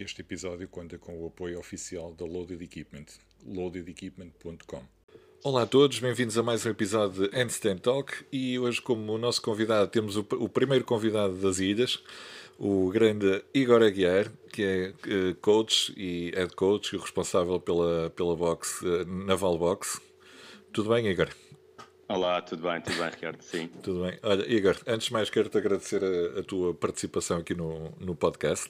Este 0.00 0.22
episódio 0.22 0.66
conta 0.66 0.96
com 0.96 1.22
o 1.22 1.26
apoio 1.26 1.58
oficial 1.58 2.14
da 2.14 2.24
Loaded 2.24 2.64
Equipment, 2.64 3.04
loadedequipment.com. 3.46 4.82
Olá 5.44 5.64
a 5.64 5.66
todos, 5.66 5.98
bem-vindos 5.98 6.38
a 6.38 6.42
mais 6.42 6.64
um 6.64 6.70
episódio 6.70 7.28
de 7.28 7.36
Handstand 7.36 7.80
Talk 7.80 8.24
e 8.32 8.58
hoje 8.58 8.80
como 8.80 9.18
nosso 9.18 9.42
convidado 9.42 9.90
temos 9.90 10.16
o, 10.16 10.26
o 10.38 10.48
primeiro 10.48 10.86
convidado 10.86 11.34
das 11.34 11.58
ilhas, 11.58 12.02
o 12.58 12.88
grande 12.88 13.44
Igor 13.52 13.82
Aguiar, 13.82 14.32
que 14.50 14.62
é 14.62 14.88
uh, 14.88 15.34
coach 15.34 15.92
e 15.94 16.32
head 16.34 16.56
coach 16.56 16.96
e 16.96 16.98
responsável 16.98 17.60
pela, 17.60 18.08
pela 18.08 18.34
box, 18.34 18.80
uh, 18.80 19.04
Naval 19.04 19.58
Box. 19.58 20.00
Tudo 20.72 20.88
bem, 20.88 21.08
Igor? 21.08 21.28
Olá, 22.08 22.40
tudo 22.40 22.62
bem, 22.62 22.80
tudo 22.80 22.96
bem, 22.96 23.10
Ricardo? 23.10 23.42
Sim. 23.42 23.68
Tudo 23.82 24.02
bem. 24.02 24.18
Olha, 24.22 24.50
Igor, 24.50 24.76
antes 24.86 25.08
de 25.08 25.12
mais 25.12 25.28
quero-te 25.28 25.58
agradecer 25.58 26.02
a, 26.02 26.40
a, 26.40 26.42
tua 26.42 26.72
participação 26.74 27.36
aqui 27.36 27.54
no, 27.54 27.92
no 28.00 28.16
podcast. 28.16 28.68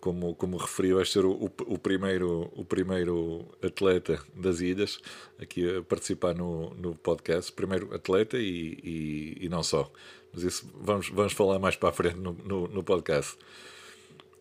Como, 0.00 0.34
como 0.34 0.56
referi, 0.56 0.94
vais 0.94 1.12
ser 1.12 1.26
o, 1.26 1.32
o, 1.32 1.50
o, 1.66 1.78
primeiro, 1.78 2.50
o 2.56 2.64
primeiro 2.64 3.46
atleta 3.62 4.18
das 4.34 4.60
ilhas 4.60 4.98
aqui 5.38 5.76
a 5.76 5.82
participar 5.82 6.34
no, 6.34 6.70
no 6.74 6.94
podcast. 6.94 7.52
Primeiro 7.52 7.94
atleta 7.94 8.38
e, 8.38 8.78
e, 8.82 9.44
e 9.44 9.48
não 9.48 9.62
só. 9.62 9.92
Mas 10.32 10.42
isso 10.42 10.70
vamos, 10.74 11.10
vamos 11.10 11.32
falar 11.34 11.58
mais 11.58 11.76
para 11.76 11.90
a 11.90 11.92
frente 11.92 12.16
no, 12.16 12.32
no, 12.32 12.68
no 12.68 12.82
podcast. 12.82 13.36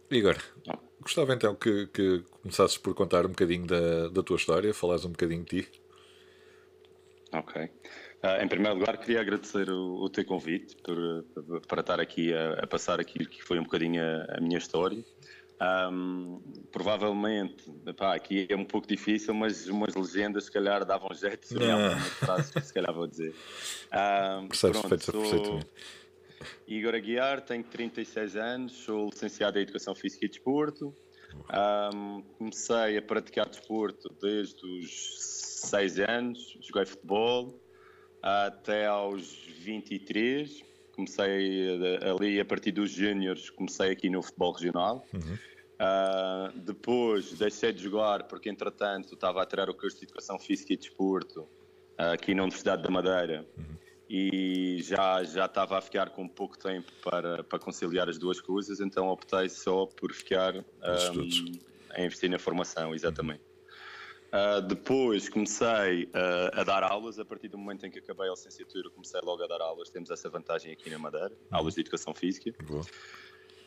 Igor, 0.09 0.38
gostava 1.02 1.34
então 1.34 1.55
que, 1.55 1.88
que 1.88 2.23
começasses 2.41 2.77
por 2.77 2.94
contar 2.96 3.26
um 3.26 3.30
bocadinho 3.30 3.68
da, 3.68 4.07
da 4.07 4.23
tua 4.23 4.38
história, 4.38 4.73
falares 4.73 5.05
um 5.05 5.12
bocadinho 5.12 5.44
de 5.44 5.63
ti. 5.63 5.70
Ok. 7.34 7.70
Uh, 8.21 8.44
em 8.44 8.48
primeiro 8.48 8.77
lugar, 8.77 8.98
queria 8.98 9.21
agradecer 9.21 9.70
o, 9.70 10.04
o 10.04 10.10
teu 10.10 10.26
convite 10.26 10.76
por, 10.84 11.23
para 11.68 11.80
estar 11.80 11.99
aqui 12.02 12.34
a, 12.34 12.63
a, 12.63 12.68
passar 12.68 12.99
aquilo 12.99 13.30
que 13.30 13.41
foi 13.41 13.57
um 13.60 13.63
bocadinho 13.63 14.02
a, 14.04 14.38
a 14.38 14.41
minha 14.41 14.57
história. 14.57 15.02
Um, 15.62 16.41
provavelmente, 16.72 17.66
aqui 17.99 18.48
é 18.49 18.55
um 18.55 18.63
pouco 18.63 18.88
difícil, 18.88 19.34
mas 19.34 19.68
umas 19.68 19.94
legendas 19.94 20.46
se 20.46 20.52
calhar 20.52 20.85
davam 20.85 21.13
jeito 21.13 21.46
se 21.46 21.55
algumas 21.55 22.07
frases 22.13 22.52
que 22.52 22.62
se 22.62 22.74
calhar 22.74 22.93
vou 22.93 23.07
dizer. 23.07 23.35
Um, 23.91 24.48
Percebes, 24.48 24.82
pronto, 24.82 25.12
sou 25.12 25.60
Igor 26.65 26.96
Aguiar, 26.96 27.41
tenho 27.41 27.63
36 27.63 28.35
anos, 28.37 28.71
sou 28.71 29.10
licenciado 29.10 29.60
em 29.60 29.63
Educação 29.63 29.93
Física 29.93 30.26
e 30.26 30.30
Desporto. 30.30 30.96
Um, 31.93 32.21
comecei 32.37 32.98
a 32.98 33.02
praticar 33.02 33.48
desporto 33.49 34.10
desde 34.21 34.65
os 34.65 35.15
6 35.20 35.99
anos, 35.99 36.57
joguei 36.62 36.85
futebol 36.85 37.60
até 38.21 38.85
aos 38.85 39.37
23. 39.60 40.63
Comecei 40.93 41.70
ali 42.02 42.40
a 42.40 42.46
partir 42.46 42.71
dos 42.71 42.91
júniores, 42.91 43.49
comecei 43.49 43.91
aqui 43.91 44.10
no 44.10 44.21
futebol 44.21 44.52
regional. 44.52 45.05
Uhum. 45.13 45.37
Uh, 45.80 46.60
depois 46.60 47.32
deixei 47.38 47.72
de 47.72 47.82
jogar 47.82 48.24
porque, 48.24 48.49
entretanto, 48.49 49.13
estava 49.13 49.41
a 49.41 49.46
tirar 49.46 49.70
o 49.70 49.74
curso 49.74 49.98
de 49.98 50.04
Educação 50.04 50.38
Física 50.38 50.74
e 50.74 50.77
Desporto 50.77 51.44
uh, 51.44 52.12
aqui 52.13 52.36
na 52.36 52.44
Universidade 52.44 52.84
da 52.84 52.90
Madeira 52.90 53.48
uhum. 53.58 53.63
e 54.10 54.82
já, 54.82 55.24
já 55.24 55.46
estava 55.46 55.77
a 55.77 55.82
ficar 55.82 56.10
com 56.10 56.27
pouco 56.27 56.58
tempo 56.58 56.91
para, 57.02 57.46
para 57.46 57.58
conciliar 57.60 58.10
as 58.10 58.18
duas 58.18 58.41
coisas, 58.41 58.82
então 58.82 59.08
optei 59.08 59.48
só 59.48 59.86
por 59.86 60.12
ficar 60.12 60.54
um, 60.58 60.63
a 61.91 62.02
investir 62.02 62.30
na 62.30 62.38
formação, 62.38 62.93
exatamente. 62.93 63.48
Uh, 64.34 64.62
depois 64.62 65.30
comecei 65.30 66.09
a 66.53 66.64
dar 66.66 66.84
aulas, 66.84 67.18
a 67.18 67.25
partir 67.25 67.47
do 67.47 67.58
momento 67.58 67.86
em 67.86 67.90
que 67.90 68.00
acabei 68.00 68.28
a 68.28 68.31
licenciatura, 68.31 68.90
comecei 68.90 69.19
logo 69.24 69.41
a 69.44 69.47
dar 69.47 69.62
aulas. 69.62 69.90
Temos 69.90 70.12
essa 70.12 70.30
vantagem 70.30 70.74
aqui 70.74 70.90
na 70.90 71.00
Madeira, 71.00 71.30
uhum. 71.30 71.58
aulas 71.58 71.75
de 71.75 71.80
educação 71.80 72.14
física. 72.14 72.53
Boa. 72.68 72.86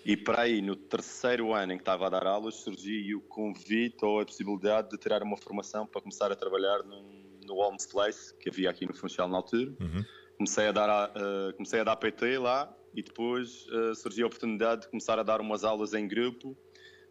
E 0.04 0.16
para 0.16 0.42
aí, 0.42 0.60
no 0.60 0.74
terceiro 0.74 1.52
ano 1.52 1.72
em 1.72 1.76
que 1.76 1.82
estava 1.82 2.06
a 2.06 2.10
dar 2.10 2.26
aulas, 2.26 2.56
surgiu 2.56 3.18
o 3.18 3.20
convite 3.20 4.04
ou 4.04 4.20
a 4.20 4.24
possibilidade 4.24 4.90
de 4.90 4.98
tirar 4.98 5.22
uma 5.22 5.36
formação 5.36 5.86
para 5.86 6.00
começar 6.00 6.30
a 6.32 6.36
trabalhar 6.36 6.82
num, 6.82 7.40
no 7.46 7.54
Holmes 7.54 7.86
Place, 7.86 8.34
que 8.34 8.48
havia 8.48 8.70
aqui 8.70 8.86
no 8.86 8.94
Funchal 8.94 9.28
na 9.28 9.36
altura. 9.36 9.72
Uhum. 9.80 10.04
Comecei, 10.36 10.66
a 10.66 10.72
dar, 10.72 11.10
uh, 11.10 11.52
comecei 11.54 11.80
a 11.80 11.84
dar 11.84 11.96
PT 11.96 12.38
lá 12.38 12.74
e 12.94 13.02
depois 13.02 13.66
surgiu 13.96 14.26
a 14.26 14.28
oportunidade 14.28 14.82
de 14.82 14.88
começar 14.88 15.18
a 15.18 15.22
dar 15.22 15.40
umas 15.40 15.64
aulas 15.64 15.94
em 15.94 16.06
grupo. 16.06 16.56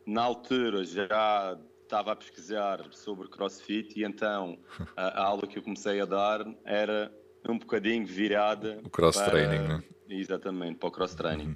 Na 0.06 0.24
altura 0.24 0.84
já 0.84 1.57
estava 1.84 2.13
a 2.13 2.16
pesquisar 2.16 2.85
sobre 2.91 3.28
crossfit 3.28 4.00
e 4.00 4.03
então 4.03 4.57
a, 4.96 5.22
a, 5.22 5.25
aula 5.25 5.46
que 5.46 5.59
eu 5.59 5.63
comecei 5.63 6.00
a 6.00 6.06
dar 6.06 6.46
era 6.63 7.12
um 7.47 7.57
bocadinho 7.57 8.06
virada. 8.06 8.80
O 8.84 8.90
cross-training, 8.90 9.68
né? 9.68 9.84
Exatamente, 10.09 10.78
para 10.78 10.90
o 10.90 10.91
cross-training. 10.91 11.47
Uhum. 11.47 11.56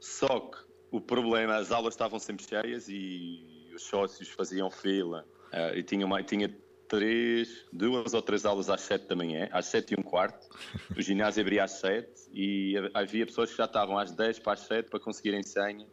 Só 0.00 0.40
que 0.40 0.58
o 0.90 1.00
problema, 1.00 1.56
as 1.56 1.70
aulas 1.70 1.94
estavam 1.94 2.18
sempre 2.18 2.44
cheias 2.44 2.88
e 2.88 3.70
os 3.74 3.82
sócios 3.82 4.28
faziam 4.28 4.70
fila 4.70 5.24
uh, 5.52 5.76
e 5.76 5.82
tinha, 5.82 6.04
uma, 6.04 6.22
tinha 6.22 6.48
três, 6.88 7.64
duas 7.72 8.12
ou 8.14 8.20
três 8.20 8.44
aulas 8.44 8.68
às 8.68 8.80
sete 8.80 9.06
da 9.06 9.14
manhã, 9.14 9.48
às 9.52 9.66
sete 9.66 9.94
e 9.94 10.00
um 10.00 10.02
quarto. 10.02 10.48
O 10.96 11.00
ginásio 11.00 11.40
abria 11.40 11.62
às 11.62 11.72
sete 11.72 12.28
e 12.32 12.74
havia 12.92 13.24
pessoas 13.24 13.50
que 13.50 13.56
já 13.56 13.66
estavam 13.66 13.96
às 13.96 14.10
dez 14.12 14.40
para 14.40 14.54
as 14.54 14.60
sete 14.60 14.90
para 14.90 14.98
conseguirem 14.98 15.42
senha 15.42 15.86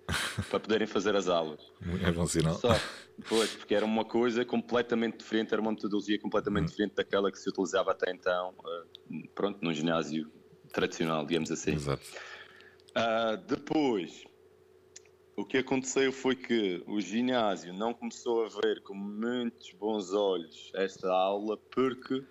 para 0.49 0.59
poderem 0.59 0.87
fazer 0.87 1.15
as 1.15 1.27
aulas. 1.27 1.61
É 2.03 2.11
bom 2.11 2.25
sinal. 2.25 2.55
Só, 2.55 2.69
pois, 3.29 3.51
porque 3.51 3.75
era 3.75 3.85
uma 3.85 4.03
coisa 4.03 4.43
completamente 4.43 5.17
diferente, 5.17 5.53
era 5.53 5.61
uma 5.61 5.71
metodologia 5.71 6.19
completamente 6.19 6.63
hum. 6.63 6.69
diferente 6.69 6.95
daquela 6.95 7.31
que 7.31 7.37
se 7.37 7.47
utilizava 7.47 7.91
até 7.91 8.11
então, 8.11 8.55
uh, 8.59 9.29
pronto, 9.35 9.59
num 9.61 9.73
ginásio 9.73 10.31
tradicional, 10.73 11.25
digamos 11.25 11.51
assim. 11.51 11.73
Exato. 11.73 12.01
Uh, 12.97 13.37
depois, 13.45 14.23
o 15.35 15.45
que 15.45 15.59
aconteceu 15.59 16.11
foi 16.11 16.35
que 16.35 16.83
o 16.87 16.99
ginásio 16.99 17.71
não 17.71 17.93
começou 17.93 18.43
a 18.43 18.49
ver 18.49 18.81
com 18.81 18.95
muitos 18.95 19.71
bons 19.73 20.11
olhos 20.11 20.71
esta 20.73 21.07
aula 21.07 21.55
porque 21.57 22.23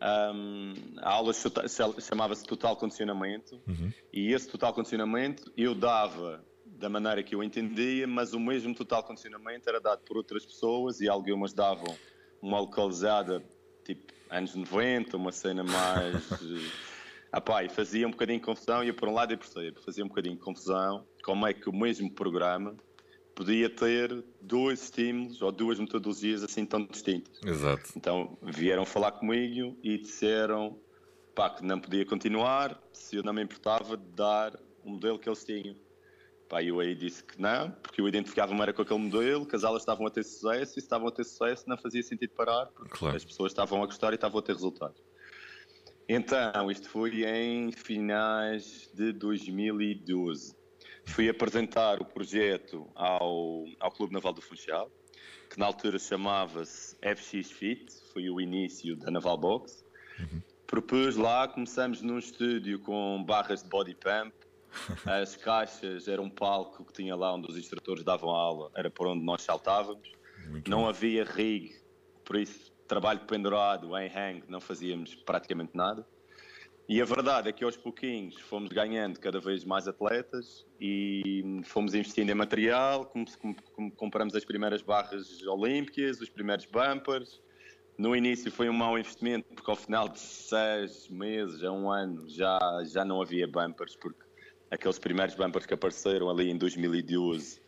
um, 0.00 0.74
a 0.98 1.10
aula 1.14 1.32
chamava-se 2.00 2.44
Total 2.44 2.76
Condicionamento 2.76 3.60
uhum. 3.66 3.92
e 4.12 4.32
esse 4.32 4.48
Total 4.48 4.72
Condicionamento 4.72 5.52
eu 5.56 5.74
dava 5.74 6.44
da 6.64 6.88
maneira 6.88 7.22
que 7.22 7.34
eu 7.34 7.42
entendia, 7.42 8.06
mas 8.06 8.34
o 8.34 8.40
mesmo 8.40 8.72
Total 8.72 9.02
Condicionamento 9.02 9.68
era 9.68 9.80
dado 9.80 10.02
por 10.04 10.16
outras 10.16 10.46
pessoas 10.46 11.00
e 11.00 11.08
algumas 11.08 11.52
davam 11.52 11.96
uma 12.40 12.60
localizada 12.60 13.42
tipo 13.84 14.12
anos 14.30 14.54
90, 14.54 15.16
uma 15.16 15.32
cena 15.32 15.64
mais 15.64 16.28
Apá, 17.34 17.64
e 17.64 17.68
fazia 17.68 18.06
um 18.06 18.12
bocadinho 18.12 18.38
de 18.38 18.44
confusão, 18.44 18.84
ia 18.84 18.94
por 18.94 19.08
um 19.08 19.12
lado 19.12 19.32
e 19.32 19.36
percebo, 19.36 19.80
fazia 19.82 20.04
um 20.04 20.08
bocadinho 20.08 20.36
de 20.36 20.40
confusão 20.40 21.04
como 21.24 21.44
é 21.44 21.52
que 21.52 21.68
o 21.68 21.72
mesmo 21.72 22.08
programa 22.08 22.76
podia 23.34 23.68
ter 23.68 24.24
dois 24.40 24.84
estímulos 24.84 25.42
ou 25.42 25.50
duas 25.50 25.80
metodologias 25.80 26.44
assim 26.44 26.64
tão 26.64 26.84
distintas. 26.84 27.40
Exato. 27.44 27.90
Então 27.96 28.38
vieram 28.40 28.86
falar 28.86 29.10
comigo 29.10 29.76
e 29.82 29.98
disseram 29.98 30.78
pá, 31.34 31.50
que 31.50 31.64
não 31.64 31.80
podia 31.80 32.06
continuar 32.06 32.80
se 32.92 33.16
eu 33.16 33.24
não 33.24 33.32
me 33.32 33.42
importava 33.42 33.96
de 33.96 34.06
dar 34.12 34.54
o 34.84 34.90
modelo 34.90 35.18
que 35.18 35.28
eles 35.28 35.44
tinham. 35.44 35.74
Pá, 36.48 36.62
eu 36.62 36.78
aí 36.78 36.94
disse 36.94 37.24
que 37.24 37.42
não, 37.42 37.72
porque 37.72 38.00
eu 38.00 38.06
identificava-me 38.06 38.60
era 38.62 38.72
com 38.72 38.82
aquele 38.82 39.00
modelo, 39.00 39.44
que 39.44 39.56
as 39.56 39.64
aulas 39.64 39.82
estavam 39.82 40.06
a 40.06 40.10
ter 40.10 40.22
sucesso 40.22 40.78
e 40.78 40.80
se 40.80 40.86
estavam 40.86 41.08
a 41.08 41.10
ter 41.10 41.24
sucesso 41.24 41.64
não 41.66 41.76
fazia 41.76 42.02
sentido 42.04 42.30
parar, 42.30 42.66
porque 42.66 42.96
claro. 42.96 43.16
as 43.16 43.24
pessoas 43.24 43.50
estavam 43.50 43.82
a 43.82 43.86
gostar 43.86 44.12
e 44.12 44.14
estavam 44.14 44.38
a 44.38 44.42
ter 44.42 44.52
resultados. 44.52 45.02
Então, 46.08 46.70
isto 46.70 46.88
foi 46.88 47.24
em 47.24 47.72
finais 47.72 48.90
de 48.92 49.12
2012. 49.12 50.54
Fui 51.06 51.28
apresentar 51.28 52.00
o 52.00 52.04
projeto 52.04 52.88
ao, 52.94 53.64
ao 53.80 53.90
Clube 53.90 54.12
Naval 54.12 54.32
do 54.32 54.42
Funchal, 54.42 54.90
que 55.48 55.58
na 55.58 55.66
altura 55.66 55.98
chamava-se 55.98 56.96
FX 56.96 57.50
Fit, 57.50 57.92
foi 58.12 58.28
o 58.28 58.40
início 58.40 58.96
da 58.96 59.10
Naval 59.10 59.38
Box. 59.38 59.84
Uhum. 60.18 60.42
Propus 60.66 61.16
lá, 61.16 61.48
começamos 61.48 62.02
num 62.02 62.18
estúdio 62.18 62.78
com 62.80 63.22
barras 63.24 63.62
de 63.62 63.68
body 63.68 63.94
pump, 63.94 64.34
as 65.06 65.36
caixas 65.36 66.08
eram 66.08 66.24
um 66.24 66.30
palco 66.30 66.84
que 66.84 66.92
tinha 66.92 67.14
lá 67.14 67.32
onde 67.34 67.50
os 67.50 67.56
instrutores 67.56 68.02
davam 68.02 68.30
aula, 68.30 68.70
era 68.74 68.90
por 68.90 69.06
onde 69.06 69.24
nós 69.24 69.42
saltávamos. 69.42 70.12
Muito 70.48 70.70
Não 70.70 70.82
bom. 70.82 70.88
havia 70.88 71.24
rig, 71.24 71.74
por 72.24 72.36
isso 72.36 72.73
trabalho 72.86 73.20
pendurado 73.20 73.96
em 73.96 74.08
hang 74.08 74.44
não 74.48 74.60
fazíamos 74.60 75.14
praticamente 75.14 75.72
nada. 75.74 76.06
E 76.86 77.00
a 77.00 77.04
verdade 77.04 77.48
é 77.48 77.52
que 77.52 77.64
aos 77.64 77.78
pouquinhos 77.78 78.38
fomos 78.42 78.68
ganhando 78.70 79.18
cada 79.18 79.40
vez 79.40 79.64
mais 79.64 79.88
atletas 79.88 80.66
e 80.78 81.62
fomos 81.64 81.94
investindo 81.94 82.28
em 82.28 82.34
material, 82.34 83.10
compramos 83.96 84.34
as 84.34 84.44
primeiras 84.44 84.82
barras 84.82 85.42
olímpicas, 85.46 86.20
os 86.20 86.28
primeiros 86.28 86.66
bumpers. 86.66 87.40
No 87.96 88.14
início 88.14 88.52
foi 88.52 88.68
um 88.68 88.74
mau 88.74 88.98
investimento, 88.98 89.46
porque 89.54 89.70
ao 89.70 89.76
final 89.76 90.10
de 90.10 90.20
seis 90.20 91.08
meses 91.08 91.62
a 91.64 91.72
um 91.72 91.90
ano 91.90 92.28
já, 92.28 92.58
já 92.84 93.02
não 93.02 93.22
havia 93.22 93.46
bumpers, 93.46 93.96
porque 93.96 94.22
aqueles 94.70 94.98
primeiros 94.98 95.34
bumpers 95.34 95.64
que 95.64 95.72
apareceram 95.72 96.28
ali 96.28 96.50
em 96.50 96.58
2012 96.58 97.63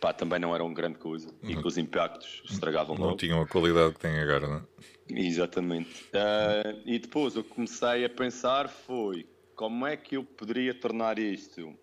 pá, 0.00 0.12
também 0.12 0.38
não 0.38 0.54
eram 0.54 0.72
grande 0.72 0.98
coisa 0.98 1.28
uhum. 1.28 1.50
e 1.50 1.56
que 1.56 1.66
os 1.66 1.78
impactos 1.78 2.42
estragavam 2.48 2.96
Não 2.96 3.06
logo. 3.06 3.16
tinham 3.16 3.40
a 3.40 3.46
qualidade 3.46 3.94
que 3.94 4.00
têm 4.00 4.18
agora, 4.18 4.46
não 4.46 4.56
é? 4.56 4.62
Exatamente. 5.08 5.90
Uh, 6.06 6.82
e 6.84 6.98
depois 6.98 7.36
o 7.36 7.42
que 7.42 7.50
comecei 7.50 8.04
a 8.04 8.10
pensar 8.10 8.68
foi 8.68 9.26
como 9.54 9.86
é 9.86 9.96
que 9.96 10.16
eu 10.16 10.24
poderia 10.24 10.74
tornar 10.74 11.18
isto 11.18 11.74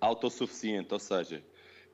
autossuficiente, 0.00 0.92
ou 0.92 1.00
seja, 1.00 1.42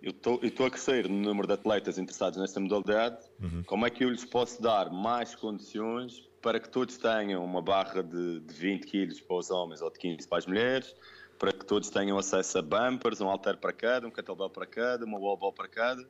eu 0.02 0.10
estou 0.42 0.66
a 0.66 0.70
crescer 0.70 1.08
no 1.08 1.16
número 1.16 1.46
de 1.46 1.54
atletas 1.54 1.96
interessados 1.96 2.38
nesta 2.38 2.58
modalidade, 2.58 3.18
uhum. 3.40 3.62
como 3.64 3.86
é 3.86 3.90
que 3.90 4.04
eu 4.04 4.10
lhes 4.10 4.24
posso 4.24 4.60
dar 4.60 4.90
mais 4.90 5.34
condições 5.34 6.28
para 6.42 6.58
que 6.58 6.68
todos 6.68 6.96
tenham 6.96 7.44
uma 7.44 7.62
barra 7.62 8.02
de, 8.02 8.40
de 8.40 8.52
20 8.52 8.86
quilos 8.86 9.20
para 9.20 9.36
os 9.36 9.50
homens 9.50 9.80
ou 9.80 9.90
de 9.90 9.98
15 10.00 10.28
para 10.28 10.38
as 10.38 10.46
mulheres, 10.46 10.94
para 11.42 11.52
que 11.52 11.66
todos 11.66 11.90
tenham 11.90 12.16
acesso 12.16 12.58
a 12.58 12.62
bumpers, 12.62 13.20
um 13.20 13.26
halter 13.26 13.56
para 13.56 13.72
cada, 13.72 14.06
um 14.06 14.12
kettlebell 14.12 14.48
para 14.48 14.64
cada, 14.64 15.04
uma 15.04 15.18
wall 15.18 15.36
ball 15.36 15.52
para 15.52 15.66
cada. 15.66 16.08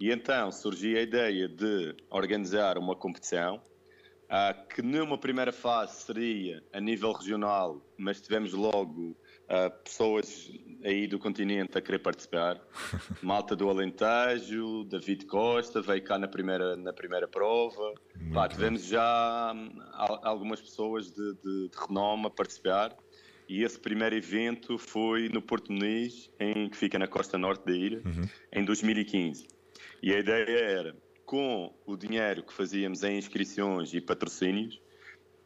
E 0.00 0.10
então 0.10 0.50
surgiu 0.50 0.98
a 0.98 1.00
ideia 1.00 1.46
de 1.46 1.94
organizar 2.10 2.76
uma 2.76 2.96
competição 2.96 3.62
uh, 4.24 4.68
que 4.68 4.82
numa 4.82 5.16
primeira 5.16 5.52
fase 5.52 6.02
seria 6.02 6.60
a 6.72 6.80
nível 6.80 7.12
regional, 7.12 7.80
mas 7.96 8.20
tivemos 8.20 8.52
logo 8.52 9.10
uh, 9.44 9.70
pessoas 9.84 10.50
aí 10.82 11.06
do 11.06 11.20
continente 11.20 11.78
a 11.78 11.80
querer 11.80 12.00
participar. 12.00 12.60
Malta 13.22 13.54
do 13.54 13.70
Alentejo, 13.70 14.82
David 14.86 15.26
Costa, 15.26 15.80
veio 15.80 16.02
cá 16.02 16.18
na 16.18 16.26
primeira, 16.26 16.74
na 16.74 16.92
primeira 16.92 17.28
prova. 17.28 17.94
Pá, 18.32 18.48
tivemos 18.48 18.84
já 18.86 19.52
hum, 19.54 19.70
algumas 20.24 20.60
pessoas 20.60 21.12
de, 21.12 21.34
de, 21.34 21.68
de, 21.68 21.78
renome 21.78 22.26
a 22.26 22.30
participar. 22.30 23.03
E 23.48 23.62
esse 23.62 23.78
primeiro 23.78 24.14
evento 24.14 24.78
foi 24.78 25.28
no 25.28 25.42
Porto 25.42 25.72
Muniz, 25.72 26.30
em, 26.40 26.68
que 26.68 26.76
fica 26.76 26.98
na 26.98 27.06
costa 27.06 27.36
norte 27.36 27.66
da 27.66 27.72
ilha, 27.72 28.02
uhum. 28.04 28.28
em 28.52 28.64
2015. 28.64 29.46
E 30.02 30.12
a 30.12 30.18
ideia 30.18 30.44
era, 30.44 30.96
com 31.24 31.74
o 31.86 31.96
dinheiro 31.96 32.42
que 32.42 32.52
fazíamos 32.52 33.02
em 33.02 33.18
inscrições 33.18 33.92
e 33.92 34.00
patrocínios, 34.00 34.80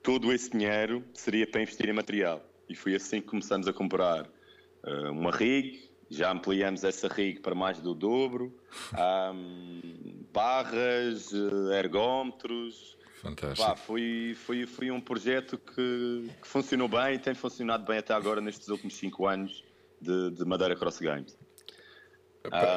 todo 0.02 0.32
esse 0.32 0.50
dinheiro 0.50 1.04
seria 1.14 1.46
para 1.46 1.62
investir 1.62 1.88
em 1.88 1.92
material. 1.92 2.44
E 2.68 2.74
foi 2.74 2.94
assim 2.94 3.20
que 3.20 3.26
começamos 3.26 3.66
a 3.66 3.72
comprar 3.72 4.24
uh, 4.24 5.10
uma 5.10 5.30
rig, 5.30 5.88
já 6.10 6.30
ampliamos 6.30 6.84
essa 6.84 7.08
rig 7.08 7.40
para 7.40 7.54
mais 7.54 7.80
do 7.80 7.94
dobro, 7.94 8.54
um, 9.32 10.24
barras, 10.32 11.32
uh, 11.32 11.72
ergómetros. 11.72 12.97
Fantástico. 13.20 13.66
Pá, 13.66 13.74
foi, 13.76 14.36
foi, 14.46 14.66
foi 14.66 14.90
um 14.90 15.00
projeto 15.00 15.58
que, 15.58 16.30
que, 16.40 16.48
funcionou 16.48 16.88
bem 16.88 17.14
e 17.14 17.18
tem 17.18 17.34
funcionado 17.34 17.84
bem 17.84 17.98
até 17.98 18.14
agora 18.14 18.40
nestes 18.40 18.68
últimos 18.68 18.96
5 18.96 19.26
anos 19.26 19.64
de, 20.00 20.30
de 20.30 20.44
Madeira 20.44 20.76
Cross 20.76 21.00
Games. 21.00 21.36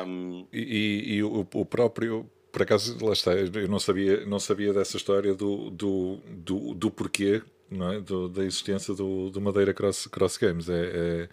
Um, 0.05 0.47
e, 0.51 0.59
e, 0.59 1.13
e 1.15 1.23
o, 1.23 1.47
o, 1.53 1.65
próprio, 1.65 2.29
por 2.51 2.63
acaso, 2.63 2.97
lá 3.05 3.13
está, 3.13 3.33
eu 3.33 3.67
não 3.67 3.79
sabia, 3.79 4.25
não 4.25 4.39
sabia 4.39 4.73
dessa 4.73 4.97
história 4.97 5.33
do, 5.35 5.69
do, 5.69 6.17
do, 6.27 6.73
do 6.73 6.91
porquê 6.91 7.41
não 7.69 7.91
é? 7.91 8.01
do, 8.01 8.27
da 8.27 8.43
existência 8.43 8.93
do, 8.93 9.29
do 9.29 9.39
Madeira 9.39 9.73
Cross, 9.73 10.07
Cross 10.07 10.37
Games. 10.37 10.69
É, 10.69 10.73
é, 10.73 11.29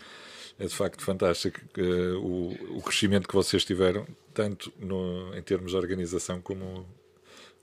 é 0.61 0.66
de 0.66 0.75
facto 0.75 1.02
fantástico 1.02 1.61
uh, 1.78 2.19
o, 2.19 2.78
o 2.78 2.82
crescimento 2.82 3.26
que 3.26 3.34
vocês 3.34 3.64
tiveram, 3.64 4.06
tanto 4.34 4.72
no, 4.78 5.34
em 5.34 5.43
termos 5.43 5.72
de 5.72 5.76
organização 5.76 6.40
como, 6.40 6.87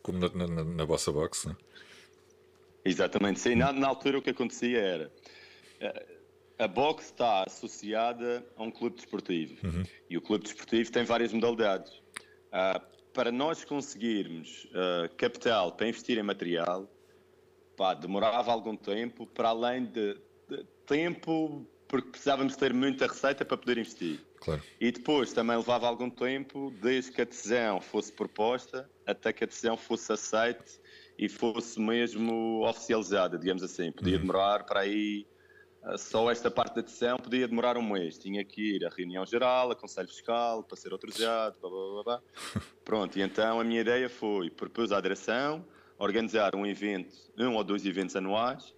como 0.05 0.19
na, 0.19 0.47
na, 0.47 0.63
na 0.63 0.85
vossa 0.85 1.11
box. 1.11 1.47
É? 1.47 1.55
Exatamente, 2.85 3.39
sim. 3.39 3.55
Na, 3.55 3.73
na, 3.73 3.87
altura 3.87 4.19
o 4.19 4.21
que 4.21 4.29
acontecia 4.29 4.79
era. 4.79 5.11
Eh, 5.79 6.05
a 6.59 6.67
box 6.67 7.05
está 7.05 7.43
associada 7.43 8.45
a 8.55 8.63
um 8.63 8.69
clube 8.69 8.97
desportivo 8.97 9.55
uhum. 9.65 9.83
e 10.07 10.15
o 10.15 10.21
clube 10.21 10.43
desportivo 10.43 10.91
tem 10.91 11.03
várias 11.03 11.33
modalidades. 11.33 11.91
Uh, 11.91 12.79
para 13.13 13.31
nós 13.31 13.65
conseguirmos 13.65 14.65
uh, 14.65 15.13
capital 15.17 15.71
para 15.71 15.87
investir 15.87 16.19
em 16.19 16.23
material, 16.23 16.87
pá, 17.75 17.95
demorava 17.95 18.51
algum 18.51 18.75
tempo, 18.75 19.25
para 19.25 19.49
além 19.49 19.85
de, 19.85 20.13
de, 20.47 20.63
tempo, 20.85 21.67
porque 21.87 22.09
precisávamos 22.09 22.55
ter 22.55 22.73
muita 22.73 23.07
receita 23.07 23.43
para 23.43 23.57
poder 23.57 23.79
investir. 23.79 24.19
Claro. 24.39 24.61
E 24.79 24.91
depois 24.91 25.33
também 25.33 25.57
levava 25.57 25.87
algum 25.87 26.09
tempo, 26.09 26.71
desde 26.81 27.11
que 27.11 27.21
a 27.21 27.25
decisão 27.25 27.81
fosse 27.81 28.13
proposta 28.13 28.87
até 29.05 29.31
que 29.31 29.43
a 29.43 29.47
decisão 29.47 29.77
fosse 29.77 30.11
aceita 30.11 30.71
e 31.17 31.29
fosse 31.29 31.79
mesmo 31.79 32.65
oficializada, 32.67 33.37
digamos 33.37 33.63
assim. 33.63 33.91
Podia 33.91 34.15
uhum. 34.15 34.21
demorar 34.21 34.63
para 34.65 34.81
aí 34.81 35.25
eh, 35.83 35.97
só 35.97 36.29
esta 36.31 36.49
parte 36.51 36.75
da 36.75 36.81
decisão 36.81 37.17
podia 37.17 37.47
demorar 37.47 37.77
um 37.77 37.81
mês. 37.81 38.17
Tinha 38.17 38.43
que 38.43 38.75
ir 38.75 38.85
à 38.85 38.89
reunião 38.89 39.25
geral, 39.25 39.71
a 39.71 39.75
conselho 39.75 40.07
fiscal, 40.07 40.63
para 40.63 40.75
ser 40.75 40.91
autorizado, 40.91 41.55
blá, 41.61 41.69
blá, 41.69 41.91
blá, 41.91 42.03
blá. 42.03 42.21
Pronto, 42.83 43.17
e 43.17 43.21
então 43.21 43.59
a 43.59 43.63
minha 43.63 43.81
ideia 43.81 44.09
foi 44.09 44.49
propus 44.49 44.91
à 44.91 44.99
direção 44.99 45.65
organizar 45.97 46.55
um 46.55 46.65
evento, 46.65 47.15
um 47.37 47.55
ou 47.55 47.63
dois 47.63 47.85
eventos 47.85 48.15
anuais, 48.15 48.75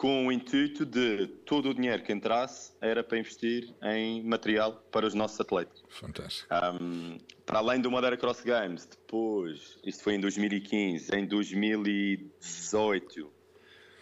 com 0.00 0.26
o 0.28 0.32
intuito 0.32 0.86
de 0.86 1.26
todo 1.44 1.68
o 1.68 1.74
dinheiro 1.74 2.02
que 2.02 2.10
entrasse 2.10 2.72
era 2.80 3.04
para 3.04 3.18
investir 3.18 3.74
em 3.82 4.22
material 4.22 4.82
para 4.90 5.06
os 5.06 5.12
nossos 5.12 5.38
atletas. 5.38 5.82
Fantástico. 5.90 6.48
Um, 6.54 7.18
para 7.44 7.58
além 7.58 7.82
do 7.82 7.90
Madeira 7.90 8.16
Cross 8.16 8.40
Games, 8.40 8.86
depois, 8.86 9.78
isto 9.84 10.02
foi 10.02 10.14
em 10.14 10.20
2015, 10.20 11.14
em 11.14 11.26
2018 11.26 13.26
uh, 13.26 13.30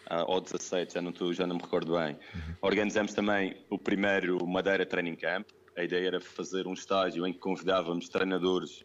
ah, 0.06 0.24
ou 0.28 0.40
17, 0.40 0.94
já 0.94 1.02
não, 1.02 1.10
tô, 1.10 1.32
já 1.32 1.48
não 1.48 1.56
me 1.56 1.62
recordo 1.62 1.98
bem, 1.98 2.16
uhum. 2.32 2.54
organizamos 2.62 3.12
também 3.12 3.56
o 3.68 3.76
primeiro 3.76 4.46
Madeira 4.46 4.86
Training 4.86 5.16
Camp. 5.16 5.48
A 5.76 5.82
ideia 5.82 6.06
era 6.06 6.20
fazer 6.20 6.68
um 6.68 6.74
estágio 6.74 7.26
em 7.26 7.32
que 7.32 7.40
convidávamos 7.40 8.08
treinadores 8.08 8.84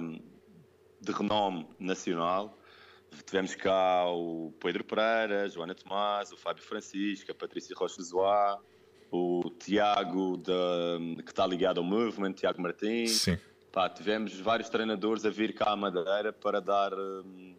um, 0.00 0.18
de 0.98 1.12
renome 1.12 1.68
nacional 1.78 2.57
Tivemos 3.26 3.54
cá 3.54 4.06
o 4.06 4.52
Pedro 4.60 4.84
Pereira, 4.84 5.44
a 5.44 5.48
Joana 5.48 5.74
Tomás, 5.74 6.32
o 6.32 6.36
Fábio 6.36 6.62
Francisco, 6.62 7.30
a 7.30 7.34
Patrícia 7.34 7.74
Rocha 7.76 8.02
Zoá, 8.02 8.58
o 9.10 9.50
Tiago, 9.58 10.36
de, 10.36 11.22
que 11.22 11.30
está 11.30 11.46
ligado 11.46 11.78
ao 11.78 11.84
Movement, 11.84 12.32
Tiago 12.32 12.60
Martins. 12.60 13.22
Sim. 13.22 13.38
Pá, 13.72 13.88
tivemos 13.88 14.38
vários 14.40 14.68
treinadores 14.68 15.24
a 15.24 15.30
vir 15.30 15.54
cá 15.54 15.72
à 15.72 15.76
Madeira 15.76 16.32
para 16.32 16.60
dar 16.60 16.92
hum, 16.94 17.54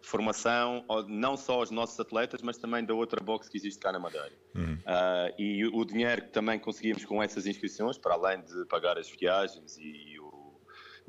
formação, 0.00 0.84
não 1.08 1.36
só 1.36 1.54
aos 1.54 1.70
nossos 1.70 1.98
atletas, 2.00 2.40
mas 2.42 2.56
também 2.56 2.84
da 2.84 2.94
outra 2.94 3.20
box 3.22 3.48
que 3.48 3.56
existe 3.56 3.78
cá 3.78 3.92
na 3.92 3.98
Madeira. 3.98 4.32
Uhum. 4.54 4.74
Uh, 4.74 5.34
e 5.38 5.66
o 5.66 5.84
dinheiro 5.84 6.22
que 6.22 6.30
também 6.30 6.58
conseguimos 6.58 7.04
com 7.04 7.22
essas 7.22 7.46
inscrições, 7.46 7.98
para 7.98 8.14
além 8.14 8.40
de 8.40 8.64
pagar 8.66 8.96
as 8.96 9.10
viagens 9.10 9.76
e 9.78 10.18
o, 10.20 10.58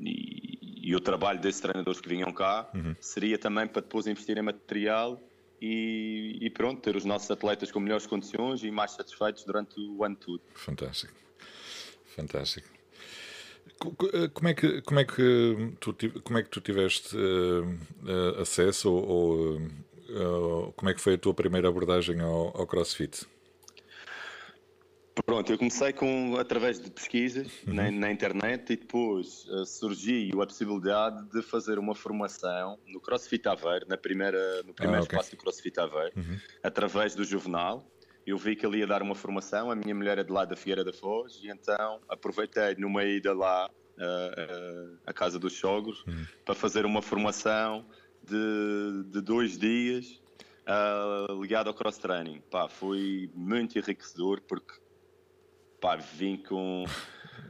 e, 0.00 0.29
e 0.80 0.94
o 0.94 1.00
trabalho 1.00 1.40
desses 1.40 1.60
treinadores 1.60 2.00
que 2.00 2.08
vinham 2.08 2.32
cá 2.32 2.68
uhum. 2.74 2.94
seria 3.00 3.38
também 3.38 3.66
para 3.66 3.82
depois 3.82 4.06
investir 4.06 4.38
em 4.38 4.42
material 4.42 5.20
e, 5.60 6.38
e, 6.40 6.50
pronto, 6.50 6.80
ter 6.80 6.96
os 6.96 7.04
nossos 7.04 7.30
atletas 7.30 7.70
com 7.70 7.80
melhores 7.80 8.06
condições 8.06 8.64
e 8.64 8.70
mais 8.70 8.92
satisfeitos 8.92 9.44
durante 9.44 9.78
o 9.78 10.02
ano 10.02 10.16
todo. 10.16 10.40
Fantástico, 10.54 11.12
fantástico. 12.16 12.66
Eh, 14.12 14.28
como 14.32 14.48
é 14.48 14.54
que 14.54 14.82
como 14.82 15.00
é 15.00 15.04
que 15.04 15.74
tu 15.80 15.94
como 16.22 16.38
é 16.38 16.42
que 16.42 16.48
tu 16.50 16.60
tiveste 16.60 17.16
uh, 17.16 18.40
acesso 18.40 18.90
ou, 18.90 19.08
ou 19.08 19.56
uh, 19.58 20.72
como 20.72 20.90
é 20.90 20.94
que 20.94 21.00
foi 21.00 21.14
a 21.14 21.18
tua 21.18 21.34
primeira 21.34 21.68
abordagem 21.68 22.20
ao, 22.20 22.56
ao 22.56 22.66
CrossFit? 22.66 23.26
Pronto, 25.26 25.50
eu 25.50 25.58
comecei 25.58 25.92
com, 25.92 26.36
através 26.38 26.80
de 26.80 26.90
pesquisas 26.90 27.48
uhum. 27.66 27.74
na, 27.74 27.90
na, 27.90 28.12
internet 28.12 28.72
e 28.72 28.76
depois 28.76 29.44
uh, 29.46 29.66
surgiu 29.66 30.40
a 30.40 30.46
possibilidade 30.46 31.24
de 31.30 31.42
fazer 31.42 31.78
uma 31.78 31.94
formação 31.94 32.78
no 32.86 33.00
CrossFit 33.00 33.46
Aveiro, 33.48 33.86
na 33.88 33.96
primeira, 33.96 34.62
no 34.62 34.72
primeiro 34.72 35.02
ah, 35.02 35.04
okay. 35.04 35.18
espaço 35.18 35.36
do 35.36 35.42
CrossFit 35.42 35.78
Aveiro, 35.80 36.12
uhum. 36.16 36.38
através 36.62 37.14
do 37.14 37.24
Juvenal. 37.24 37.84
Eu 38.26 38.38
vi 38.38 38.54
que 38.54 38.64
ele 38.64 38.78
ia 38.78 38.86
dar 38.86 39.02
uma 39.02 39.14
formação, 39.14 39.70
a 39.70 39.74
minha 39.74 39.94
mulher 39.94 40.18
é 40.18 40.22
de 40.22 40.30
lá 40.30 40.44
da 40.44 40.54
Figueira 40.54 40.84
da 40.84 40.92
Foz, 40.92 41.40
e 41.42 41.48
então 41.48 42.00
aproveitei 42.08 42.76
numa 42.76 43.02
ida 43.04 43.32
lá 43.32 43.68
uh, 43.68 44.92
uh, 44.92 44.98
à 45.06 45.12
casa 45.12 45.38
dos 45.38 45.54
sogros 45.54 46.04
uhum. 46.06 46.24
para 46.44 46.54
fazer 46.54 46.84
uma 46.84 47.02
formação 47.02 47.84
de, 48.22 49.04
de 49.10 49.20
dois 49.20 49.58
dias 49.58 50.20
uh, 50.66 51.40
ligado 51.40 51.68
ao 51.68 51.74
cross-training. 51.74 52.42
Foi 52.68 53.30
muito 53.34 53.78
enriquecedor 53.78 54.40
porque 54.42 54.74
pá, 55.80 55.96
vim 55.96 56.36
com, 56.36 56.84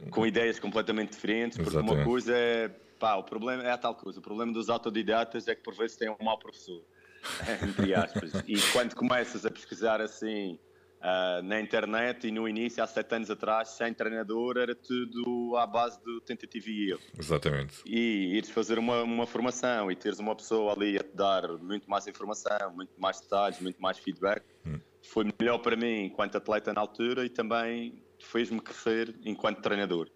com 0.09 0.25
ideias 0.25 0.59
completamente 0.59 1.11
diferentes, 1.11 1.57
porque 1.57 1.77
Exatamente. 1.77 1.97
uma 1.97 2.05
coisa 2.05 2.35
é, 2.35 2.69
pá, 2.99 3.15
o 3.15 3.23
problema 3.23 3.63
é 3.63 3.71
a 3.71 3.77
tal 3.77 3.95
coisa, 3.95 4.19
o 4.19 4.21
problema 4.21 4.53
dos 4.53 4.69
autodidatas 4.69 5.47
é 5.47 5.55
que 5.55 5.61
por 5.61 5.75
vezes 5.75 5.97
têm 5.97 6.09
um 6.09 6.23
mau 6.23 6.37
professor, 6.37 6.83
entre 7.63 7.93
aspas, 7.93 8.31
e 8.47 8.55
quando 8.71 8.95
começas 8.95 9.45
a 9.45 9.51
pesquisar 9.51 10.01
assim 10.01 10.57
uh, 11.01 11.41
na 11.43 11.59
internet 11.59 12.27
e 12.27 12.31
no 12.31 12.47
início, 12.47 12.83
há 12.83 12.87
sete 12.87 13.15
anos 13.15 13.29
atrás, 13.29 13.69
sem 13.69 13.93
treinador, 13.93 14.57
era 14.57 14.75
tudo 14.75 15.55
à 15.57 15.65
base 15.65 15.99
de 16.03 16.21
tentativa 16.21 16.69
e 16.69 16.91
erro. 16.91 17.01
Exatamente. 17.17 17.81
E 17.85 18.37
ires 18.37 18.49
fazer 18.49 18.79
uma, 18.79 19.01
uma 19.01 19.27
formação 19.27 19.91
e 19.91 19.95
teres 19.95 20.19
uma 20.19 20.35
pessoa 20.35 20.73
ali 20.73 20.97
a 20.97 21.03
te 21.03 21.15
dar 21.15 21.47
muito 21.57 21.89
mais 21.89 22.07
informação, 22.07 22.71
muito 22.73 22.93
mais 22.97 23.19
detalhes, 23.19 23.59
muito 23.59 23.81
mais 23.81 23.97
feedback, 23.97 24.43
hum. 24.65 24.79
foi 25.01 25.25
melhor 25.39 25.57
para 25.59 25.75
mim 25.75 26.05
enquanto 26.05 26.37
atleta 26.37 26.73
na 26.73 26.81
altura 26.81 27.25
e 27.25 27.29
também 27.29 28.01
fez-me 28.23 28.59
crescer 28.59 29.13
enquanto 29.23 29.61
treinador. 29.61 30.09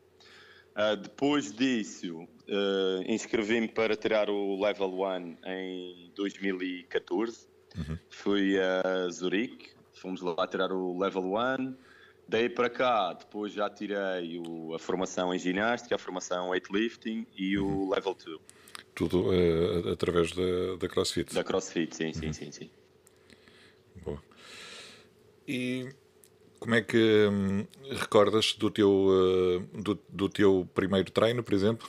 Uh, 0.76 0.98
depois 0.98 1.54
disso, 1.54 2.24
uh, 2.24 3.04
inscrevi-me 3.08 3.68
para 3.68 3.96
tirar 3.96 4.30
o 4.30 4.62
Level 4.62 4.94
1 4.94 5.38
em 5.46 6.12
2014. 6.16 7.48
Uhum. 7.78 7.98
Fui 8.10 8.60
a 8.60 9.10
Zurique, 9.10 9.70
fomos 9.94 10.22
lá 10.22 10.48
tirar 10.48 10.72
o 10.72 10.98
Level 10.98 11.34
1 11.34 11.76
Daí 12.28 12.50
para 12.50 12.70
cá, 12.70 13.14
depois 13.14 13.54
já 13.54 13.70
tirei 13.70 14.40
o, 14.40 14.74
a 14.74 14.80
formação 14.80 15.34
em 15.34 15.38
ginástica, 15.38 15.96
a 15.96 15.98
formação 15.98 16.50
weightlifting 16.50 17.26
e 17.38 17.58
o 17.58 17.66
uhum. 17.66 17.90
level 17.92 18.16
2. 18.16 18.40
Tudo 18.96 19.30
uh, 19.30 19.92
através 19.92 20.32
da, 20.32 20.76
da 20.80 20.88
CrossFit? 20.88 21.34
Da 21.34 21.44
CrossFit, 21.44 21.96
sim, 21.96 22.14
sim, 22.14 22.28
uhum. 22.28 22.34
sim, 22.34 22.52
sim. 22.52 22.70
Boa. 24.04 24.22
E 25.48 25.90
como 26.60 26.76
é 26.76 26.82
que 26.82 27.28
hum, 27.32 27.66
recordas 27.92 28.54
do 28.54 28.70
teu, 28.70 28.90
uh, 28.90 29.82
do, 29.82 30.00
do 30.10 30.30
teu 30.30 30.68
primeiro 30.74 31.12
treino, 31.12 31.44
por 31.44 31.54
exemplo? 31.54 31.88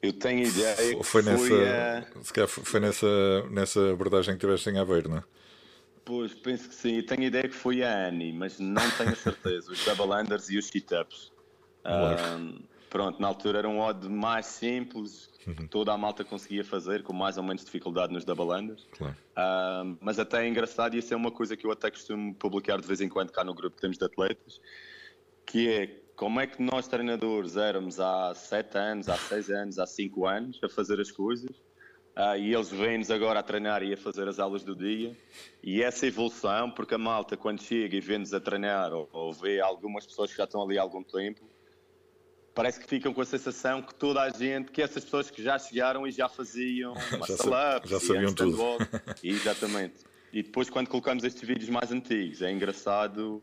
Eu 0.00 0.12
tenho 0.12 0.46
ideia 0.46 0.96
que 0.96 1.02
foi 1.02 1.22
nessa, 1.22 2.44
a... 2.44 2.46
foi 2.46 2.80
nessa, 2.80 3.42
nessa 3.50 3.92
abordagem 3.92 4.34
que 4.34 4.40
tiveste 4.40 4.70
em 4.70 4.78
Aveiro, 4.78 5.08
não 5.08 5.18
é? 5.18 5.24
Pois, 6.04 6.32
penso 6.32 6.68
que 6.68 6.74
sim. 6.74 6.96
Eu 6.96 7.06
tenho 7.06 7.24
ideia 7.24 7.48
que 7.48 7.54
foi 7.54 7.82
a 7.82 8.08
Annie, 8.08 8.32
mas 8.32 8.58
não 8.58 8.88
tenho 8.92 9.14
certeza. 9.14 9.70
os 9.70 9.84
double 9.84 10.14
unders 10.14 10.48
e 10.48 10.56
os 10.56 10.66
sit-ups. 10.66 11.32
Um, 11.84 12.60
pronto, 12.88 13.20
na 13.20 13.28
altura 13.28 13.58
era 13.58 13.68
um 13.68 13.80
odd 13.80 14.08
mais 14.08 14.46
simples, 14.46 15.30
que 15.38 15.50
uhum. 15.50 15.68
toda 15.68 15.92
a 15.92 15.98
malta 15.98 16.24
conseguia 16.24 16.64
fazer, 16.64 17.02
com 17.02 17.12
mais 17.12 17.36
ou 17.36 17.42
menos 17.42 17.64
dificuldade 17.64 18.12
nos 18.12 18.24
double 18.24 18.46
unders. 18.46 18.86
Claro. 18.92 19.16
Um, 19.36 19.96
mas 20.00 20.18
até 20.18 20.44
é 20.44 20.48
engraçado, 20.48 20.94
e 20.94 20.98
isso 20.98 21.12
é 21.12 21.16
uma 21.16 21.30
coisa 21.30 21.56
que 21.56 21.66
eu 21.66 21.70
até 21.70 21.90
costumo 21.90 22.34
publicar 22.34 22.80
de 22.80 22.86
vez 22.86 23.00
em 23.00 23.08
quando 23.08 23.30
cá 23.30 23.44
no 23.44 23.54
grupo 23.54 23.76
que 23.76 23.82
temos 23.82 23.98
de 23.98 24.04
atletas, 24.04 24.60
que 25.46 25.68
é 25.68 25.86
como 26.16 26.40
é 26.40 26.46
que 26.46 26.62
nós 26.62 26.88
treinadores 26.88 27.56
éramos 27.56 28.00
há 28.00 28.34
7 28.34 28.76
anos, 28.76 29.08
há 29.08 29.16
6 29.16 29.50
anos, 29.50 29.78
há 29.78 29.86
5 29.86 30.26
anos 30.26 30.60
a 30.62 30.68
fazer 30.68 31.00
as 31.00 31.10
coisas 31.10 31.56
Uh, 32.18 32.36
e 32.36 32.52
eles 32.52 32.68
vêm-nos 32.68 33.12
agora 33.12 33.38
a 33.38 33.42
treinar 33.44 33.80
e 33.84 33.92
a 33.92 33.96
fazer 33.96 34.26
as 34.26 34.40
aulas 34.40 34.64
do 34.64 34.74
dia. 34.74 35.16
E 35.62 35.80
essa 35.80 36.04
evolução, 36.04 36.68
porque 36.68 36.96
a 36.96 36.98
malta, 36.98 37.36
quando 37.36 37.62
chega 37.62 37.96
e 37.96 38.00
vê-nos 38.00 38.34
a 38.34 38.40
treinar, 38.40 38.92
ou, 38.92 39.08
ou, 39.12 39.32
vê 39.32 39.60
algumas 39.60 40.04
pessoas 40.04 40.32
que 40.32 40.36
já 40.36 40.42
estão 40.42 40.60
ali 40.60 40.76
há 40.76 40.82
algum 40.82 41.04
tempo, 41.04 41.48
parece 42.58 42.80
que 42.80 42.88
ficam 42.88 43.14
com 43.14 43.20
a 43.20 43.24
sensação 43.24 43.80
que 43.80 43.94
toda 43.94 44.20
a 44.20 44.30
gente, 44.30 44.72
que 44.72 44.82
essas 44.82 45.04
pessoas 45.04 45.30
que 45.30 45.40
já 45.40 45.56
chegaram 45.60 46.04
e 46.08 46.10
já 46.10 46.28
faziam 46.28 46.92
já, 47.28 47.80
já 47.84 48.00
sabiam 48.00 48.34
tudo. 48.34 48.58
exatamente. 49.22 50.00
E 50.32 50.42
depois, 50.42 50.68
quando 50.68 50.88
colocamos 50.88 51.22
estes 51.22 51.46
vídeos 51.46 51.70
mais 51.70 51.92
antigos, 51.92 52.42
é 52.42 52.50
engraçado 52.50 53.40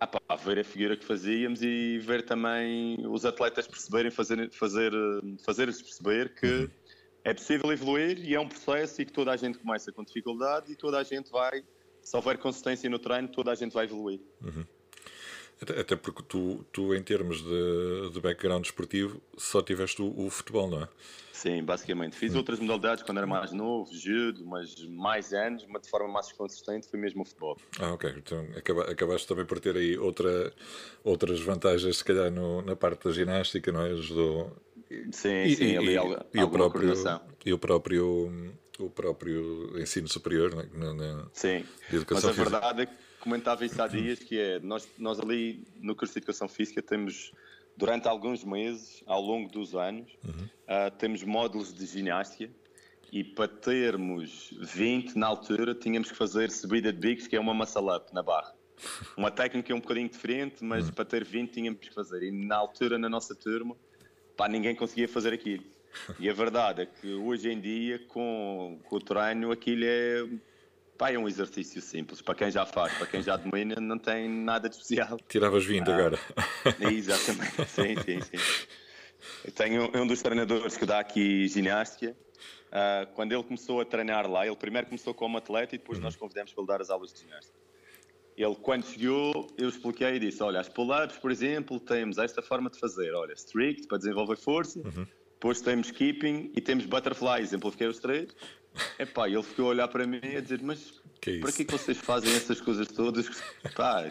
ah, 0.00 0.08
pá, 0.08 0.34
ver 0.34 0.58
a 0.58 0.64
figura 0.64 0.96
que 0.96 1.04
fazíamos 1.04 1.62
e 1.62 2.00
ver 2.00 2.24
também 2.24 3.06
os 3.06 3.24
atletas 3.24 3.68
perceberem, 3.68 4.10
fazer, 4.10 4.50
fazer, 4.50 4.92
fazer-lhes 5.44 5.80
perceber 5.80 6.34
que. 6.34 6.46
Uhum 6.46 6.70
é 7.24 7.32
possível 7.32 7.72
evoluir 7.72 8.18
e 8.18 8.34
é 8.34 8.40
um 8.40 8.48
processo 8.48 9.00
e 9.00 9.04
que 9.04 9.12
toda 9.12 9.30
a 9.30 9.36
gente 9.36 9.56
começa 9.56 9.92
com 9.92 10.02
dificuldade 10.02 10.72
e 10.72 10.74
toda 10.74 10.98
a 10.98 11.04
gente 11.04 11.30
vai, 11.30 11.62
se 12.02 12.16
houver 12.16 12.36
consistência 12.36 12.90
no 12.90 12.98
treino, 12.98 13.28
toda 13.28 13.52
a 13.52 13.54
gente 13.54 13.72
vai 13.72 13.84
evoluir. 13.84 14.20
Uhum. 14.40 14.64
Até, 15.62 15.94
porque 15.96 16.22
tu, 16.28 16.64
tu, 16.72 16.94
em 16.94 17.02
termos 17.02 17.42
de, 17.42 18.10
de 18.12 18.20
background 18.20 18.64
esportivo, 18.64 19.20
só 19.36 19.62
tiveste 19.62 20.02
o, 20.02 20.26
o 20.26 20.28
futebol, 20.28 20.68
não 20.68 20.82
é? 20.82 20.88
Sim, 21.32 21.62
basicamente. 21.64 22.16
Fiz 22.16 22.34
outras 22.34 22.60
modalidades 22.60 23.02
quando 23.02 23.18
era 23.18 23.26
mais 23.26 23.52
novo, 23.52 23.92
judo, 23.92 24.44
mas 24.46 24.74
mais 24.86 25.32
anos, 25.32 25.66
mas 25.68 25.82
de 25.82 25.90
forma 25.90 26.08
mais 26.08 26.30
consistente 26.32 26.88
foi 26.88 27.00
mesmo 27.00 27.22
o 27.22 27.24
futebol. 27.24 27.56
Ah, 27.80 27.92
ok. 27.92 28.14
Então 28.16 28.46
acabaste 28.88 29.26
também 29.26 29.44
por 29.44 29.58
ter 29.58 29.76
aí 29.76 29.98
outra, 29.98 30.52
outras 31.02 31.40
vantagens, 31.40 31.96
se 31.96 32.04
calhar, 32.04 32.30
no, 32.30 32.62
na 32.62 32.76
parte 32.76 33.08
da 33.08 33.12
ginástica, 33.12 33.72
não 33.72 33.82
é? 33.82 33.90
Ajudou 33.90 34.52
Sim, 35.10 35.44
e, 35.44 35.56
sim, 35.56 35.76
ali 35.76 35.92
e, 35.92 35.96
alguma, 35.96 36.26
e 36.34 36.42
o 36.42 36.50
próprio 36.50 36.94
e 37.46 37.52
o 37.52 37.58
próprio 37.58 38.52
o 38.78 38.90
próprio 38.90 39.80
ensino 39.80 40.06
superior 40.06 40.54
né, 40.54 40.68
na, 40.74 40.92
na 40.92 41.26
sim 41.32 41.64
mas 42.10 42.24
a 42.24 42.32
verdade 42.32 42.82
é 42.82 42.86
que 42.86 42.92
comentava 43.22 43.64
isso 43.64 43.80
há 43.80 43.88
dias 43.88 44.18
que 44.18 44.38
é 44.38 44.58
nós 44.60 44.88
nós 44.98 45.18
ali 45.18 45.64
no 45.80 45.94
curso 45.94 46.12
de 46.12 46.18
educação 46.18 46.48
física 46.48 46.82
temos 46.82 47.32
durante 47.76 48.06
alguns 48.06 48.44
meses 48.44 49.02
ao 49.06 49.22
longo 49.22 49.48
dos 49.48 49.74
anos 49.74 50.10
uhum. 50.24 50.44
uh, 50.44 50.90
temos 50.98 51.22
módulos 51.22 51.72
de 51.72 51.86
ginástica 51.86 52.52
e 53.10 53.22
para 53.22 53.48
termos 53.48 54.52
20 54.60 55.16
na 55.16 55.26
altura 55.26 55.74
tínhamos 55.74 56.10
que 56.10 56.16
fazer 56.16 56.50
subida 56.50 56.92
de 56.92 56.98
bicos 56.98 57.26
que 57.26 57.36
é 57.36 57.40
uma 57.40 57.54
muscle 57.54 57.94
up 57.94 58.12
na 58.12 58.22
barra 58.22 58.54
uma 59.16 59.30
técnica 59.30 59.74
um 59.74 59.80
bocadinho 59.80 60.08
diferente 60.08 60.64
mas 60.64 60.88
uhum. 60.88 60.92
para 60.92 61.04
ter 61.04 61.24
20 61.24 61.50
tínhamos 61.50 61.80
que 61.80 61.94
fazer 61.94 62.22
e 62.24 62.30
na 62.30 62.56
altura 62.56 62.98
na 62.98 63.08
nossa 63.08 63.34
turma 63.34 63.76
pá, 64.36 64.48
ninguém 64.48 64.74
conseguia 64.74 65.08
fazer 65.08 65.32
aquilo. 65.32 65.64
E 66.18 66.28
a 66.28 66.32
verdade 66.32 66.82
é 66.82 66.86
que 66.86 67.14
hoje 67.14 67.50
em 67.50 67.60
dia, 67.60 67.98
com, 68.08 68.80
com 68.84 68.96
o 68.96 69.00
treino, 69.00 69.52
aquilo 69.52 69.84
é, 69.84 70.26
pá, 71.02 71.10
é 71.10 71.18
um 71.18 71.26
exercício 71.26 71.82
simples. 71.82 72.22
Para 72.22 72.36
quem 72.36 72.50
já 72.50 72.64
faz, 72.64 72.94
para 72.94 73.08
quem 73.08 73.20
já 73.20 73.36
domina, 73.36 73.74
não 73.80 73.98
tem 73.98 74.28
nada 74.28 74.68
de 74.68 74.76
especial. 74.76 75.18
Tiravas 75.28 75.64
vindo 75.64 75.90
ah, 75.90 75.94
agora. 75.96 76.18
Exatamente, 76.92 77.56
sim, 77.66 77.96
sim, 78.04 78.20
sim. 78.20 78.60
Eu 79.44 79.50
tenho 79.50 79.90
um 79.96 80.06
dos 80.06 80.22
treinadores 80.22 80.76
que 80.76 80.86
dá 80.86 81.00
aqui 81.00 81.48
ginástica. 81.48 82.16
Uh, 82.68 83.12
quando 83.14 83.32
ele 83.32 83.42
começou 83.42 83.80
a 83.80 83.84
treinar 83.84 84.30
lá, 84.30 84.46
ele 84.46 84.54
primeiro 84.54 84.86
começou 84.86 85.12
como 85.12 85.36
atleta 85.36 85.74
e 85.74 85.78
depois 85.78 85.98
uhum. 85.98 86.04
nós 86.04 86.14
convidamos 86.14 86.52
para 86.52 86.62
ele 86.62 86.68
dar 86.68 86.80
as 86.80 86.88
aulas 86.88 87.12
de 87.12 87.20
ginástica. 87.20 87.58
Ele, 88.36 88.54
quando 88.54 88.86
chegou, 88.86 89.48
eu 89.58 89.68
expliquei 89.68 90.14
e 90.14 90.18
disse: 90.20 90.42
Olha, 90.42 90.60
as 90.60 90.68
pull-ups, 90.68 91.18
por 91.18 91.32
exemplo, 91.32 91.80
temos 91.80 92.16
esta 92.16 92.40
forma 92.40 92.70
de 92.70 92.78
fazer. 92.78 93.12
Olha, 93.12 93.34
strict 93.34 93.88
para 93.88 93.98
desenvolver 93.98 94.36
força, 94.36 94.78
uhum. 94.78 95.06
depois 95.34 95.60
temos 95.60 95.90
keeping 95.90 96.52
e 96.56 96.60
temos 96.60 96.86
butterfly. 96.86 97.42
Exemplifiquei 97.42 97.88
os 97.88 97.98
três. 97.98 98.34
Epá, 98.98 99.28
ele 99.28 99.42
ficou 99.42 99.66
a 99.66 99.68
olhar 99.68 99.88
para 99.88 100.06
mim 100.06 100.20
e 100.22 100.36
a 100.36 100.40
dizer: 100.40 100.60
Mas 100.62 101.00
que 101.20 101.30
é 101.30 101.38
para 101.40 101.52
que, 101.52 101.64
que 101.64 101.72
vocês 101.72 101.98
fazem 101.98 102.34
essas 102.34 102.60
coisas 102.60 102.88
todas? 102.88 103.28
Pá, 103.74 104.10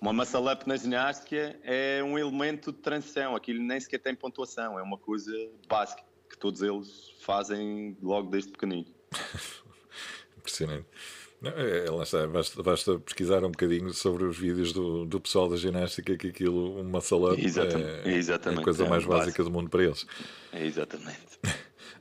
uma 0.00 0.12
muscle 0.12 0.52
up 0.52 0.66
na 0.68 0.76
ginástica 0.76 1.58
é 1.62 2.02
um 2.02 2.18
elemento 2.18 2.72
de 2.72 2.78
transição. 2.78 3.34
Aquilo 3.34 3.62
nem 3.62 3.80
sequer 3.80 3.98
tem 3.98 4.14
pontuação, 4.14 4.78
é 4.78 4.82
uma 4.82 4.98
coisa 4.98 5.32
básica 5.68 6.02
que 6.28 6.36
todos 6.36 6.62
eles 6.62 7.14
fazem 7.20 7.96
logo 8.02 8.30
desde 8.30 8.50
pequenino. 8.50 8.86
Impressionante. 10.36 10.86
Não, 11.40 11.50
é, 11.50 11.86
é, 11.86 11.90
lá 11.90 12.02
está, 12.02 12.26
basta, 12.26 12.62
basta, 12.62 12.98
pesquisar 12.98 13.44
um 13.44 13.50
bocadinho 13.50 13.92
sobre 13.92 14.24
os 14.24 14.38
vídeos 14.38 14.72
do, 14.72 15.04
do 15.04 15.20
pessoal 15.20 15.48
da 15.48 15.56
ginástica 15.56 16.16
que 16.16 16.28
aquilo, 16.28 16.80
uma 16.80 17.00
sala 17.00 17.34
é, 17.34 17.40
é 17.40 18.60
a 18.60 18.62
coisa 18.62 18.84
é 18.84 18.88
mais 18.88 19.04
básica 19.04 19.44
do 19.44 19.50
mundo 19.50 19.68
para 19.68 19.84
eles. 19.84 20.06
É 20.52 20.64
exatamente. 20.64 21.38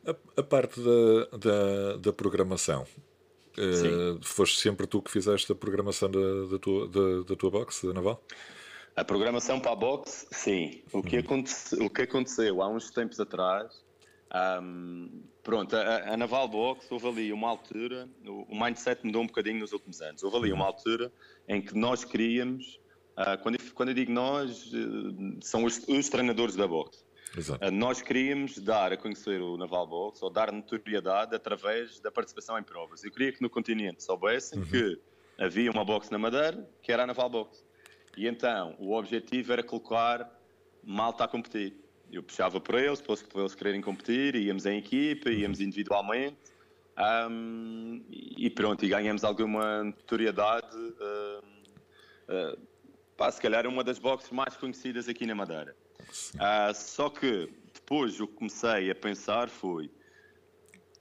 A, 0.06 0.40
a 0.42 0.44
parte 0.44 0.80
da, 0.80 1.38
da, 1.38 1.98
da 1.98 2.14
programação, 2.14 2.86
uh, 3.58 4.20
foste 4.24 4.60
sempre 4.60 4.86
tu 4.88 5.02
que 5.02 5.12
fizeste 5.12 5.52
a 5.52 5.56
programação 5.56 6.10
da, 6.10 6.46
da, 6.52 6.60
tua, 6.60 6.88
da, 6.88 7.24
da 7.28 7.36
tua 7.36 7.50
box, 7.50 7.88
da 7.88 7.94
Naval? 7.94 8.24
A 8.96 9.04
programação 9.04 9.60
para 9.60 9.72
a 9.72 9.76
box, 9.76 10.28
sim. 10.32 10.84
O 10.94 11.04
que, 11.04 11.18
hum. 11.18 11.20
aconte, 11.20 11.54
o 11.82 11.90
que 11.90 12.04
aconteceu 12.04 12.62
há 12.62 12.70
uns 12.70 12.92
tempos 12.92 13.20
atrás 13.20 13.86
um, 14.62 15.24
pronto, 15.44 15.76
a, 15.76 16.14
a, 16.14 16.18
Naval 16.18 16.48
Box 16.48 16.88
houve 16.92 17.08
ali 17.08 17.34
uma 17.34 17.48
altura, 17.48 18.10
o, 18.26 18.46
o, 18.50 18.60
mindset 18.60 19.06
mudou 19.06 19.22
um 19.22 19.28
bocadinho 19.28 19.60
nos 19.60 19.72
últimos 19.72 20.02
anos. 20.02 20.24
Houve 20.24 20.38
ali 20.38 20.52
uma 20.52 20.66
altura 20.66 21.12
em 21.48 21.62
que 21.62 21.78
nós 21.78 22.04
queríamos, 22.04 22.80
uh, 23.18 23.42
quando, 23.42 23.56
eu, 23.56 23.74
quando 23.74 23.90
eu 23.90 23.96
digo 23.96 24.12
nós, 24.12 24.74
uh, 24.74 25.38
são 25.42 25.64
os, 25.64 25.82
os, 25.88 26.10
treinadores 26.10 26.56
da 26.56 26.68
box. 26.68 27.05
Uh, 27.38 27.72
nós 27.72 28.02
queríamos 28.02 28.58
dar 28.60 28.94
a 28.94 28.98
conhecer 28.98 29.42
o 29.42 29.58
Naval 29.58 29.88
Box 29.88 30.22
ou 30.24 30.30
dar 30.30 30.52
notoriedade 30.52 31.36
através 31.36 32.00
da 32.00 32.12
participação 32.12 32.58
em 32.58 32.64
provas. 32.64 33.04
Eu 33.04 33.12
queria 33.12 33.32
que 33.32 33.42
no 33.42 33.50
continente 33.50 34.04
soubessem 34.04 34.60
uhum. 34.60 34.66
que 34.66 35.00
havia 35.38 35.70
uma 35.72 35.84
box 35.84 36.10
na 36.10 36.18
Madeira 36.18 36.68
que 36.82 36.92
era 36.92 37.04
a 37.04 37.08
Naval 37.08 37.30
Box. 37.30 37.64
E 38.18 38.28
então 38.28 38.76
o 38.80 38.94
objetivo 38.94 39.52
era 39.52 39.64
colocar 39.64 40.30
malta 40.84 41.24
a 41.24 41.28
competir 41.28 41.86
eu 42.12 42.24
puxava 42.24 42.60
por 42.60 42.76
eles, 42.76 43.02
para 43.02 43.42
eles 43.42 43.56
quererem 43.56 43.82
competir, 43.82 44.36
íamos 44.36 44.66
em 44.66 44.78
equipa, 44.78 45.30
íamos 45.30 45.60
individualmente. 45.60 46.38
Um, 47.30 48.02
e 48.10 48.50
pronto, 48.50 48.86
e 48.86 48.88
ganhamos 48.88 49.24
alguma 49.24 49.84
notoriedade. 49.84 50.76
Uh, 50.76 51.44
uh, 52.30 52.60
pá, 53.18 53.30
se 53.32 53.42
calhar 53.42 53.68
uma 53.68 53.84
das 53.84 54.00
boxes 54.00 54.32
mais 54.32 54.56
conhecidas 54.56 55.10
aqui 55.10 55.26
na 55.26 55.36
Madeira. 55.36 55.76
Uh, 56.36 56.74
só 56.74 57.10
que 57.10 57.50
depois 57.74 58.20
o 58.20 58.28
que 58.28 58.34
comecei 58.34 58.90
a 58.90 58.96
pensar 58.96 59.50
foi 59.50 59.90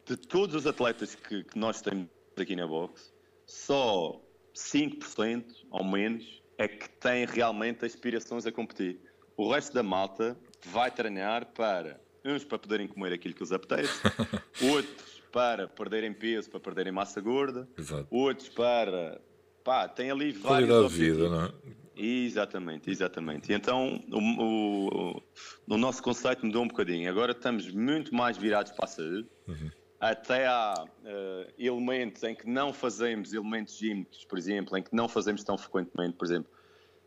de 0.06 0.16
todos 0.16 0.54
os 0.54 0.66
atletas 0.66 1.14
que, 1.14 1.44
que 1.44 1.58
nós 1.58 1.80
temos 1.80 2.08
aqui 2.36 2.54
na 2.54 2.66
box, 2.66 3.12
só 3.46 4.20
5% 4.54 5.44
ou 5.70 5.84
menos 5.84 6.42
é 6.58 6.68
que 6.68 6.88
têm 6.88 7.26
realmente 7.26 7.84
aspirações 7.84 8.46
a 8.46 8.52
competir. 8.52 9.00
O 9.36 9.50
resto 9.52 9.72
da 9.72 9.82
malta 9.82 10.36
vai 10.66 10.90
treinar 10.90 11.46
para 11.46 12.00
uns 12.24 12.44
para 12.44 12.58
poderem 12.58 12.86
comer 12.86 13.12
aquilo 13.12 13.34
que 13.34 13.42
os 13.42 13.52
apetece, 13.52 14.00
outros 14.62 15.22
para 15.32 15.66
perderem 15.66 16.12
peso, 16.12 16.48
para 16.48 16.60
perderem 16.60 16.92
massa 16.92 17.20
gorda, 17.20 17.68
Exato. 17.76 18.06
outros 18.10 18.48
para 18.48 19.20
pá, 19.64 19.88
tem 19.88 20.10
ali 20.10 20.32
vários 20.32 20.70
Qualidade 20.70 20.88
de 20.88 20.94
vida, 20.94 21.28
não 21.28 21.44
é? 21.44 21.52
Exatamente, 21.96 22.90
exatamente. 22.90 23.52
E 23.52 23.54
então 23.54 24.02
o, 24.10 24.18
o, 24.18 25.22
o, 25.68 25.76
nosso 25.78 26.02
conceito 26.02 26.44
mudou 26.44 26.62
um 26.62 26.68
bocadinho. 26.68 27.08
Agora 27.08 27.32
estamos 27.32 27.70
muito 27.70 28.14
mais 28.14 28.36
virados 28.36 28.72
para 28.72 28.84
a 28.84 28.88
saúde. 28.88 29.28
Uhum. 29.46 29.70
Até 30.00 30.46
há 30.46 30.74
uh, 30.84 31.52
elementos 31.58 32.22
em 32.24 32.34
que 32.34 32.48
não 32.48 32.72
fazemos 32.72 33.32
elementos 33.32 33.78
químicos, 33.78 34.24
por 34.24 34.36
exemplo, 34.36 34.76
em 34.76 34.82
que 34.82 34.94
não 34.94 35.08
fazemos 35.08 35.42
tão 35.42 35.56
frequentemente, 35.56 36.16
por 36.16 36.26
exemplo, 36.26 36.50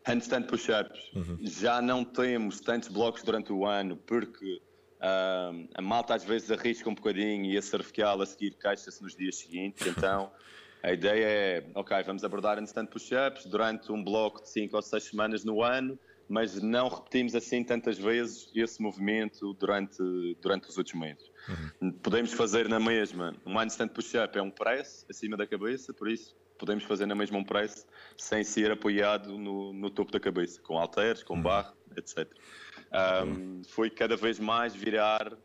Handstand 0.06 0.44
push-ups. 0.44 1.12
Uhum. 1.14 1.38
Já 1.42 1.82
não 1.82 2.04
temos 2.04 2.60
tantos 2.60 2.88
blocos 2.88 3.22
durante 3.22 3.52
o 3.52 3.66
ano 3.66 3.96
porque 3.96 4.60
uh, 5.00 5.68
a 5.74 5.82
malta 5.82 6.14
às 6.14 6.24
vezes 6.24 6.50
arrisca 6.50 6.88
um 6.88 6.94
bocadinho 6.94 7.44
e 7.44 7.56
a 7.56 7.62
cervical 7.62 8.20
a 8.20 8.26
seguir 8.26 8.52
caixa-se 8.52 9.02
nos 9.02 9.14
dias 9.14 9.36
seguintes. 9.36 9.86
Então 9.86 10.32
a 10.82 10.92
ideia 10.92 11.24
é, 11.24 11.64
ok, 11.74 12.02
vamos 12.04 12.24
abordar 12.24 12.58
handstand 12.58 12.86
push-ups 12.86 13.46
durante 13.46 13.90
um 13.90 14.02
bloco 14.02 14.42
de 14.42 14.48
5 14.50 14.76
ou 14.76 14.82
6 14.82 15.04
semanas 15.04 15.44
no 15.44 15.62
ano, 15.62 15.98
mas 16.28 16.60
não 16.60 16.88
repetimos 16.88 17.34
assim 17.34 17.64
tantas 17.64 17.98
vezes 17.98 18.50
esse 18.54 18.80
movimento 18.80 19.54
durante, 19.54 19.98
durante 20.40 20.68
os 20.68 20.76
outros 20.76 20.94
meses. 20.94 21.30
Uhum. 21.80 21.92
Podemos 21.92 22.32
fazer 22.32 22.68
na 22.68 22.78
mesma. 22.78 23.34
Um 23.46 23.58
handstand 23.58 23.88
push-up 23.88 24.38
é 24.38 24.42
um 24.42 24.50
press 24.50 25.06
acima 25.08 25.36
da 25.36 25.46
cabeça, 25.46 25.92
por 25.92 26.08
isso 26.08 26.36
podemos 26.58 26.84
fazer 26.84 27.06
na 27.06 27.14
mesma 27.14 27.38
um 27.38 27.44
press 27.44 27.86
sem 28.16 28.44
ser 28.44 28.70
apoiado 28.70 29.38
no, 29.38 29.72
no 29.72 29.90
topo 29.90 30.12
da 30.12 30.20
cabeça, 30.20 30.60
com 30.60 30.78
halteres, 30.78 31.22
com 31.22 31.34
uhum. 31.34 31.42
barra, 31.42 31.72
etc. 31.96 32.28
Um, 33.26 33.62
foi 33.64 33.90
cada 33.90 34.16
vez 34.16 34.38
mais 34.38 34.74
virar 34.74 35.36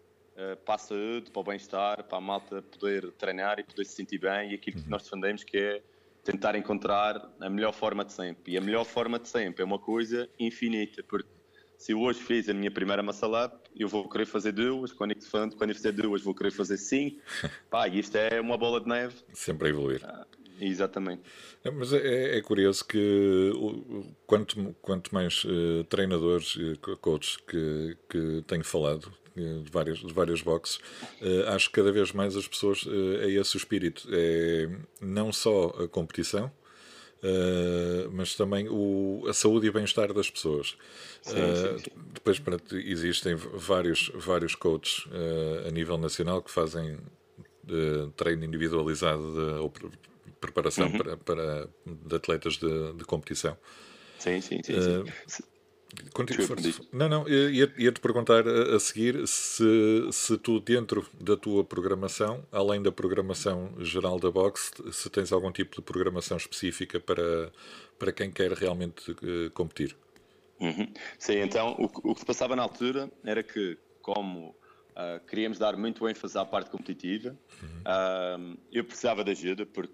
para 0.66 0.76
a 0.76 0.78
saúde, 0.78 1.30
para 1.32 1.40
o 1.40 1.44
bem-estar, 1.44 2.04
para 2.04 2.18
a 2.18 2.22
malta 2.22 2.62
poder 2.62 3.12
treinar 3.14 3.60
e 3.60 3.64
poder 3.64 3.86
se 3.86 3.94
sentir 3.94 4.18
bem 4.18 4.52
e 4.52 4.56
aquilo 4.56 4.78
que 4.78 4.84
uhum. 4.84 4.90
nós 4.90 5.04
defendemos 5.04 5.44
que 5.44 5.58
é 5.58 5.82
tentar 6.24 6.56
encontrar 6.56 7.30
a 7.40 7.50
melhor 7.50 7.74
forma 7.74 8.04
de 8.04 8.14
sempre. 8.14 8.54
E 8.54 8.58
a 8.58 8.62
melhor 8.62 8.86
forma 8.86 9.20
de 9.20 9.28
sempre 9.28 9.62
é 9.62 9.66
uma 9.66 9.78
coisa 9.78 10.30
infinita, 10.40 11.04
porque 11.04 11.30
se 11.78 11.92
eu 11.92 12.00
hoje 12.00 12.20
fiz 12.20 12.48
a 12.48 12.54
minha 12.54 12.72
primeira 12.72 13.04
muscle 13.04 13.36
up, 13.36 13.58
eu 13.76 13.88
vou 13.88 14.08
querer 14.08 14.26
fazer 14.26 14.54
duas, 14.54 14.94
quando 14.94 15.12
eu, 15.12 15.18
quando 15.58 15.70
eu 15.72 15.76
fizer 15.76 15.92
duas 15.92 16.22
vou 16.22 16.34
querer 16.34 16.52
fazer 16.52 16.78
cinco. 16.78 17.20
Pá, 17.70 17.88
isto 17.88 18.16
é 18.16 18.40
uma 18.40 18.58
bola 18.58 18.80
de 18.80 18.88
neve. 18.88 19.16
Sempre 19.34 19.68
a 19.68 19.70
evoluir. 19.72 20.02
Ah, 20.04 20.26
Exatamente. 20.62 21.24
É, 21.64 21.72
mas 21.72 21.92
é, 21.92 22.38
é, 22.38 22.42
curioso 22.42 22.86
que 22.86 23.52
quanto, 24.26 24.74
quanto 24.82 25.14
mais 25.14 25.44
uh, 25.44 25.84
treinadores 25.90 26.56
e 26.56 26.78
coaches 26.98 27.38
que, 27.38 27.98
que 28.10 28.44
tenho 28.48 28.64
falado, 28.64 29.12
eh, 29.23 29.23
de 29.36 29.72
várias, 29.72 30.00
de 30.00 30.14
várias 30.14 30.42
boxes, 30.42 30.78
uh, 31.22 31.50
acho 31.50 31.70
que 31.70 31.76
cada 31.76 31.92
vez 31.92 32.12
mais 32.12 32.36
as 32.36 32.48
pessoas 32.48 32.84
uh, 32.84 33.18
é 33.22 33.32
esse 33.32 33.56
o 33.56 33.58
espírito. 33.58 34.08
É 34.12 34.70
não 35.02 35.32
só 35.32 35.68
a 35.84 35.88
competição, 35.88 36.52
Uh, 37.24 38.12
mas 38.12 38.36
também 38.36 38.68
o, 38.68 39.26
a 39.30 39.34
saúde 39.34 39.68
e 39.68 39.70
o 39.70 39.74
bem-estar 39.74 40.12
das 40.12 40.30
pessoas. 40.30 40.76
Sim, 41.22 41.36
uh, 41.36 41.56
sim, 41.56 41.84
sim. 41.86 41.92
Depois 42.14 42.38
pronto, 42.38 42.78
existem 42.78 43.34
vários, 43.36 44.12
vários 44.14 44.56
coaches 44.56 45.06
uh, 45.06 45.66
a 45.70 45.72
nível 45.72 45.98
nacional 45.98 46.42
que 46.42 46.52
fazem 46.52 46.98
treino 48.18 48.44
individualizado 48.44 49.24
de, 49.32 49.60
ou 49.62 49.72
preparação 50.42 50.88
uhum. 50.88 50.98
para, 50.98 51.16
para, 51.16 51.70
de 51.86 52.14
atletas 52.14 52.58
de, 52.58 52.92
de 52.92 53.06
competição. 53.06 53.58
Sim, 54.20 54.42
sim, 54.42 54.62
sim. 54.62 54.74
Sim. 55.26 55.44
For... 56.46 56.86
Não, 56.92 57.10
não, 57.10 57.28
ia-te 57.28 57.82
ia 57.82 57.92
perguntar 57.92 58.48
a, 58.48 58.76
a, 58.76 58.80
seguir 58.80 59.28
se, 59.28 60.10
se 60.12 60.38
tu, 60.38 60.60
dentro 60.60 61.06
da 61.20 61.36
tua 61.36 61.64
programação, 61.64 62.46
além 62.52 62.82
da 62.82 62.92
programação 62.92 63.74
geral 63.80 64.20
da 64.20 64.30
box, 64.32 64.72
se 64.92 65.10
tens 65.10 65.32
algum 65.32 65.52
tipo 65.52 65.76
de 65.76 65.82
programação 65.82 66.38
específica 66.38 67.00
para, 67.00 67.52
para 67.98 68.12
quem 68.12 68.32
quer 68.32 68.52
realmente 68.52 69.12
uh, 69.12 69.52
competir. 69.54 69.96
Uhum. 70.60 70.92
Sim, 71.20 71.40
então 71.40 71.76
o, 71.78 71.86
o, 71.86 72.14
que 72.14 72.20
se 72.20 72.26
passava 72.26 72.56
na 72.56 72.64
altura 72.64 73.12
era 73.24 73.44
que, 73.44 73.78
como 74.02 74.50
uh, 74.50 75.20
queríamos 75.28 75.58
dar 75.58 75.76
muito 75.76 76.08
ênfase 76.08 76.38
à 76.38 76.46
parte 76.46 76.70
competitiva, 76.70 77.38
uhum. 77.62 78.54
uh, 78.54 78.58
eu 78.72 78.84
precisava 78.84 79.24
de 79.24 79.32
ajuda, 79.32 79.66
porque 79.66 79.94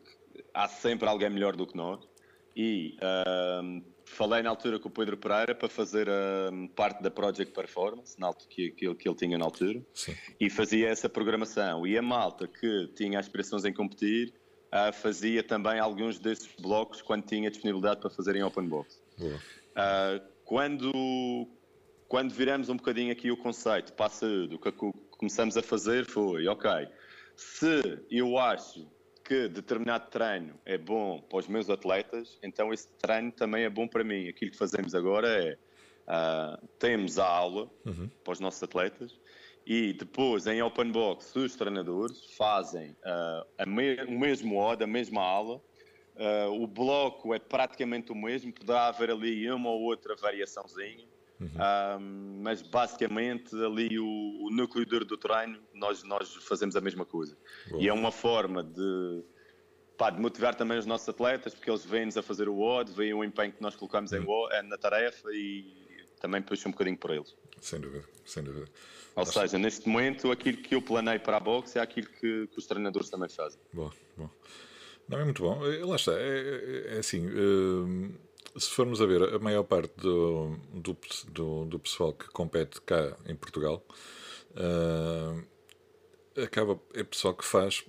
há 0.54 0.68
sempre 0.68 1.08
alguém 1.08 1.30
melhor 1.30 1.56
do 1.56 1.66
que 1.66 1.76
nós. 1.76 2.08
E 2.56 2.98
uh, 2.98 3.82
falei 4.10 4.42
na 4.42 4.50
altura 4.50 4.80
com 4.80 4.90
o 4.90 4.92
Pedro 4.92 5.18
Pereira 5.18 5.56
para 5.56 5.70
fazer 5.70 6.08
uh, 6.08 6.70
parte 6.76 7.02
da 7.02 7.12
Project 7.12 7.54
Performance, 7.54 8.20
na 8.20 8.28
altura, 8.28 8.50
que, 8.50 8.72
que, 8.72 8.86
ele, 8.86 8.96
que 8.96 9.08
ele 9.08 9.16
tinha 9.16 9.38
na 9.38 9.46
altura, 9.46 9.82
Sim. 9.94 10.16
e 10.40 10.50
fazia 10.50 10.90
essa 10.90 11.08
programação. 11.08 11.86
E 11.86 11.98
a 11.98 12.02
malta 12.02 12.48
que 12.48 12.88
tinha 12.96 13.20
aspirações 13.20 13.66
em 13.66 13.74
competir 13.74 14.34
uh, 14.74 14.92
fazia 14.92 15.44
também 15.44 15.80
alguns 15.80 16.20
desses 16.20 16.50
blocos 16.60 17.02
quando 17.02 17.26
tinha 17.26 17.50
disponibilidade 17.50 18.02
para 18.02 18.10
fazer 18.10 18.36
em 18.36 18.44
open 18.44 18.68
box. 18.68 19.02
Ah, 19.76 20.22
quando, 20.44 21.48
quando 22.08 22.34
viramos 22.34 22.70
um 22.70 22.76
bocadinho 22.76 23.12
aqui 23.12 23.32
o 23.32 23.38
conceito 23.38 23.94
passa 23.94 24.28
do 24.48 24.58
que 24.60 24.72
começamos 25.12 25.56
a 25.56 25.62
fazer 25.62 26.06
foi, 26.06 26.48
ok, 26.48 26.70
se 27.36 28.02
eu 28.10 28.38
acho 28.38 28.90
que 29.30 29.48
determinado 29.48 30.10
treino 30.10 30.60
é 30.66 30.76
bom 30.76 31.22
para 31.22 31.38
os 31.38 31.48
meus 31.48 31.70
atletas, 31.70 32.40
então 32.42 32.74
esse 32.74 32.92
treino 32.98 33.32
também 33.32 33.64
é 33.64 33.70
bom 33.70 33.88
para 33.88 34.04
mim. 34.04 34.28
Aquilo 34.28 34.50
que 34.50 34.58
fazemos 34.58 34.96
agora 34.96 35.28
é 35.28 35.54
uh, 36.08 36.68
temos 36.80 37.20
a 37.20 37.28
aula 37.28 37.70
uhum. 37.86 38.10
para 38.24 38.34
os 38.34 38.40
nossos 38.40 38.64
atletas 38.64 39.20
e 39.68 39.94
depois 39.94 40.48
em 40.48 40.64
open 40.64 40.92
box 40.92 41.36
os 41.36 41.56
treinadores 41.56 42.26
fazem 42.36 42.98
uh, 43.06 43.70
me 43.70 44.04
o 44.06 44.20
mesmo 44.20 44.58
odd, 44.58 44.84
a 44.84 44.88
mesma 44.88 45.22
aula. 45.22 45.62
Uh, 46.16 46.64
o 46.64 46.66
bloco 46.66 47.32
é 47.32 47.38
praticamente 47.38 48.12
o 48.12 48.16
mesmo, 48.16 48.52
poderá 48.52 48.88
haver 48.88 49.12
ali 49.12 49.50
uma 49.52 49.70
ou 49.70 49.82
outra 49.84 50.16
variaçãozinha, 50.16 51.06
Uhum. 51.40 52.42
mas 52.42 52.62
basicamente 52.62 53.56
ali 53.56 53.98
o, 53.98 54.06
o, 54.06 54.50
núcleo 54.52 54.86
duro 54.86 55.06
do 55.06 55.16
treino 55.16 55.58
nós, 55.74 56.04
nós 56.04 56.36
fazemos 56.36 56.76
a 56.76 56.82
mesma 56.82 57.06
coisa. 57.06 57.38
Boa. 57.70 57.82
E 57.82 57.88
é 57.88 57.94
uma 57.94 58.12
forma 58.12 58.62
de, 58.62 59.24
pá, 59.98 60.10
de 60.10 60.20
motivar 60.20 60.54
também 60.54 60.78
os 60.78 60.86
nossos 60.86 61.08
atletas, 61.08 61.54
porque 61.54 61.70
eles 61.70 61.86
vêm-nos 61.86 62.18
a 62.18 62.22
fazer 62.22 62.50
o 62.50 62.60
odd, 62.60 62.92
veem 62.92 63.14
o 63.14 63.24
empenho 63.24 63.54
que 63.54 63.62
nós 63.62 63.74
colocamos 63.74 64.12
uhum. 64.12 64.22
em, 64.22 64.54
eh, 64.54 64.62
na 64.64 64.78
tarefa 64.78 65.30
e 65.32 65.66
também 66.20 66.42
puxam 66.42 66.70
um 66.70 66.72
bocadinho 66.74 66.98
por 66.98 67.12
eles. 67.12 67.34
Sem 67.62 67.80
dúvida, 67.80 68.04
sem 68.26 68.44
dúvida. 68.44 68.68
Ou 69.16 69.24
Acho... 69.24 69.32
seja, 69.32 69.58
neste 69.58 69.88
momento 69.88 70.32
aquilo 70.32 70.58
que 70.58 70.76
eu 70.76 70.82
planei 70.82 71.20
para 71.20 71.38
a 71.38 71.40
boxe 71.40 71.80
é 71.80 71.82
aquilo 71.82 72.08
que, 72.08 72.48
que 72.48 72.58
os 72.58 72.68
treinadores 72.68 73.10
também 73.10 73.30
fazem. 73.30 73.62
Bom, 73.72 73.90
bom. 74.18 74.30
Não, 75.08 75.20
é 75.20 75.24
muito 75.24 75.42
bom. 75.42 75.66
Eh, 75.66 75.86
lá 75.86 75.96
está, 75.96 76.12
é, 76.12 76.18
é, 76.18 76.96
é 76.96 77.00
assim. 77.00 77.26
Uh 77.28 78.29
se 78.58 78.70
formos 78.70 79.02
a 79.02 79.06
ver, 79.06 79.36
a 79.36 79.40
maior 79.40 79.64
parte 79.64 79.94
do, 79.98 80.58
do, 80.74 80.98
do, 81.28 81.66
do 81.66 81.80
pessoal 81.80 82.14
que 82.14 82.28
compete 82.30 82.82
cá 82.82 83.16
em 83.28 83.36
Portugal 83.36 83.84
uh, 84.52 85.44
acaba, 86.42 86.80
é 86.94 87.04
pessoal 87.04 87.34
que 87.34 87.46
faz 87.46 87.86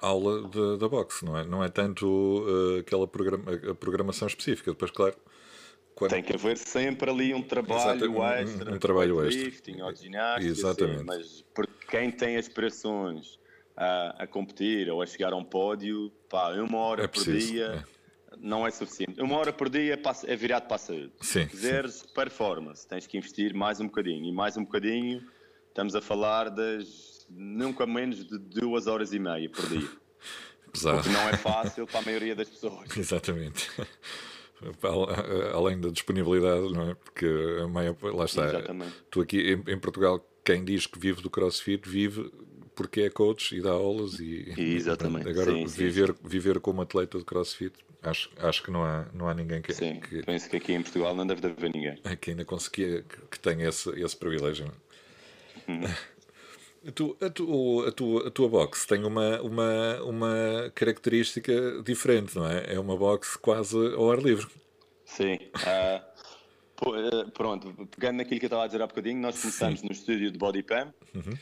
aula 0.00 0.48
da 0.78 0.88
boxe, 0.88 1.24
não 1.24 1.36
é? 1.36 1.44
Não 1.44 1.62
é 1.62 1.68
tanto 1.68 2.06
uh, 2.06 2.78
aquela 2.78 3.06
programa, 3.06 3.52
a 3.70 3.74
programação 3.74 4.28
específica. 4.28 4.70
Depois, 4.70 4.90
claro. 4.90 5.16
Quando... 5.94 6.12
Tem 6.12 6.22
que 6.22 6.32
haver 6.32 6.56
sempre 6.56 7.10
ali 7.10 7.34
um 7.34 7.42
trabalho 7.42 8.04
Exato, 8.04 8.22
extra, 8.24 8.70
um, 8.70 8.74
um 8.74 8.78
trabalho 8.78 9.26
extra. 9.26 9.44
Lifting, 9.44 9.82
ou 9.82 9.94
ginástica, 9.94 10.48
Exatamente. 10.48 10.96
Assim, 10.96 11.04
mas 11.04 11.44
porque 11.52 11.86
quem 11.90 12.10
tem 12.12 12.36
aspirações 12.36 13.36
a, 13.76 14.22
a 14.22 14.26
competir 14.26 14.88
ou 14.90 15.02
a 15.02 15.06
chegar 15.06 15.32
a 15.32 15.36
um 15.36 15.42
pódio, 15.42 16.12
pá, 16.28 16.52
uma 16.52 16.78
hora 16.78 17.02
é 17.02 17.08
preciso, 17.08 17.48
por 17.48 17.52
dia. 17.52 17.84
É 17.84 17.97
não 18.36 18.66
é 18.66 18.70
suficiente. 18.70 19.20
Uma 19.20 19.36
hora 19.36 19.52
por 19.52 19.68
dia 19.68 20.00
é, 20.26 20.36
virado 20.36 20.66
para 20.66 20.76
a 20.76 20.78
saúde. 20.78 21.12
Sim, 21.20 21.42
Se 21.42 21.46
quiseres 21.46 21.94
sim. 21.94 22.06
performance, 22.14 22.86
tens 22.86 23.06
que 23.06 23.16
investir 23.16 23.54
mais 23.54 23.80
um 23.80 23.86
bocadinho. 23.86 24.24
E 24.26 24.32
mais 24.32 24.56
um 24.56 24.64
bocadinho, 24.64 25.22
estamos 25.68 25.94
a 25.94 26.00
falar 26.00 26.50
das 26.50 27.26
nunca 27.30 27.86
menos 27.86 28.24
de 28.24 28.38
duas 28.38 28.86
horas 28.86 29.12
e 29.12 29.18
meia 29.18 29.48
por 29.48 29.68
dia. 29.68 29.88
Pesado. 30.72 31.02
Porque 31.02 31.16
não 31.16 31.28
é 31.28 31.36
fácil 31.36 31.86
para 31.86 32.00
a 32.00 32.02
maioria 32.02 32.34
das 32.34 32.48
pessoas. 32.48 32.84
Exatamente. 32.96 33.70
Além 35.54 35.80
da 35.80 35.88
disponibilidade, 35.88 36.72
não 36.72 36.90
é? 36.90 36.94
Porque 36.94 37.26
a 37.62 37.68
maior. 37.68 37.96
Lá 38.02 38.24
está. 38.24 38.46
Exatamente. 38.46 38.92
Tu 39.10 39.20
aqui 39.20 39.52
em 39.66 39.78
Portugal, 39.78 40.20
quem 40.44 40.64
diz 40.64 40.86
que 40.86 40.98
vive 40.98 41.22
do 41.22 41.30
crossfit, 41.30 41.88
vive 41.88 42.30
porque 42.78 43.00
é 43.00 43.10
coach 43.10 43.56
e 43.56 43.60
dá 43.60 43.72
aulas 43.72 44.20
e 44.20 44.54
exatamente 44.56 45.28
agora 45.28 45.50
sim, 45.50 45.66
viver 45.66 46.14
sim. 46.14 46.14
viver 46.22 46.60
como 46.60 46.80
atleta 46.80 47.18
de 47.18 47.24
CrossFit 47.24 47.74
acho, 48.04 48.30
acho 48.38 48.62
que 48.62 48.70
não 48.70 48.84
há 48.84 49.04
não 49.12 49.28
há 49.28 49.34
ninguém 49.34 49.60
que, 49.60 49.74
sim, 49.74 49.98
que 49.98 50.22
penso 50.22 50.48
que 50.48 50.58
aqui 50.58 50.74
em 50.74 50.80
Portugal 50.80 51.12
não 51.12 51.26
deve 51.26 51.44
haver 51.44 51.74
ninguém 51.74 51.96
que 52.20 52.30
ainda 52.30 52.44
conseguia 52.44 53.04
que, 53.28 53.40
tenha 53.40 53.68
esse, 53.68 53.90
esse 54.00 54.16
privilégio 54.16 54.70
hum. 55.68 55.80
a, 56.86 56.92
tu, 56.92 57.16
a, 57.20 57.28
tu, 57.28 57.84
a, 57.84 57.90
tua, 57.90 58.28
a 58.28 58.30
tua 58.30 58.48
box 58.48 58.86
tem 58.86 59.04
uma, 59.04 59.40
uma, 59.40 60.02
uma 60.04 60.72
característica 60.72 61.82
diferente, 61.82 62.36
não 62.36 62.48
é? 62.48 62.74
É 62.74 62.78
uma 62.78 62.96
box 62.96 63.36
quase 63.36 63.76
ao 63.76 64.10
ar 64.12 64.20
livre. 64.20 64.46
Sim. 65.04 65.34
Uh, 65.56 67.30
pronto, 67.32 67.74
pegando 67.90 68.18
naquilo 68.18 68.38
que 68.38 68.46
eu 68.46 68.48
estava 68.48 68.62
a 68.62 68.66
dizer 68.66 68.80
há 68.80 68.86
bocadinho, 68.86 69.20
nós 69.20 69.40
começamos 69.40 69.80
Sim. 69.80 69.86
no 69.86 69.92
estúdio 69.92 70.30
de 70.30 70.38
Bodypam. 70.38 70.94
Uhum. 71.14 71.36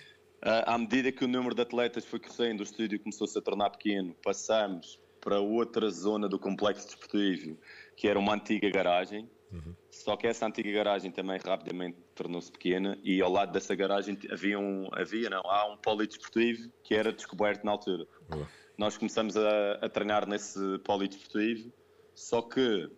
Uh, 0.47 0.63
à 0.65 0.79
medida 0.79 1.11
que 1.11 1.25
o 1.25 1.29
número 1.29 1.57
de 1.57 1.63
atletas 1.63 2.05
foi 2.05 2.21
crescendo, 2.21 2.61
o 2.61 2.63
estúdio 2.63 3.01
começou-se 3.01 3.37
a 3.37 3.43
tornar 3.43 3.71
pequeno, 3.71 4.15
passamos 4.23 5.01
para 5.21 5.41
outra 5.41 5.91
zona 5.91 6.29
do 6.29 6.39
complexo 6.39 6.87
desportivo, 6.87 7.59
que 7.97 8.07
era 8.07 8.17
uma 8.17 8.35
antiga 8.35 8.71
garagem. 8.71 9.29
Uhum. 9.51 9.75
Só 9.91 10.17
que 10.17 10.25
essa 10.25 10.47
antiga 10.47 10.71
garagem 10.71 11.11
também 11.11 11.41
rapidamente 11.45 11.99
tornou-se 12.15 12.53
pequena 12.53 12.97
e 13.03 13.21
ao 13.21 13.31
lado 13.31 13.51
dessa 13.51 13.75
garagem 13.75 14.17
havia 14.31 14.57
um, 14.57 14.89
havia 14.93 15.29
não, 15.29 15.41
há 15.41 15.67
um 15.67 15.77
polidesportivo 15.79 16.71
que 16.85 16.95
era 16.95 17.13
descoberto 17.13 17.65
na 17.65 17.73
altura. 17.73 18.07
Uhum. 18.33 18.47
Nós 18.79 18.97
começamos 18.97 19.37
a, 19.37 19.73
a, 19.83 19.89
treinar 19.89 20.29
nesse 20.29 20.61
polidesportivo 20.85 21.73
Só 22.15 22.41
que 22.43 22.89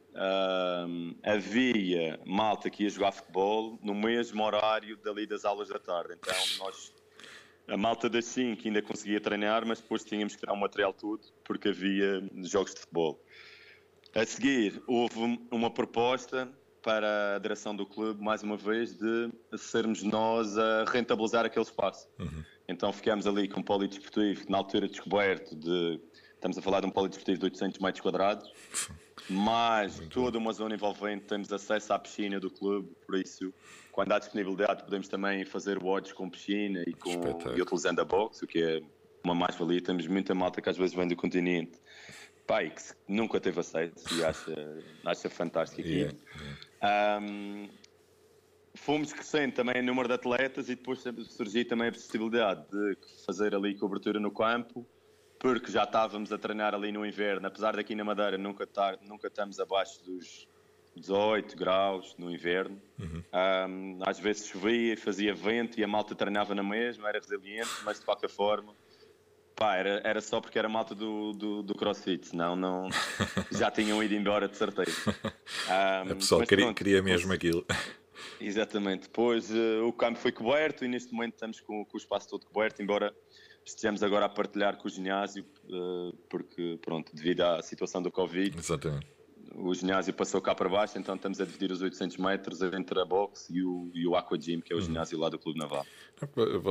havia 1.22 2.20
malta 2.26 2.68
que 2.68 2.82
ia 2.82 2.90
jogar 2.90 3.12
futebol 3.12 3.78
no 3.82 3.94
mesmo 3.94 4.42
horário 4.42 4.98
dali 4.98 5.26
das 5.26 5.46
aulas 5.46 5.68
da 5.68 5.78
tarde. 5.78 6.14
Então 6.18 6.34
nós, 6.58 6.92
a 7.68 7.76
malta 7.76 8.08
das 8.08 8.24
5 8.26 8.62
ainda 8.66 8.82
conseguia 8.82 9.20
treinar, 9.20 9.66
mas 9.66 9.80
depois 9.80 10.04
tínhamos 10.04 10.34
que 10.34 10.40
tirar 10.40 10.54
o 10.54 10.56
material 10.56 10.92
tudo 10.92 11.22
porque 11.44 11.68
havia 11.68 12.22
jogos 12.42 12.74
de 12.74 12.80
futebol. 12.80 13.22
A 14.14 14.24
seguir, 14.24 14.82
houve 14.86 15.38
uma 15.50 15.70
proposta 15.70 16.48
para 16.82 17.36
a 17.36 17.38
direção 17.38 17.76
do 17.76 17.84
clube, 17.84 18.22
mais 18.22 18.42
uma 18.42 18.56
vez, 18.56 18.94
de 18.96 19.30
sermos 19.58 20.02
nós 20.02 20.56
a 20.56 20.84
rentabilizar 20.84 21.44
aquele 21.44 21.64
espaço. 21.64 22.08
Uhum. 22.18 22.42
Então 22.66 22.92
ficámos 22.92 23.26
ali 23.26 23.48
com 23.48 23.60
um 23.60 23.62
polidesportivo, 23.62 24.44
na 24.48 24.58
altura 24.58 24.88
descoberto 24.88 25.54
de. 25.54 26.00
Estamos 26.38 26.56
a 26.56 26.62
falar 26.62 26.80
de 26.80 26.86
um 26.86 26.90
polidesportivo 26.90 27.36
de 27.36 27.44
800 27.46 27.80
metros 27.80 28.00
quadrados, 28.00 28.52
Muito 29.96 30.08
toda 30.08 30.38
uma 30.38 30.52
zona 30.52 30.76
envolvente, 30.76 31.24
temos 31.24 31.52
acesso 31.52 31.92
à 31.92 31.98
piscina 31.98 32.38
do 32.38 32.48
clube, 32.48 32.94
por 33.04 33.16
isso, 33.16 33.52
quando 33.90 34.12
há 34.12 34.20
disponibilidade, 34.20 34.84
podemos 34.84 35.08
também 35.08 35.44
fazer 35.44 35.82
watch 35.82 36.14
com 36.14 36.30
piscina 36.30 36.84
e, 36.86 36.92
com, 36.92 37.10
e 37.56 37.60
utilizando 37.60 38.00
a 38.00 38.04
box, 38.04 38.42
o 38.42 38.46
que 38.46 38.62
é 38.62 38.80
uma 39.24 39.34
mais-valia. 39.34 39.82
Temos 39.82 40.06
muita 40.06 40.32
malta 40.32 40.62
que 40.62 40.70
às 40.70 40.76
vezes 40.76 40.94
vem 40.94 41.08
do 41.08 41.16
continente 41.16 41.76
pai 42.46 42.70
que 42.70 42.82
nunca 43.12 43.40
teve 43.40 43.58
aceito 43.58 44.00
e 44.14 44.24
acha, 44.24 44.82
acha 45.04 45.28
fantástico 45.28 45.82
aqui. 45.82 45.90
Yeah, 45.90 46.18
yeah. 46.82 47.20
Um, 47.20 47.68
fomos 48.74 49.12
crescendo 49.12 49.54
também 49.54 49.78
em 49.78 49.82
número 49.82 50.06
de 50.06 50.14
atletas 50.14 50.68
e 50.70 50.76
depois 50.76 51.02
surgiu 51.30 51.66
também 51.66 51.88
a 51.88 51.92
possibilidade 51.92 52.64
de 52.70 52.96
fazer 53.26 53.54
ali 53.56 53.74
cobertura 53.74 54.20
no 54.20 54.30
campo, 54.30 54.86
porque 55.38 55.70
já 55.70 55.84
estávamos 55.84 56.32
a 56.32 56.38
treinar 56.38 56.74
ali 56.74 56.90
no 56.90 57.06
inverno, 57.06 57.46
apesar 57.46 57.76
daqui 57.76 57.94
na 57.94 58.04
Madeira 58.04 58.36
nunca, 58.36 58.66
tar, 58.66 58.98
nunca 59.02 59.28
estamos 59.28 59.60
abaixo 59.60 60.04
dos 60.04 60.48
18 60.96 61.56
graus 61.56 62.14
no 62.18 62.30
inverno. 62.30 62.80
Uhum. 62.98 63.22
Um, 63.32 63.98
às 64.02 64.18
vezes 64.18 64.48
chovia, 64.48 64.96
fazia 64.96 65.34
vento 65.34 65.78
e 65.78 65.84
a 65.84 65.88
malta 65.88 66.14
treinava 66.14 66.54
na 66.54 66.62
mesma, 66.62 67.08
era 67.08 67.18
resiliente, 67.18 67.70
mas 67.84 68.00
de 68.00 68.04
qualquer 68.04 68.30
forma 68.30 68.74
Pá, 69.58 69.74
era, 69.74 70.00
era 70.04 70.20
só 70.20 70.40
porque 70.40 70.56
era 70.56 70.68
malta 70.68 70.94
do, 70.94 71.32
do, 71.32 71.62
do 71.64 71.74
CrossFit, 71.74 72.28
senão 72.28 72.54
não, 72.54 72.88
já 73.50 73.68
tinham 73.72 74.00
ido 74.00 74.14
embora 74.14 74.46
de 74.46 74.56
certeza. 74.56 74.92
Um, 75.08 76.12
a 76.12 76.14
pessoa 76.14 76.46
queria, 76.46 76.66
pronto, 76.66 76.76
queria 76.76 77.02
mesmo 77.02 77.32
aquilo. 77.32 77.66
Exatamente. 78.40 79.08
Depois 79.08 79.50
uh, 79.50 79.84
o 79.84 79.92
campo 79.92 80.20
foi 80.20 80.30
coberto 80.30 80.84
e 80.84 80.88
neste 80.88 81.12
momento 81.12 81.34
estamos 81.34 81.60
com, 81.60 81.84
com, 81.84 81.96
o 81.96 81.98
espaço 81.98 82.28
todo 82.28 82.46
coberto, 82.46 82.80
embora 82.80 83.12
estejamos 83.68 84.02
agora 84.02 84.26
a 84.26 84.28
partilhar 84.28 84.76
com 84.76 84.88
o 84.88 84.90
ginásio, 84.90 85.44
uh, 85.64 86.16
porque, 86.28 86.78
pronto, 86.82 87.14
devido 87.14 87.42
à 87.42 87.62
situação 87.62 88.02
do 88.02 88.10
Covid. 88.10 88.56
Exatamente 88.56 89.18
o 89.54 89.74
ginásio 89.74 90.12
passou 90.12 90.40
cá 90.40 90.54
para 90.54 90.68
baixo, 90.68 90.98
então 90.98 91.14
estamos 91.14 91.40
a 91.40 91.44
dividir 91.44 91.72
os 91.72 91.80
800 91.80 92.16
metros 92.16 92.62
entre 92.62 93.00
a 93.00 93.04
box 93.04 93.48
e 93.50 93.62
o, 93.62 93.90
e 93.94 94.06
o 94.06 94.14
Aqua 94.14 94.38
Gym, 94.38 94.60
que 94.60 94.72
é 94.72 94.76
o 94.76 94.78
uhum. 94.78 94.84
ginásio 94.84 95.18
lá 95.18 95.28
do 95.28 95.38
Clube 95.38 95.58
Naval. 95.58 95.86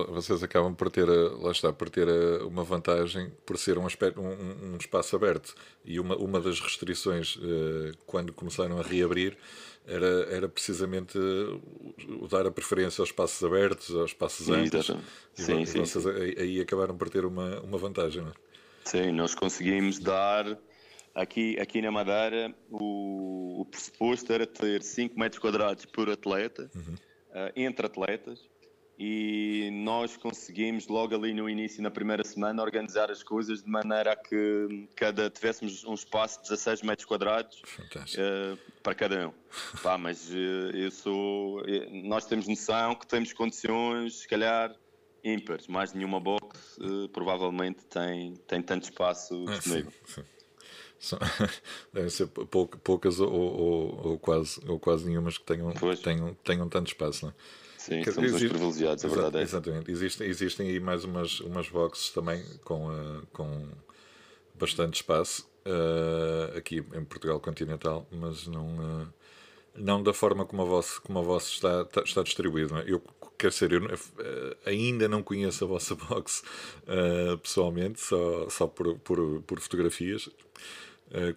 Vocês 0.09 0.43
acabam 0.43 0.73
por 0.73 0.89
ter, 0.89 1.05
lá 1.05 1.51
está, 1.51 1.71
por 1.73 1.89
ter 1.89 2.07
uma 2.43 2.63
vantagem 2.63 3.31
por 3.45 3.57
ser 3.57 3.77
um, 3.77 3.85
aspecto, 3.85 4.21
um, 4.21 4.73
um 4.73 4.77
espaço 4.77 5.15
aberto 5.15 5.55
e 5.83 5.99
uma, 5.99 6.15
uma 6.15 6.39
das 6.39 6.59
restrições 6.59 7.37
eh, 7.41 7.91
quando 8.05 8.33
começaram 8.33 8.79
a 8.79 8.83
reabrir 8.83 9.37
era, 9.87 10.35
era 10.35 10.49
precisamente 10.49 11.17
dar 12.29 12.45
a 12.45 12.51
preferência 12.51 13.01
aos 13.01 13.09
espaços 13.09 13.43
abertos, 13.43 13.95
aos 13.95 14.11
espaços 14.11 14.49
amplos. 14.49 14.89
E, 15.37 15.41
sim, 15.41 15.65
sim, 15.65 15.85
vocês 15.85 16.03
sim. 16.03 16.09
Aí, 16.09 16.35
aí 16.37 16.61
acabaram 16.61 16.95
por 16.95 17.09
ter 17.09 17.25
uma, 17.25 17.61
uma 17.61 17.77
vantagem, 17.77 18.21
não 18.21 18.29
é? 18.29 18.33
Sim, 18.83 19.11
nós 19.11 19.33
conseguimos 19.33 19.99
dar 19.99 20.57
Aqui, 21.17 21.59
aqui 21.59 21.81
na 21.81 21.89
Madeira, 21.89 22.53
o, 22.69 23.61
o 23.61 23.65
pressuposto 23.65 24.31
era 24.31 24.45
ter 24.45 24.83
5 24.83 25.19
metros 25.19 25.39
quadrados 25.41 25.83
por 25.83 26.07
atleta, 26.11 26.69
uhum. 26.75 26.93
uh, 26.93 27.51
entre 27.55 27.87
atletas, 27.87 28.47
e 28.99 29.69
nós 29.71 30.17
conseguimos 30.17 30.87
logo 30.87 31.13
ali 31.13 31.31
no 31.31 31.47
início, 31.47 31.83
na 31.83 31.91
primeira 31.91 32.23
semana, 32.23 32.63
organizar 32.63 33.11
as 33.11 33.21
coisas 33.21 33.61
de 33.61 33.69
maneira 33.69 34.13
a 34.13 34.15
que 34.15 34.87
cada 34.95 35.29
tivéssemos 35.29 35.83
um 35.85 35.93
espaço 35.93 36.41
de 36.41 36.49
16 36.49 36.81
metros 36.81 37.05
quadrados 37.05 37.61
uh, 37.61 38.57
para 38.81 38.95
cada 38.95 39.27
um. 39.27 39.33
Pá, 39.83 39.99
mas 39.99 40.31
uh, 40.31 40.71
eu 40.73 40.89
sou. 40.89 41.61
Nós 42.05 42.25
temos 42.25 42.47
noção 42.47 42.95
que 42.95 43.05
temos 43.05 43.31
condições, 43.33 44.21
se 44.21 44.27
calhar, 44.27 44.75
ímpares. 45.23 45.67
Mais 45.67 45.93
nenhuma 45.93 46.19
box 46.19 46.79
provavelmente 47.13 47.85
tem, 47.85 48.33
tem 48.47 48.63
tanto 48.63 48.85
espaço 48.85 49.45
ah, 49.47 49.51
disponível. 49.51 49.91
sim, 49.91 50.21
sim. 50.21 50.23
São, 50.99 51.19
devem 51.93 52.09
ser 52.09 52.27
poucas 52.27 53.19
ou, 53.19 53.31
ou, 53.31 54.07
ou, 54.07 54.19
quase, 54.19 54.59
ou 54.67 54.79
quase 54.79 55.05
nenhumas 55.05 55.37
que 55.37 55.45
tenham, 55.45 55.71
tenham, 56.01 56.33
tenham 56.43 56.67
tanto 56.67 56.87
espaço. 56.87 57.25
Não 57.25 57.31
é? 57.31 57.35
Sim, 57.87 58.01
que, 58.01 58.11
somos 58.11 58.31
existe, 58.31 58.49
privilegiados, 58.49 59.05
a 59.05 59.07
verdade 59.07 59.37
é. 59.37 59.41
Exatamente. 59.43 59.89
Existem, 59.89 60.27
existem 60.27 60.67
aí 60.67 60.79
mais 60.79 61.05
umas, 61.05 61.39
umas 61.39 61.69
boxes 61.69 62.09
também 62.09 62.43
com, 62.65 62.89
uh, 62.89 63.25
com 63.31 63.65
bastante 64.53 64.95
espaço 64.95 65.49
uh, 65.65 66.57
aqui 66.57 66.83
em 66.93 67.05
Portugal 67.05 67.39
continental, 67.39 68.05
mas 68.11 68.45
não, 68.45 68.67
uh, 68.67 69.07
não 69.73 70.03
da 70.03 70.13
forma 70.13 70.45
como 70.45 70.63
a 70.63 70.65
vossa, 70.65 70.99
como 70.99 71.19
a 71.19 71.21
vossa 71.21 71.49
está, 71.49 71.83
está, 71.83 72.01
está 72.01 72.23
distribuído. 72.23 72.77
É? 72.77 72.83
Eu 72.87 73.01
quero 73.37 73.53
dizer, 73.53 73.71
eu 73.71 73.97
ainda 74.65 75.07
não 75.07 75.23
conheço 75.23 75.63
a 75.63 75.67
vossa 75.67 75.95
box 76.09 76.43
pessoalmente, 77.41 78.01
só, 78.01 78.49
só 78.49 78.67
por, 78.67 78.99
por, 78.99 79.41
por 79.43 79.61
fotografias. 79.61 80.29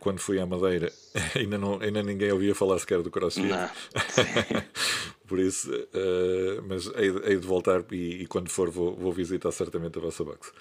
Quando 0.00 0.18
fui 0.18 0.40
à 0.40 0.46
Madeira, 0.46 0.92
ainda, 1.36 1.56
não, 1.56 1.80
ainda 1.80 2.02
ninguém 2.02 2.32
ouvia 2.32 2.56
falar 2.56 2.76
sequer 2.80 3.02
do 3.02 3.10
CrossFit. 3.10 3.54
Por 5.30 5.38
isso, 5.38 5.70
uh, 5.70 6.60
mas 6.66 6.88
hei, 6.96 7.08
hei, 7.24 7.36
de 7.36 7.46
voltar 7.46 7.84
e, 7.92 8.22
e 8.22 8.26
quando 8.26 8.50
for 8.50 8.68
vou, 8.68 8.96
vou, 8.96 9.12
visitar 9.12 9.52
certamente 9.52 9.96
a 9.96 10.00
vossa 10.00 10.24
box. 10.24 10.52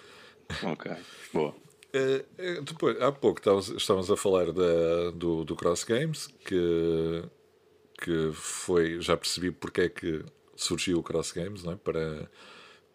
Ok, 0.61 0.91
boa. 1.33 1.49
Uh, 1.49 2.61
depois, 2.61 3.01
há 3.01 3.11
pouco 3.11 3.39
estávamos, 3.39 3.69
estávamos 3.69 4.11
a 4.11 4.15
falar 4.15 4.51
da, 4.51 5.09
do, 5.15 5.43
do 5.43 5.55
Cross 5.55 5.85
Games, 5.85 6.27
que, 6.45 7.23
que 7.99 8.29
foi, 8.31 9.01
já 9.01 9.17
percebi 9.17 9.49
porque 9.49 9.81
é 9.81 9.89
que 9.89 10.23
surgiu 10.55 10.99
o 10.99 11.03
Cross 11.03 11.31
Games, 11.31 11.63
não 11.63 11.73
é? 11.73 11.75
para, 11.75 12.29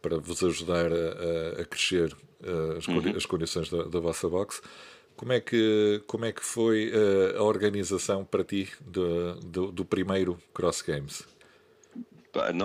para 0.01 0.17
vos 0.19 0.45
ajudar 0.45 0.93
a, 0.93 1.61
a 1.61 1.65
crescer 1.65 2.17
as, 2.79 2.87
uhum. 2.87 3.17
as 3.17 3.27
condições 3.27 3.69
da, 3.69 3.83
da 3.83 3.99
vossa 3.99 4.29
box. 4.29 4.63
Como 5.17 5.33
é 5.33 5.41
que, 5.41 6.05
como 6.07 6.25
é 6.25 6.31
que 6.31 6.45
foi 6.45 6.93
uh, 6.93 7.39
a 7.39 7.43
organização 7.43 8.25
para 8.25 8.45
ti 8.45 8.69
do, 8.81 9.35
do, 9.41 9.73
do 9.73 9.85
primeiro 9.85 10.39
Cross 10.53 10.83
Games? 10.83 11.34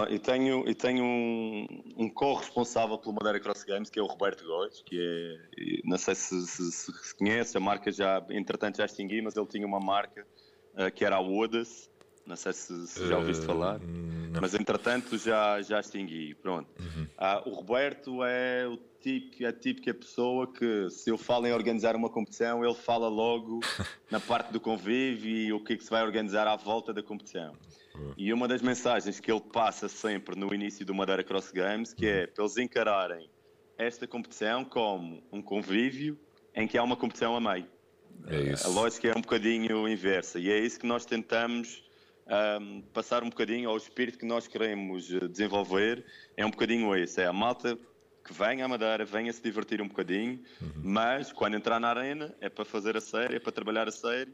Eu 0.10 0.20
tenho, 0.20 0.68
eu 0.68 0.76
tenho 0.76 1.04
um, 1.04 1.68
um 1.98 2.10
co-responsável 2.10 2.98
pelo 2.98 3.14
Madeira 3.14 3.40
Cross 3.40 3.64
Games, 3.64 3.90
que 3.90 4.00
é 4.00 4.02
o 4.02 4.08
Roberto 4.08 4.46
Góes, 4.46 4.82
que 4.86 5.00
é, 5.00 5.82
não 5.84 5.98
sei 5.98 6.16
se, 6.16 6.48
se, 6.48 6.72
se, 6.72 7.16
conhece, 7.16 7.58
a 7.58 7.60
marca 7.60 7.92
já, 7.92 8.26
entretanto 8.30 8.78
já 8.78 8.86
extingui, 8.86 9.22
mas 9.22 9.36
ele 9.36 9.46
tinha 9.48 9.66
uma 9.66 9.80
marca 9.80 10.26
uh, 10.74 10.92
que 10.92 11.06
era 11.06 11.18
a 11.18 11.22
Odas, 11.22 11.90
não 12.26 12.36
sei 12.36 12.54
se, 12.54 12.88
se 12.88 13.08
já 13.08 13.18
ouviste 13.18 13.44
uh, 13.44 13.48
falar, 13.48 13.80
não. 13.80 14.42
mas 14.42 14.54
entretanto 14.54 15.18
já, 15.18 15.62
já 15.62 15.80
extingui, 15.80 16.36
pronto. 16.36 16.70
Uhum. 16.80 17.04
Uh, 17.04 17.50
o 17.50 17.54
Roberto 17.54 18.24
é 18.24 18.68
o 18.68 18.78
típico, 19.00 19.44
é 19.44 19.48
a 19.48 19.54
típica 19.54 19.94
pessoa 19.94 20.52
que, 20.52 20.90
se 20.90 21.10
eu 21.10 21.18
falo 21.18 21.48
em 21.48 21.54
organizar 21.54 21.96
uma 21.96 22.10
competição, 22.10 22.64
ele 22.64 22.76
fala 22.76 23.08
logo 23.08 23.60
na 24.12 24.20
parte 24.20 24.52
do 24.52 24.60
convívio 24.60 25.30
e 25.30 25.54
o 25.54 25.64
que, 25.64 25.74
é 25.74 25.78
que 25.78 25.84
se 25.84 25.90
vai 25.90 26.04
organizar 26.04 26.48
à 26.48 26.56
volta 26.56 26.94
da 26.94 27.02
competição. 27.02 27.56
Uhum. 28.00 28.14
E 28.18 28.34
uma 28.34 28.48
das 28.48 28.62
mensagens 28.62 29.20
que 29.20 29.32
ele 29.32 29.42
passa 29.42 29.90
sempre 29.90 30.40
no 30.40 30.54
início 30.54 30.86
do 30.86 30.96
Madeira 30.96 31.24
Cross 31.24 31.52
Games, 31.52 31.94
que 31.94 32.08
é 32.08 32.22
uhum. 32.22 32.28
para 32.34 32.44
eles 32.44 32.58
encararem 32.58 33.30
esta 33.78 34.08
competição 34.08 34.64
como 34.66 35.24
um 35.32 35.42
convívio 35.42 36.18
em 36.56 36.68
que 36.68 36.78
há 36.78 36.84
uma 36.84 36.96
competição 36.96 37.36
a 37.36 37.42
meio. 37.42 37.68
É 38.28 38.66
a 38.66 38.68
lógica 38.68 39.08
é 39.08 39.18
um 39.18 39.22
bocadinho 39.22 39.88
inversa 39.88 40.40
e 40.40 40.50
é 40.50 40.60
isso 40.60 40.80
que 40.80 40.86
nós 40.86 41.06
tentamos 41.06 41.84
um, 42.62 42.82
passar 42.94 43.24
um 43.24 43.30
bocadinho 43.30 43.70
ao 43.70 43.78
espírito 43.78 44.18
que 44.18 44.26
nós 44.26 44.48
queremos 44.48 45.12
eh, 45.12 45.28
desenvolver. 45.28 46.06
É 46.36 46.46
um 46.46 46.52
bocadinho 46.52 46.94
esse, 46.96 47.22
é 47.22 47.28
a 47.28 47.34
malta 47.34 47.78
que 48.24 48.34
venha 48.34 48.66
à 48.66 48.68
Madeira, 48.68 49.06
venha 49.06 49.32
se 49.32 49.42
divertir 49.42 49.82
um 49.82 49.88
bocadinho, 49.88 50.40
uhum. 50.62 50.72
mas 50.84 51.32
quando 51.32 51.56
entrar 51.56 51.80
na 51.80 51.90
arena 51.90 52.36
é 52.40 52.50
para 52.50 52.66
fazer 52.66 52.96
a 52.96 53.02
série, 53.02 53.36
é 53.36 53.40
para 53.40 53.52
trabalhar 53.52 53.88
a 53.88 53.92
série. 53.92 54.32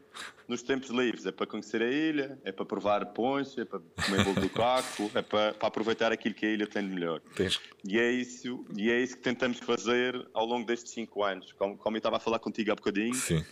Nos 0.48 0.62
tempos 0.62 0.90
livres 0.90 1.26
é 1.26 1.32
para 1.32 1.48
conhecer 1.48 1.82
a 1.82 1.90
ilha, 1.90 2.40
é 2.44 2.52
para 2.52 2.66
provar 2.66 3.06
ponche, 3.08 3.62
é 3.62 3.66
para 3.66 3.80
comer 3.80 4.24
bolo 4.24 4.42
do 4.42 4.50
caco, 4.50 5.12
é 5.16 5.22
para, 5.22 5.54
para, 5.54 5.68
aproveitar 5.68 6.12
aquilo 6.12 6.36
que 6.36 6.46
a 6.46 6.50
ilha 6.50 6.68
tem 6.68 6.88
de 6.88 6.94
melhor. 6.94 7.22
Tens... 7.36 7.60
E, 7.84 8.00
é 8.00 8.12
isso, 8.12 8.66
e 8.76 8.92
é 8.92 9.00
isso 9.00 9.16
que 9.16 9.24
tentamos 9.24 9.60
fazer 9.60 10.28
ao 10.34 10.46
longo 10.46 10.66
destes 10.66 10.92
cinco 10.92 11.24
anos. 11.24 11.54
Como, 11.54 11.78
como 11.78 11.96
eu 11.96 12.00
estava 12.00 12.18
a 12.18 12.20
falar 12.20 12.40
contigo 12.40 12.72
há 12.72 12.76
bocadinho, 12.76 13.16
Sim. 13.16 13.44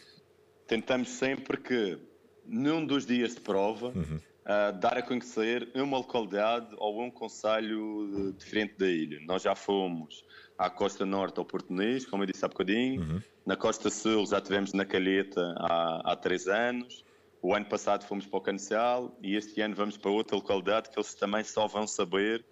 tentamos 0.68 1.10
sempre 1.10 1.58
que 1.58 1.98
num 2.46 2.86
dos 2.86 3.06
dias 3.06 3.36
de 3.36 3.42
prova 3.42 3.88
uhum. 3.88 4.20
Uh, 4.46 4.78
dar 4.80 4.98
a 4.98 5.02
conhecer 5.02 5.70
uma 5.76 5.98
localidade 5.98 6.68
ou 6.78 7.02
um 7.02 7.12
conselho 7.12 8.34
diferente 8.38 8.76
da 8.78 8.88
ilha. 8.88 9.20
Nós 9.26 9.42
já 9.42 9.56
fomos 9.56 10.24
à 10.58 10.70
costa 10.70 11.06
norte 11.06 11.40
ao 11.40 11.46
Português, 11.46 12.06
como 12.06 12.24
eu 12.24 12.28
disse 12.28 12.46
há 12.46 12.48
bocadinho. 12.48 13.02
Uhum. 13.02 13.22
Na 13.46 13.56
costa 13.56 13.90
sul 13.90 14.26
já 14.26 14.40
tivemos 14.40 14.74
na 14.74 14.86
Calheta 14.86 15.42
há, 15.58 16.12
há 16.12 16.16
três 16.16 16.48
anos. 16.48 17.04
O 17.42 17.54
ano 17.54 17.66
passado 17.66 18.06
fomos 18.06 18.26
para 18.26 18.38
o 18.38 18.42
Cancial 18.42 19.18
e 19.22 19.36
este 19.36 19.60
ano 19.60 19.76
vamos 19.76 19.98
para 19.98 20.10
outra 20.10 20.36
localidade 20.38 20.90
que 20.90 20.98
eles 20.98 21.14
também 21.14 21.44
só 21.44 21.68
vão 21.68 21.86
saber 21.86 22.46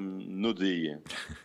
no 0.00 0.54
dia. 0.54 1.02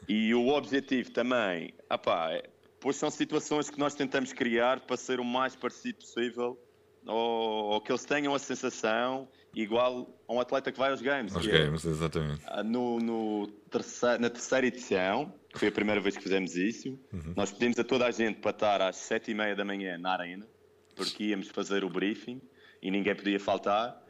E 0.07 0.33
o 0.33 0.47
objetivo 0.47 1.11
também, 1.11 1.73
apá, 1.89 2.31
é, 2.31 2.49
pois 2.79 2.95
são 2.95 3.09
situações 3.09 3.69
que 3.69 3.77
nós 3.77 3.95
tentamos 3.95 4.31
criar 4.31 4.79
para 4.81 4.95
ser 4.95 5.19
o 5.19 5.25
mais 5.25 5.57
parecido 5.57 5.99
possível 5.99 6.57
ou, 7.05 7.73
ou 7.73 7.81
que 7.81 7.91
eles 7.91 8.05
tenham 8.05 8.33
a 8.33 8.39
sensação 8.39 9.27
igual 9.53 10.09
a 10.27 10.33
um 10.33 10.39
atleta 10.39 10.71
que 10.71 10.77
vai 10.77 10.91
aos 10.91 11.01
Games. 11.01 11.35
Aos 11.35 11.47
é 11.47 11.51
Games, 11.51 11.85
é, 11.85 11.89
exatamente. 11.89 12.41
No, 12.65 12.99
no 12.99 13.47
terceiro, 13.69 14.21
na 14.21 14.29
terceira 14.29 14.67
edição, 14.67 15.33
que 15.51 15.59
foi 15.59 15.67
a 15.67 15.71
primeira 15.71 16.01
vez 16.01 16.17
que 16.17 16.23
fizemos 16.23 16.55
isso, 16.55 16.89
uhum. 17.11 17.33
nós 17.35 17.51
pedimos 17.51 17.77
a 17.77 17.83
toda 17.83 18.05
a 18.05 18.11
gente 18.11 18.39
para 18.39 18.51
estar 18.51 18.81
às 18.81 18.95
sete 18.95 19.31
e 19.31 19.33
meia 19.33 19.55
da 19.55 19.63
manhã 19.63 19.97
na 19.97 20.11
arena, 20.11 20.47
porque 20.95 21.25
íamos 21.25 21.47
fazer 21.49 21.83
o 21.83 21.89
briefing 21.89 22.41
e 22.81 22.89
ninguém 22.89 23.15
podia 23.15 23.39
faltar. 23.39 24.01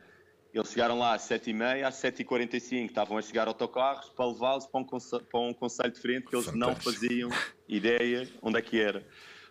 Eles 0.53 0.69
chegaram 0.69 0.99
lá 0.99 1.15
às 1.15 1.23
7h30, 1.23 1.83
às 1.83 1.95
7h45 1.95 2.85
estavam 2.85 3.17
a 3.17 3.21
chegar 3.21 3.47
autocarros 3.47 4.09
para 4.09 4.25
levá-los 4.27 4.67
para, 4.67 4.81
um 4.81 4.85
para 4.85 5.39
um 5.39 5.53
conselho 5.53 5.91
diferente 5.91 6.27
que 6.27 6.35
eles 6.35 6.45
Fantástico. 6.45 6.69
não 6.69 6.75
faziam 6.75 7.29
ideia 7.67 8.29
onde 8.41 8.59
é 8.59 8.61
que 8.61 8.79
era. 8.79 9.03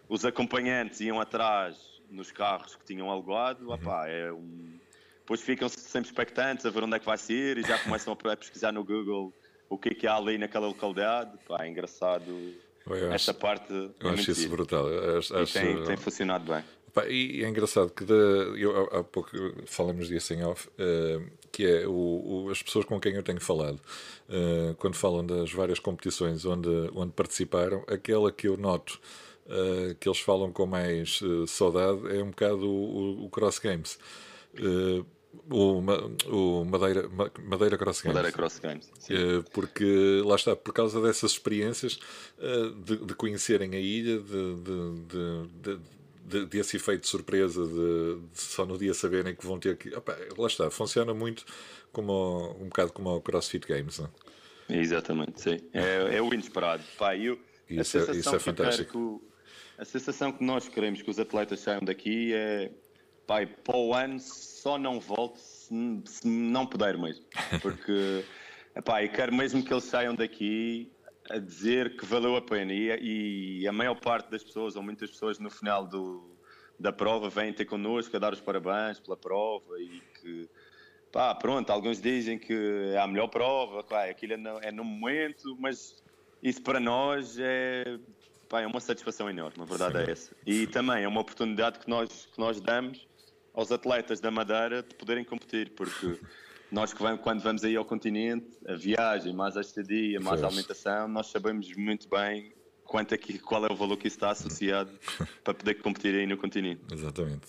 Os 0.08 0.24
acompanhantes 0.24 1.00
iam 1.00 1.20
atrás 1.20 1.76
nos 2.08 2.30
carros 2.30 2.76
que 2.76 2.84
tinham 2.84 3.10
alugado, 3.10 3.66
uhum. 3.66 3.74
Opá, 3.74 4.08
é 4.08 4.32
um... 4.32 4.78
depois 5.22 5.40
ficam 5.40 5.68
sempre 5.68 6.10
expectantes 6.10 6.66
a 6.66 6.70
ver 6.70 6.82
onde 6.82 6.96
é 6.96 6.98
que 6.98 7.06
vai 7.06 7.16
ser 7.16 7.56
e 7.56 7.62
já 7.62 7.78
começam 7.78 8.12
a 8.12 8.36
pesquisar 8.36 8.72
no 8.72 8.84
Google 8.84 9.32
o 9.68 9.78
que 9.78 9.90
é 9.90 9.94
que 9.94 10.06
há 10.06 10.16
ali 10.16 10.36
naquela 10.36 10.66
localidade. 10.66 11.30
Pá, 11.48 11.64
é 11.64 11.68
engraçado 11.68 12.54
esta 13.12 13.32
parte. 13.32 13.72
Eu 13.72 14.10
é 14.10 14.12
acho 14.12 14.30
isso 14.32 14.48
brutal. 14.48 14.86
Acho, 15.16 15.36
acho... 15.36 15.52
Tem, 15.52 15.82
tem 15.84 15.96
funcionado 15.96 16.52
bem. 16.52 16.64
Pá, 16.92 17.06
e 17.06 17.42
é 17.42 17.48
engraçado 17.48 17.90
que 17.90 18.04
de, 18.04 18.12
eu, 18.60 18.84
há 18.92 19.02
pouco 19.02 19.30
falamos 19.64 20.08
disso 20.08 20.34
em 20.34 20.44
off, 20.44 20.68
uh, 20.68 21.24
que 21.50 21.64
é 21.64 21.86
o, 21.86 21.90
o, 21.90 22.50
as 22.50 22.62
pessoas 22.62 22.84
com 22.84 23.00
quem 23.00 23.14
eu 23.14 23.22
tenho 23.22 23.40
falado, 23.40 23.80
uh, 24.28 24.74
quando 24.74 24.96
falam 24.96 25.24
das 25.24 25.50
várias 25.52 25.78
competições 25.78 26.44
onde, 26.44 26.68
onde 26.94 27.12
participaram, 27.12 27.82
aquela 27.88 28.30
que 28.30 28.46
eu 28.46 28.58
noto 28.58 29.00
uh, 29.46 29.94
que 29.94 30.06
eles 30.06 30.20
falam 30.20 30.52
com 30.52 30.66
mais 30.66 31.20
saudade 31.46 32.14
é 32.14 32.22
um 32.22 32.28
bocado 32.28 32.68
o, 32.68 33.24
o 33.24 33.30
Cross 33.30 33.58
Games. 33.58 33.98
O, 35.50 35.82
o 36.28 36.64
Madeira, 36.64 37.08
Madeira 37.42 37.78
Cross 37.78 38.02
Games. 38.02 38.14
Madeira 38.16 38.36
Cross 38.36 38.58
Games. 38.58 38.90
Porque 39.52 40.22
lá 40.24 40.36
está, 40.36 40.54
por 40.54 40.72
causa 40.72 41.00
dessas 41.00 41.32
experiências 41.32 41.98
de, 42.84 42.96
de 42.96 43.14
conhecerem 43.14 43.74
a 43.74 43.80
ilha, 43.80 44.18
de, 44.20 44.54
de, 44.56 45.40
de 45.62 45.80
de, 46.24 46.46
desse 46.46 46.76
efeito 46.76 47.02
de 47.02 47.08
surpresa, 47.08 47.66
de, 47.66 48.20
de, 48.32 48.40
só 48.40 48.64
no 48.64 48.78
dia 48.78 48.94
saberem 48.94 49.34
que 49.34 49.44
vão 49.46 49.58
ter 49.58 49.76
que. 49.76 49.94
Opa, 49.94 50.16
lá 50.38 50.46
está, 50.46 50.70
funciona 50.70 51.12
muito 51.12 51.44
como, 51.92 52.56
um 52.60 52.68
bocado 52.68 52.92
como 52.92 53.10
o 53.10 53.20
CrossFit 53.20 53.66
Games. 53.66 53.98
Não? 53.98 54.10
É? 54.68 54.78
Exatamente, 54.78 55.40
sim. 55.40 55.58
É, 55.72 56.16
é 56.16 56.22
o 56.22 56.32
inesperado. 56.32 56.82
Pá, 56.98 57.16
eu, 57.16 57.38
isso, 57.68 57.98
a 57.98 58.00
é, 58.00 58.16
isso 58.16 58.34
é 58.34 58.38
fantástico. 58.38 59.20
Que, 59.20 59.32
a 59.82 59.84
sensação 59.84 60.32
que 60.32 60.44
nós 60.44 60.68
queremos 60.68 61.02
que 61.02 61.10
os 61.10 61.18
atletas 61.18 61.60
saiam 61.60 61.82
daqui 61.82 62.32
é. 62.32 62.70
Pai, 63.32 63.46
para 63.46 63.76
o 63.78 63.94
ano 63.94 64.20
só 64.20 64.76
não 64.76 65.00
volte 65.00 65.40
se, 65.40 65.74
se 66.04 66.28
não 66.28 66.66
puder 66.66 66.98
mesmo. 66.98 67.24
Porque. 67.62 68.22
Eu 68.76 69.08
quero 69.10 69.34
mesmo 69.34 69.62
que 69.62 69.72
eles 69.72 69.84
saiam 69.84 70.14
daqui 70.14 70.90
a 71.30 71.38
dizer 71.38 71.96
que 71.96 72.04
valeu 72.04 72.36
a 72.36 72.42
pena. 72.42 72.72
E, 72.72 73.60
e, 73.60 73.68
a 73.68 73.72
maior 73.72 73.94
parte 73.94 74.30
das 74.30 74.42
pessoas, 74.42 74.76
ou 74.76 74.82
muitas 74.82 75.10
pessoas, 75.10 75.38
no 75.38 75.50
final 75.50 75.86
do, 75.86 76.36
da 76.78 76.92
prova, 76.92 77.28
vêm 77.30 77.52
ter 77.52 77.66
connosco 77.66 78.14
a 78.16 78.18
dar 78.18 78.32
os 78.32 78.40
parabéns 78.40 78.98
pela 78.98 79.16
prova 79.16 79.78
e 79.78 80.02
que, 80.20 80.48
pá, 81.10 81.34
pronto, 81.34 81.70
alguns 81.70 82.00
dizem 82.00 82.38
que 82.38 82.54
é 82.94 82.98
a 82.98 83.06
melhor 83.06 83.28
prova, 83.28 83.82
pá, 83.84 84.04
aquilo 84.04 84.34
é 84.34 84.36
no, 84.38 84.58
é 84.60 84.72
no 84.72 84.84
momento, 84.84 85.54
mas 85.58 86.02
isso 86.42 86.62
para 86.62 86.80
nós 86.80 87.38
é, 87.38 87.98
pá, 88.48 88.62
é 88.62 88.66
uma 88.66 88.80
satisfação 88.80 89.28
enorme, 89.28 89.62
a 89.62 89.66
verdade 89.66 89.98
Sim. 89.98 89.98
é 89.98 90.10
essa. 90.10 90.36
E 90.46 90.66
também 90.66 91.04
é 91.04 91.08
uma 91.08 91.20
oportunidade 91.20 91.78
que 91.78 91.90
nós, 91.90 92.26
que 92.32 92.38
nós 92.38 92.58
damos 92.58 93.06
aos 93.54 93.70
atletas 93.70 94.20
da 94.20 94.30
Madeira 94.30 94.82
de 94.82 94.94
poderem 94.94 95.24
competir, 95.24 95.70
porque. 95.70 96.18
nós 96.72 96.94
que 96.94 97.02
vamos, 97.02 97.20
quando 97.20 97.42
vamos 97.42 97.62
aí 97.64 97.76
ao 97.76 97.84
continente, 97.84 98.46
a 98.66 98.74
viagem, 98.74 99.34
mais 99.34 99.58
a 99.58 99.60
estadia, 99.60 100.18
mais 100.18 100.42
a 100.42 100.46
alimentação, 100.46 101.06
nós 101.06 101.26
sabemos 101.26 101.70
muito 101.76 102.08
bem 102.08 102.50
quanto 102.82 103.14
é 103.14 103.18
que, 103.18 103.38
qual 103.38 103.64
é 103.66 103.72
o 103.72 103.76
valor 103.76 103.98
que 103.98 104.08
isso 104.08 104.16
está 104.16 104.30
associado 104.30 104.90
para 105.44 105.52
poder 105.52 105.74
competir 105.74 106.14
aí 106.14 106.26
no 106.26 106.38
continente. 106.38 106.80
Exatamente. 106.90 107.46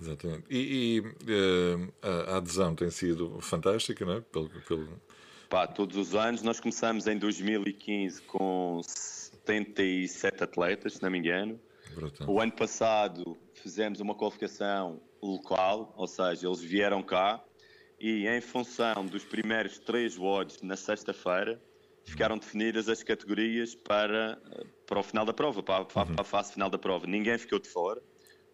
Exatamente. 0.00 0.44
E, 0.48 0.96
e 0.96 1.00
uh, 1.00 1.92
a 2.28 2.36
adesão 2.36 2.74
tem 2.74 2.90
sido 2.90 3.40
fantástica, 3.40 4.04
não 4.04 4.14
é? 4.14 4.20
Pelo, 4.20 4.48
pelo... 4.48 4.88
Pá, 5.48 5.66
todos 5.66 5.96
os 5.96 6.14
anos. 6.14 6.42
Nós 6.42 6.60
começamos 6.60 7.06
em 7.06 7.18
2015 7.18 8.22
com 8.22 8.80
77 8.84 10.44
atletas, 10.44 10.94
se 10.94 11.02
não 11.02 11.10
me 11.10 11.18
engano. 11.18 11.60
Brutal. 11.94 12.28
O 12.28 12.40
ano 12.40 12.52
passado 12.52 13.36
fizemos 13.54 14.00
uma 14.00 14.14
qualificação 14.14 15.00
local, 15.22 15.94
ou 15.96 16.06
seja, 16.06 16.46
eles 16.46 16.60
vieram 16.60 17.02
cá 17.02 17.42
e 18.00 18.26
em 18.26 18.40
função 18.40 19.04
dos 19.04 19.24
primeiros 19.24 19.78
três 19.78 20.16
WODs 20.16 20.62
na 20.62 20.74
sexta-feira, 20.74 21.60
ficaram 22.04 22.38
definidas 22.38 22.88
as 22.88 23.02
categorias 23.02 23.74
para, 23.74 24.40
para 24.86 24.98
o 24.98 25.02
final 25.02 25.26
da 25.26 25.34
prova, 25.34 25.62
para, 25.62 25.84
para, 25.84 26.06
para, 26.06 26.20
a 26.22 26.24
fase 26.24 26.54
final 26.54 26.70
da 26.70 26.78
prova. 26.78 27.06
Ninguém 27.06 27.36
ficou 27.36 27.58
de 27.58 27.68
fora. 27.68 28.02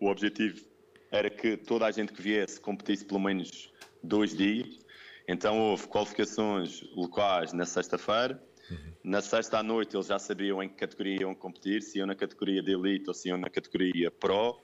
O 0.00 0.08
objetivo 0.08 0.66
era 1.12 1.30
que 1.30 1.56
toda 1.56 1.86
a 1.86 1.90
gente 1.92 2.12
que 2.12 2.20
viesse 2.20 2.60
competisse 2.60 3.04
pelo 3.04 3.20
menos 3.20 3.72
dois 4.02 4.36
dias. 4.36 4.80
Então 5.28 5.58
houve 5.58 5.86
qualificações 5.86 6.82
locais 6.94 7.52
na 7.52 7.64
sexta-feira. 7.64 8.42
Uhum. 8.68 8.92
Na 9.04 9.20
sexta 9.20 9.58
à 9.58 9.62
noite 9.62 9.96
eles 9.96 10.08
já 10.08 10.18
sabiam 10.18 10.60
em 10.60 10.68
que 10.68 10.74
categoria 10.74 11.20
iam 11.20 11.34
competir, 11.36 11.82
se 11.82 11.98
iam 11.98 12.06
na 12.06 12.16
categoria 12.16 12.60
de 12.60 12.72
elite 12.72 13.04
ou 13.06 13.14
se 13.14 13.28
iam 13.28 13.38
na 13.38 13.48
categoria 13.48 14.10
pro. 14.10 14.60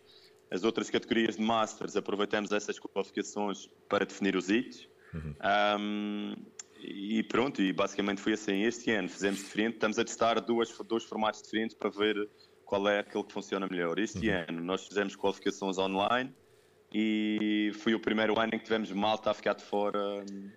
As 0.53 0.65
outras 0.65 0.91
categorias 0.91 1.37
de 1.37 1.43
Masters, 1.43 1.97
aproveitamos 1.97 2.53
essas 2.53 2.79
qualificações 2.79 3.71
para 3.89 4.05
definir 4.05 4.37
os 4.37 4.51
hits. 4.51 4.87
Uhum. 5.15 5.35
Um, 5.81 6.37
e 6.79 7.23
pronto, 7.23 7.63
e 7.63 7.73
basicamente 7.73 8.21
foi 8.21 8.35
assim. 8.35 8.63
Este 8.65 8.91
ano 8.91 9.09
fizemos 9.09 9.39
diferente, 9.39 9.75
estamos 9.75 9.99
a 9.99 10.05
testar 10.05 10.39
duas, 10.41 10.71
dois 10.87 11.05
formatos 11.05 11.41
diferentes 11.41 11.75
para 11.75 11.89
ver 11.89 12.29
qual 12.67 12.87
é 12.87 12.99
aquele 12.99 13.25
que 13.25 13.33
funciona 13.33 13.67
melhor. 13.67 13.99
Este 13.99 14.29
uhum. 14.29 14.45
ano 14.47 14.61
nós 14.63 14.87
fizemos 14.87 15.17
qualificações 15.17 15.79
online 15.79 16.31
e 16.93 17.73
foi 17.77 17.95
o 17.95 18.01
primeiro 18.01 18.39
ano 18.39 18.55
em 18.55 18.59
que 18.59 18.65
tivemos 18.65 18.93
malta 18.93 19.31
a 19.31 19.35
ficar 19.35 19.55
de 19.55 19.65
fora 19.65 19.99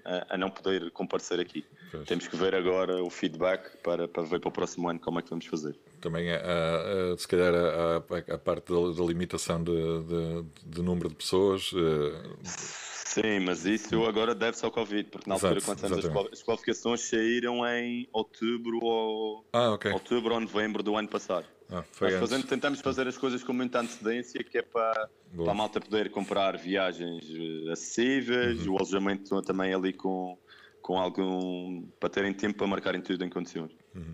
a, 0.04 0.36
a 0.36 0.38
não 0.38 0.50
poder 0.50 0.92
comparecer 0.92 1.40
aqui. 1.40 1.66
Pois. 1.90 2.06
Temos 2.06 2.28
que 2.28 2.36
ver 2.36 2.54
agora 2.54 3.02
o 3.02 3.10
feedback 3.10 3.78
para, 3.82 4.10
para 4.10 4.24
ver 4.24 4.42
para 4.42 4.50
o 4.50 4.52
próximo 4.52 4.90
ano 4.90 5.00
como 5.00 5.20
é 5.20 5.22
que 5.22 5.30
vamos 5.30 5.46
fazer. 5.46 5.80
Também, 6.06 6.30
há, 6.30 7.18
se 7.18 7.28
calhar, 7.28 7.52
a, 7.52 7.96
a 7.96 8.38
parte 8.38 8.72
da, 8.72 8.92
da 8.96 9.04
limitação 9.04 9.64
de, 9.64 9.72
de, 9.72 10.46
de, 10.64 10.82
número 10.84 11.10
de 11.10 11.16
pessoas. 11.16 11.72
Uh... 11.74 12.38
Sim, 12.44 13.40
mas 13.40 13.66
isso 13.66 14.06
agora 14.06 14.36
deve-se 14.36 14.64
ao 14.64 14.70
Covid, 14.70 15.10
porque 15.10 15.28
na 15.28 15.34
altura, 15.34 15.58
Exato, 15.58 15.82
quando 15.82 16.30
as 16.32 16.44
qualificações 16.44 17.02
saíram 17.02 17.66
em 17.66 18.08
outubro 18.14 18.78
ou, 18.84 19.44
ah, 19.52 19.72
okay. 19.72 19.92
outubro 19.94 20.36
ou 20.36 20.40
novembro 20.40 20.84
do 20.84 20.96
ano 20.96 21.08
passado. 21.08 21.48
Ah, 21.72 21.82
fazendo, 22.20 22.46
tentamos 22.46 22.82
fazer 22.82 23.08
as 23.08 23.18
coisas 23.18 23.44
com 23.44 23.52
muita 23.52 23.80
antecedência, 23.80 24.44
que 24.44 24.60
é 24.60 24.62
para, 24.62 25.10
para 25.36 25.52
a 25.52 25.56
malta 25.56 25.82
poder 25.82 26.12
comprar 26.12 26.56
viagens 26.56 27.26
eh, 27.28 27.72
acessíveis, 27.72 28.68
uhum. 28.68 28.74
o 28.74 28.78
alojamento 28.78 29.42
também 29.42 29.74
ali 29.74 29.92
com, 29.92 30.38
com 30.84 31.00
algum. 31.00 31.82
para 32.00 32.10
terem 32.10 32.32
tempo 32.32 32.60
para 32.60 32.68
marcarem 32.68 33.02
tudo 33.02 33.26
em 33.26 33.30
condições. 33.30 33.72
Uhum. 33.96 34.14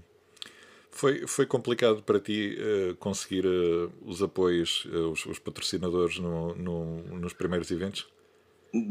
Foi, 0.91 1.25
foi 1.25 1.45
complicado 1.45 2.03
para 2.03 2.19
ti 2.19 2.57
uh, 2.59 2.95
conseguir 2.97 3.45
uh, 3.45 3.91
os 4.03 4.21
apoios, 4.21 4.85
uh, 4.85 5.11
os, 5.11 5.25
os, 5.25 5.39
patrocinadores 5.39 6.19
no, 6.19 6.53
no, 6.53 7.01
nos 7.17 7.33
primeiros 7.33 7.71
eventos? 7.71 8.07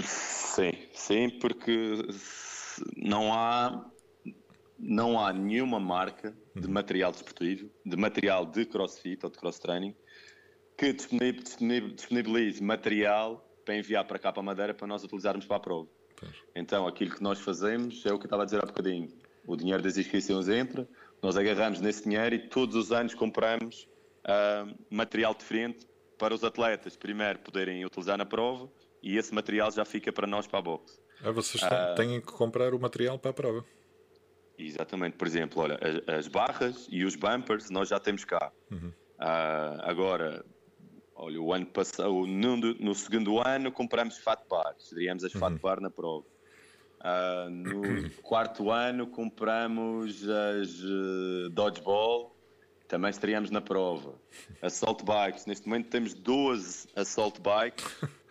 Sim, 0.03 0.73
sim, 0.95 1.31
porque 1.39 2.03
não 2.97 3.33
há 3.33 3.85
não 4.79 5.21
há 5.23 5.31
nenhuma 5.31 5.79
marca 5.79 6.35
de 6.57 6.67
uhum. 6.67 6.73
material 6.73 7.13
desportivo, 7.13 7.71
de 7.85 7.97
material 7.97 8.47
de 8.47 8.65
crossfit 8.65 9.19
ou 9.23 9.31
de 9.31 9.39
cross 9.39 9.59
training, 9.59 9.95
que 10.77 10.95
disponibilize 10.95 12.63
material 12.63 13.47
para 13.65 13.77
enviar 13.77 14.07
para 14.07 14.19
cá 14.19 14.33
para 14.33 14.41
a 14.41 14.45
Madeira 14.45 14.73
para 14.73 14.87
nós 14.87 15.05
utilizarmos 15.05 15.45
para 15.45 15.59
a 15.59 15.61
prova. 15.61 15.89
Então, 16.55 16.87
aquilo 16.87 17.15
que 17.15 17.23
nós 17.23 17.39
fazemos 17.41 18.05
é 18.05 18.13
o 18.13 18.19
que 18.19 18.25
eu 18.25 18.27
estava 18.27 18.43
a 18.43 18.45
dizer 18.45 18.63
há 18.63 18.67
bocadinho. 18.67 19.11
O 19.47 19.57
dinheiro 19.57 19.83
das 19.83 19.97
inscrições 19.97 20.49
entra, 20.49 20.89
nós 21.23 21.37
agarramos 21.37 21.81
nesse 21.81 22.05
dinheiro 22.05 22.35
e 22.35 22.39
todos 22.39 22.75
os 22.75 22.93
anos 22.93 23.15
compramos 23.15 23.89
uh, 24.25 24.75
material 24.91 25.35
diferente 25.35 25.87
para 26.19 26.35
os 26.35 26.45
atletas, 26.45 26.97
primeiro, 26.97 27.39
poderem 27.39 27.85
utilizar 27.85 28.19
na 28.19 28.27
prova 28.27 28.71
e 29.03 29.17
esse 29.17 29.35
material 29.35 29.71
já 29.71 29.85
fica 29.85 30.13
para 30.13 30.27
nós 30.27 30.47
para 30.47 30.59
a 30.59 30.63
boxe. 30.63 31.01
Ah, 31.23 31.31
vocês 31.31 31.63
uh, 31.63 31.95
têm 31.97 32.21
que 32.21 32.33
comprar 32.33 32.75
o 32.75 32.79
material 32.79 33.19
para 33.19 33.31
a 33.31 33.35
prova. 33.35 33.65
Exatamente, 34.59 35.17
por 35.17 35.27
exemplo, 35.27 35.63
olha, 35.63 35.79
as, 36.09 36.27
as 36.27 36.29
barras 36.29 36.87
e 36.91 37.05
os 37.05 37.17
bumpers 37.17 37.71
nós 37.71 37.89
já 37.89 37.99
temos 37.99 38.25
cá. 38.25 38.53
Uhum. 38.71 38.89
Uh, 39.19 39.81
agora, 39.83 40.45
olha, 41.15 41.41
o 41.41 41.53
ano 41.53 41.67
passado, 41.67 42.27
no, 42.27 42.57
no, 42.57 42.95
segundo 42.95 43.39
ano 43.47 43.73
compramos 43.73 44.19
fat 44.19 44.43
bar, 44.49 44.75
teríamos 44.89 45.25
as 45.25 45.33
fat 45.33 45.53
uhum. 45.53 45.59
bar 45.59 45.81
na 45.81 45.91
prova. 45.91 46.27
Uh, 47.01 47.51
no 47.51 48.11
quarto 48.23 48.71
ano 48.71 49.07
compramos 49.07 50.29
as 50.29 50.83
uh, 50.83 51.51
dodgeball, 51.51 52.37
também 52.89 53.11
estaríamos 53.11 53.51
na 53.51 53.61
prova. 53.61 54.15
Assault 54.61 55.05
bikes, 55.05 55.47
neste 55.47 55.67
momento 55.67 55.89
temos 55.89 56.15
12 56.15 56.89
assault 56.97 57.41
bikes, 57.41 57.85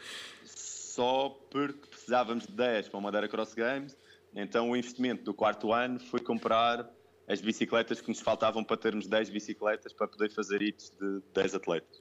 só 0.45 1.29
porque 1.49 1.87
precisávamos 1.87 2.45
de 2.45 2.53
10 2.53 2.89
para 2.89 2.97
o 2.97 3.01
Madeira 3.01 3.27
Cross 3.27 3.53
Games 3.53 3.97
então 4.35 4.69
o 4.69 4.75
investimento 4.75 5.23
do 5.23 5.33
quarto 5.33 5.73
ano 5.73 5.99
foi 5.99 6.19
comprar 6.19 6.89
as 7.27 7.41
bicicletas 7.41 8.01
que 8.01 8.09
nos 8.09 8.19
faltavam 8.19 8.63
para 8.63 8.77
termos 8.77 9.07
10 9.07 9.29
bicicletas 9.29 9.93
para 9.93 10.07
poder 10.07 10.31
fazer 10.31 10.61
hits 10.61 10.91
de 10.99 11.21
10 11.33 11.55
atletas. 11.55 11.99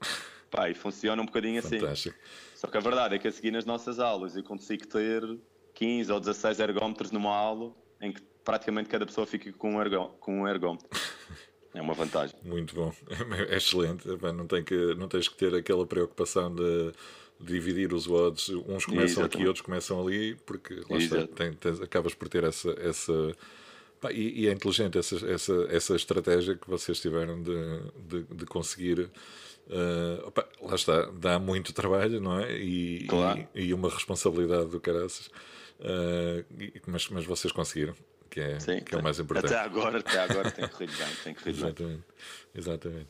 Pá, 0.50 0.70
e 0.70 0.74
funciona 0.74 1.20
um 1.20 1.26
bocadinho 1.26 1.58
assim. 1.58 1.78
Fantástico. 1.78 2.16
Só 2.54 2.66
que 2.66 2.76
a 2.76 2.80
verdade 2.80 3.14
é 3.14 3.18
que 3.18 3.28
a 3.28 3.32
seguir 3.32 3.50
nas 3.50 3.66
nossas 3.66 3.98
aulas 3.98 4.36
eu 4.36 4.42
consigo 4.42 4.86
ter 4.86 5.22
15 5.78 6.10
ou 6.12 6.18
16 6.18 6.58
ergómetros 6.58 7.12
numa 7.12 7.30
aula 7.30 7.72
em 8.00 8.12
que 8.12 8.20
praticamente 8.44 8.88
cada 8.88 9.06
pessoa 9.06 9.24
fica 9.24 9.52
com 9.52 9.76
um, 9.76 9.80
ergó 9.80 10.08
com 10.18 10.42
um 10.42 10.48
ergómetro. 10.48 10.88
É 11.74 11.80
uma 11.82 11.94
vantagem. 11.94 12.34
Muito 12.42 12.74
bom, 12.74 12.92
é 13.48 13.56
excelente. 13.56 14.08
Não, 14.08 14.46
tem 14.46 14.64
que, 14.64 14.94
não 14.94 15.06
tens 15.06 15.28
que 15.28 15.36
ter 15.36 15.54
aquela 15.54 15.86
preocupação 15.86 16.52
de 16.52 16.92
dividir 17.38 17.92
os 17.92 18.08
odds, 18.08 18.48
uns 18.48 18.86
começam 18.86 19.22
Exatamente. 19.22 19.36
aqui, 19.36 19.46
outros 19.46 19.64
começam 19.64 20.00
ali, 20.00 20.34
porque 20.46 20.82
lá 20.90 20.96
está, 20.96 21.26
tem, 21.28 21.52
tens, 21.52 21.80
acabas 21.80 22.14
por 22.14 22.26
ter 22.28 22.42
essa. 22.42 22.70
essa 22.80 23.36
pá, 24.00 24.10
e, 24.10 24.40
e, 24.40 24.48
é 24.48 24.52
inteligente 24.52 24.98
essa, 24.98 25.24
essa, 25.30 25.66
essa 25.70 25.94
estratégia 25.94 26.56
que 26.56 26.68
vocês 26.68 26.98
tiveram 26.98 27.40
de, 27.40 27.52
de, 28.08 28.22
de 28.34 28.46
conseguir. 28.46 29.10
Uh, 29.68 30.26
opa, 30.26 30.48
lá 30.62 30.74
está, 30.74 31.02
dá 31.12 31.38
muito 31.38 31.72
trabalho, 31.74 32.20
não 32.20 32.40
é? 32.40 32.58
E, 32.58 33.04
claro. 33.06 33.46
e, 33.54 33.66
e, 33.66 33.74
uma 33.74 33.90
responsabilidade 33.90 34.70
do 34.70 34.80
caraças, 34.80 35.30
uh, 35.80 36.44
mas, 36.86 37.08
mas 37.08 37.24
vocês 37.24 37.52
conseguiram, 37.52 37.94
que 38.30 38.40
é, 38.40 38.60
sim, 38.60 38.80
que 38.80 38.94
é 38.94 38.98
o 38.98 39.02
mais 39.02 39.18
importante. 39.18 39.52
Até 39.52 39.64
agora, 39.64 39.98
até 39.98 40.18
agora 40.20 40.50
tem 40.50 40.68
corrido 40.68 40.92
bem, 40.96 41.08
tem 41.24 41.34
corrido 41.34 41.56
exatamente, 41.56 41.96
bem. 41.96 42.04
Exatamente. 42.54 43.08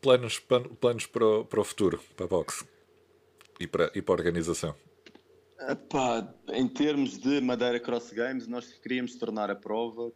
Planos, 0.00 0.38
planos 0.38 1.06
para, 1.06 1.26
o, 1.26 1.44
para 1.44 1.60
o 1.60 1.64
futuro, 1.64 2.00
para 2.16 2.26
a 2.26 2.28
boxe? 2.28 2.64
e 3.58 3.66
para, 3.66 3.90
e 3.94 4.02
para 4.02 4.14
a 4.14 4.16
organização? 4.16 4.74
Epá, 5.60 6.34
em 6.52 6.68
termos 6.68 7.18
de 7.18 7.40
Madeira 7.40 7.78
Cross 7.80 8.12
Games, 8.12 8.46
nós 8.46 8.72
queríamos 8.72 9.14
tornar 9.16 9.50
a 9.50 9.54
prova 9.54 10.12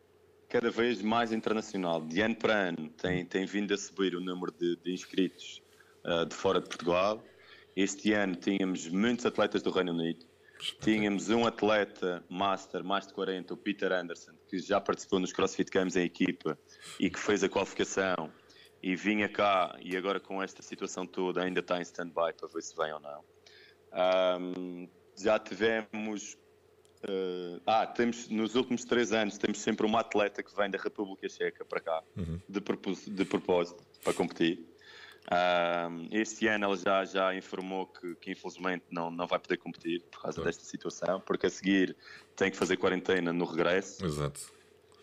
cada 0.49 0.71
vez 0.71 1.01
mais 1.01 1.33
internacional. 1.33 2.01
De 2.01 2.21
ano 2.21 2.37
para 2.37 2.69
ano 2.69 2.89
tem, 2.91 3.25
tem 3.25 3.47
vindo 3.47 3.73
a 3.73 3.79
subir 3.79 4.15
o 4.15 4.21
número 4.21 4.53
de, 4.53 4.77
de 4.77 4.93
inscritos 4.93 5.63
uh, 6.05 6.27
de 6.27 6.35
fora 6.35 6.61
de 6.61 6.69
Portugal. 6.69 7.23
Este 7.77 8.13
ano 8.13 8.35
tínhamos 8.35 8.89
muitos 8.89 9.25
atletas 9.25 9.63
do 9.63 9.71
Reino 9.71 9.93
Unido. 9.93 10.27
Tínhamos 10.81 11.29
um 11.31 11.47
atleta 11.47 12.25
master, 12.29 12.83
mais 12.83 13.07
de 13.07 13.13
40, 13.13 13.55
o 13.55 13.57
Peter 13.57 13.93
Anderson, 13.93 14.33
que 14.49 14.59
já 14.59 14.81
participou 14.81 15.21
nos 15.21 15.33
CrossFit 15.33 15.71
Games 15.71 15.97
em 15.97 16.05
equipa 16.05 16.59
e 16.99 17.09
que 17.09 17.19
fez 17.19 17.45
a 17.45 17.49
qualificação 17.49 18.33
e 18.83 18.97
vinha 18.97 19.29
cá 19.29 19.77
e 19.81 19.97
agora 19.97 20.21
com 20.21 20.43
esta 20.43 20.63
situação 20.63 21.07
toda 21.07 21.43
ainda 21.43 21.61
está 21.61 21.79
em 21.79 21.83
stand-by 21.83 22.33
para 22.37 22.49
ver 22.49 22.63
se 22.63 22.77
vem 22.77 22.93
ou 22.93 23.01
não. 23.01 23.25
Um, 24.41 24.89
já 25.17 25.39
tivemos. 25.39 26.37
Uh, 27.05 27.63
ah, 27.65 27.87
temos 27.87 28.29
nos 28.29 28.57
últimos 28.57 28.85
três 28.85 29.13
anos 29.13 29.39
temos 29.39 29.61
sempre 29.61 29.87
uma 29.87 30.01
atleta 30.01 30.43
que 30.43 30.53
vem 30.57 30.69
da 30.69 30.79
República 30.79 31.29
Checa 31.29 31.65
para 31.65 31.81
cá, 31.81 32.03
uhum. 32.17 32.41
de, 32.49 32.61
propósito, 32.61 33.11
de 33.13 33.25
propósito, 33.25 33.85
para 34.03 34.13
competir. 34.13 34.67
Este 36.11 36.47
ano 36.49 36.65
ela 36.65 36.77
já, 36.77 37.05
já 37.05 37.35
informou 37.35 37.87
que, 37.87 38.15
que, 38.17 38.31
infelizmente 38.31 38.85
não, 38.91 39.11
não 39.11 39.27
vai 39.27 39.39
poder 39.39 39.59
competir 39.59 40.03
por 40.11 40.23
causa 40.23 40.43
desta 40.43 40.65
situação, 40.65 41.21
porque 41.21 41.47
a 41.47 41.51
seguir 41.51 41.97
tem 42.35 42.51
que 42.51 42.57
fazer 42.57 42.77
quarentena 42.77 43.33
no 43.33 43.45
regresso. 43.45 44.05
Exato. 44.05 44.41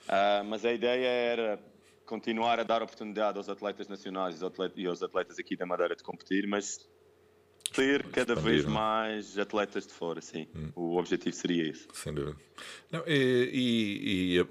Uh, 0.06 0.44
mas 0.46 0.66
a 0.66 0.72
ideia 0.72 1.08
era 1.08 1.60
continuar 2.06 2.60
a 2.60 2.64
dar 2.64 2.82
oportunidade 2.82 3.38
aos 3.38 3.50
atletas 3.50 3.88
nacionais 3.88 4.40
e 4.42 4.86
aos 4.86 5.02
atletas 5.04 5.40
aqui 5.40 5.56
da 5.56 5.66
Madeira 5.66 5.96
de 5.96 6.04
competir, 6.04 6.48
mas 6.48 6.88
ter 7.76 8.04
cada 8.08 8.34
Expandir, 8.34 8.52
vez 8.52 8.66
mais 8.66 9.38
atletas 9.38 9.86
de 9.86 9.94
fora, 9.94 10.22
sim. 10.22 10.48
Hum. 10.56 10.70
O 10.76 10.98
objetivo 10.98 11.36
seria 11.36 11.70
esse. 11.70 11.88
Sem 11.94 12.14
dúvida. 12.14 12.38
Não, 12.92 13.04
e, 13.06 13.50
e, 13.52 14.38
e 14.38 14.42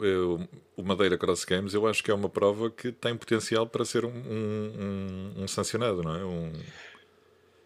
o 0.76 0.82
Madeira 0.82 1.16
Cross 1.16 1.44
Games 1.44 1.74
eu 1.74 1.86
acho 1.86 2.02
que 2.02 2.10
é 2.10 2.14
uma 2.14 2.28
prova 2.28 2.70
que 2.70 2.92
tem 2.92 3.16
potencial 3.16 3.66
para 3.66 3.84
ser 3.84 4.04
um, 4.04 4.10
um, 4.10 5.42
um 5.42 5.48
sancionado, 5.48 6.02
não 6.02 6.14
é? 6.14 6.24
Um... 6.24 6.52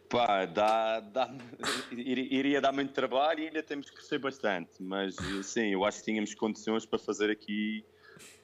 Pá, 0.09 0.47
dá, 0.47 1.01
dá, 1.01 1.35
iria 1.93 2.61
dar 2.61 2.73
muito 2.73 2.93
trabalho 2.93 3.41
e 3.41 3.47
ainda 3.49 3.63
temos 3.63 3.91
que 3.91 3.97
crescer 3.97 4.19
bastante, 4.19 4.71
mas 4.81 5.17
sim, 5.43 5.73
eu 5.73 5.85
acho 5.85 5.99
que 5.99 6.05
tínhamos 6.05 6.35
condições 6.35 6.87
para 6.87 6.99
fazer 6.99 7.31
aqui 7.31 7.85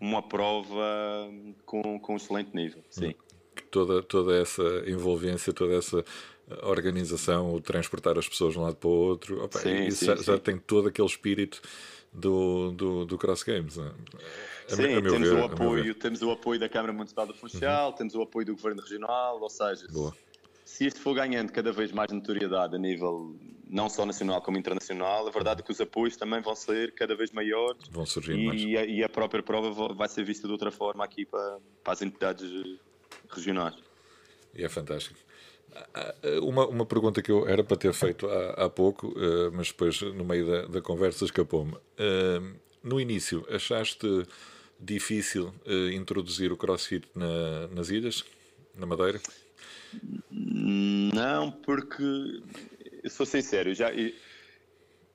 uma 0.01 0.23
prova 0.23 1.31
com, 1.65 1.99
com 1.99 2.13
um 2.13 2.17
excelente 2.17 2.55
nível. 2.55 2.83
Sim. 2.91 3.15
Toda, 3.71 4.03
toda 4.03 4.37
essa 4.37 4.63
envolvência, 4.87 5.53
toda 5.53 5.75
essa 5.75 6.05
organização, 6.63 7.55
o 7.55 7.61
transportar 7.61 8.19
as 8.19 8.29
pessoas 8.29 8.53
de 8.53 8.59
um 8.59 8.63
lado 8.63 8.77
para 8.77 8.89
o 8.89 8.93
outro, 8.93 9.43
opa, 9.43 9.59
sim, 9.59 9.87
isso 9.87 10.01
sim, 10.01 10.07
já, 10.07 10.17
sim. 10.17 10.25
já, 10.25 10.39
tem 10.39 10.59
todo 10.59 10.89
aquele 10.89 11.09
espírito 11.09 11.63
do, 12.13 12.71
do, 12.73 13.05
do 13.05 13.19
Cross 13.19 13.43
Games. 13.43 13.77
Né? 13.77 13.93
A, 14.71 14.77
sim, 14.77 14.95
a 14.95 15.03
temos, 15.03 15.29
ver, 15.29 15.35
o 15.35 15.45
apoio, 15.45 15.95
temos 15.95 16.23
o 16.23 16.31
apoio 16.31 16.61
da 16.61 16.69
Câmara 16.69 16.93
Municipal 16.93 17.27
do 17.27 17.35
Funchal, 17.35 17.91
uhum. 17.91 17.97
temos 17.97 18.15
o 18.15 18.23
apoio 18.23 18.47
do 18.47 18.55
Governo 18.55 18.83
Regional, 18.83 19.41
ou 19.41 19.51
seja, 19.51 19.87
Boa. 19.91 20.15
se 20.65 20.87
isto 20.87 21.01
for 21.01 21.15
ganhando 21.15 21.51
cada 21.51 21.73
vez 21.73 21.91
mais 21.93 22.11
notoriedade 22.13 22.77
a 22.77 22.79
nível 22.79 23.35
não 23.67 23.89
só 23.89 24.05
nacional 24.05 24.41
como 24.43 24.59
internacional, 24.59 25.27
a 25.27 25.31
verdade 25.31 25.61
é 25.61 25.65
que 25.65 25.73
os 25.73 25.81
apoios 25.81 26.17
também 26.17 26.41
vão 26.41 26.55
ser 26.55 26.93
cada 26.93 27.17
vez 27.17 27.33
maiores 27.33 27.89
vão 27.91 28.07
surgir 28.07 28.35
e, 28.35 28.47
mais. 28.47 28.63
A, 28.63 28.85
e 28.85 29.03
a 29.03 29.09
própria 29.09 29.43
prova 29.43 29.93
vai 29.95 30.09
ser 30.09 30.25
vista 30.25 30.47
de 30.47 30.53
outra 30.53 30.71
forma 30.71 31.03
aqui 31.05 31.25
para, 31.25 31.59
para 31.83 31.93
as 31.93 32.03
entidades 32.03 32.49
regionais. 33.29 33.75
E 34.55 34.63
é 34.63 34.69
fantástico. 34.69 35.19
Uma, 36.43 36.67
uma 36.67 36.87
pergunta 36.87 37.23
que 37.23 37.31
eu 37.31 37.47
era 37.49 37.63
para 37.63 37.77
ter 37.77 37.93
feito 37.93 38.29
há, 38.29 38.65
há 38.65 38.71
pouco, 38.71 39.09
uh, 39.09 39.53
mas 39.53 39.69
depois 39.69 40.01
no 40.01 40.25
meio 40.25 40.47
da, 40.47 40.67
da 40.67 40.81
conversa 40.81 41.25
escapou-me. 41.25 41.73
Uh, 41.73 42.55
no 42.83 43.01
início, 43.01 43.47
achaste 43.51 44.07
difícil 44.79 45.53
uh, 45.67 45.91
introduzir 45.91 46.53
o 46.53 46.57
crossfit 46.57 47.07
na, 47.15 47.69
nas 47.69 47.91
ilhas, 47.91 48.25
na 48.75 48.87
Madeira? 48.87 49.21
Não, 50.31 51.51
porque 51.51 52.43
sou 53.09 53.25
sincero, 53.25 53.71
eu 53.71 53.75
já, 53.75 53.91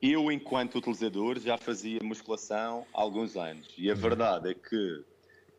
eu, 0.00 0.32
enquanto 0.32 0.78
utilizador, 0.78 1.38
já 1.38 1.58
fazia 1.58 2.00
musculação 2.02 2.86
há 2.94 3.00
alguns 3.00 3.36
anos. 3.36 3.68
E 3.76 3.90
a 3.90 3.94
uhum. 3.94 4.00
verdade 4.00 4.50
é 4.50 4.54
que 4.54 5.04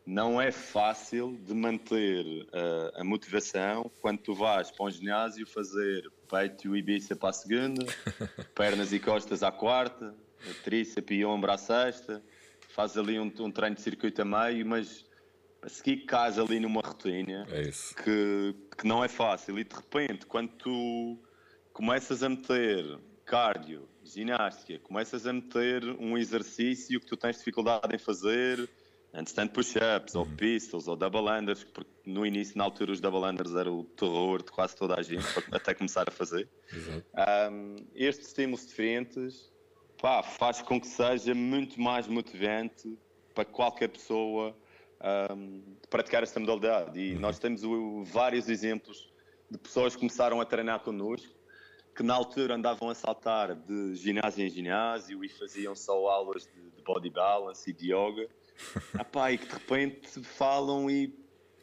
não 0.04 0.40
é 0.40 0.50
fácil 0.50 1.38
de 1.44 1.54
manter 1.54 2.24
uh, 2.24 3.00
a 3.00 3.04
motivação 3.04 3.90
quando 4.00 4.18
tu 4.18 4.34
vais 4.34 4.70
para 4.70 4.86
um 4.86 4.90
ginásio 4.90 5.46
fazer 5.46 6.10
peito 6.28 6.76
e 6.76 6.82
bíceps 6.82 7.18
para 7.18 7.30
a 7.30 7.32
segunda, 7.32 7.84
pernas 8.54 8.92
e 8.92 8.98
costas 8.98 9.42
à 9.42 9.52
quarta, 9.52 10.14
tríceps 10.64 11.16
e 11.16 11.24
ombro 11.24 11.52
à 11.52 11.58
sexta, 11.58 12.22
faz 12.68 12.96
ali 12.96 13.18
um, 13.18 13.32
um 13.40 13.50
treino 13.50 13.76
de 13.76 13.82
circuito 13.82 14.22
a 14.22 14.24
meio, 14.24 14.66
mas 14.66 15.04
a 15.62 15.68
seguir 15.68 15.98
cais 15.98 16.38
ali 16.38 16.58
numa 16.58 16.80
rotina 16.80 17.46
é 17.50 17.62
que, 18.02 18.54
que 18.76 18.86
não 18.86 19.04
é 19.04 19.08
fácil. 19.08 19.58
E 19.58 19.64
de 19.64 19.74
repente, 19.74 20.26
quando 20.26 20.50
tu 20.50 21.18
começas 21.72 22.22
a 22.22 22.28
meter 22.28 22.98
cardio, 23.24 23.88
ginástica, 24.02 24.80
começas 24.80 25.26
a 25.26 25.32
meter 25.32 25.84
um 25.84 26.18
exercício 26.18 26.98
que 26.98 27.06
tu 27.06 27.16
tens 27.16 27.38
dificuldade 27.38 27.94
em 27.94 27.98
fazer, 27.98 28.68
handstand 29.12 29.48
push-ups, 29.48 30.14
uhum. 30.14 30.20
ou 30.22 30.26
pistols, 30.36 30.88
ou 30.88 30.96
double 30.96 31.28
unders, 31.28 31.64
porque 31.64 31.90
no 32.06 32.24
início, 32.24 32.56
na 32.56 32.64
altura, 32.64 32.92
os 32.92 33.00
double 33.00 33.20
unders 33.20 33.54
era 33.54 33.70
o 33.70 33.84
terror 33.84 34.42
de 34.42 34.50
quase 34.50 34.74
toda 34.74 34.98
a 34.98 35.02
gente, 35.02 35.24
até 35.52 35.74
começar 35.74 36.08
a 36.08 36.10
fazer. 36.10 36.48
Um, 37.50 37.76
estes 37.94 38.28
estímulos 38.28 38.66
diferentes 38.66 39.52
pá, 40.00 40.22
faz 40.22 40.62
com 40.62 40.80
que 40.80 40.86
seja 40.86 41.34
muito 41.34 41.80
mais 41.80 42.06
motivante 42.06 42.98
para 43.34 43.44
qualquer 43.44 43.88
pessoa 43.88 44.56
um, 45.30 45.76
praticar 45.90 46.22
esta 46.22 46.40
modalidade. 46.40 46.98
E 46.98 47.14
uhum. 47.14 47.20
nós 47.20 47.38
temos 47.38 47.62
o, 47.64 48.04
vários 48.04 48.48
exemplos 48.48 49.10
de 49.50 49.58
pessoas 49.58 49.94
que 49.94 50.00
começaram 50.00 50.40
a 50.40 50.44
treinar 50.44 50.80
connosco 50.80 51.42
que 51.94 52.02
na 52.02 52.14
altura 52.14 52.54
andavam 52.54 52.88
a 52.88 52.94
saltar 52.94 53.54
de 53.54 53.94
ginásio 53.94 54.44
em 54.44 54.48
ginásio 54.48 55.22
e 55.22 55.28
faziam 55.28 55.74
só 55.74 55.92
aulas 56.08 56.46
de, 56.46 56.70
de 56.70 56.82
body 56.82 57.10
balance 57.10 57.68
e 57.68 57.72
de 57.72 57.92
yoga. 57.92 58.28
Epá, 59.00 59.32
e 59.32 59.38
que 59.38 59.46
de 59.46 59.52
repente 59.52 60.22
falam 60.22 60.90
e 60.90 61.14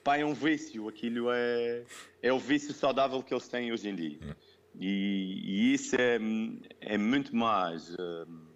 pá, 0.04 0.18
é 0.18 0.26
um 0.26 0.34
vício. 0.34 0.88
Aquilo 0.88 1.30
é, 1.32 1.84
é 2.22 2.34
o 2.34 2.40
vício 2.40 2.74
saudável 2.74 3.22
que 3.22 3.34
eles 3.34 3.48
têm 3.48 3.72
hoje 3.72 3.90
em 3.90 3.96
dia. 3.96 4.38
E, 4.80 5.42
e 5.44 5.74
isso 5.74 5.96
é, 5.96 6.20
é 6.82 6.98
muito 6.98 7.36
mais. 7.36 7.90
Hum, 8.00 8.50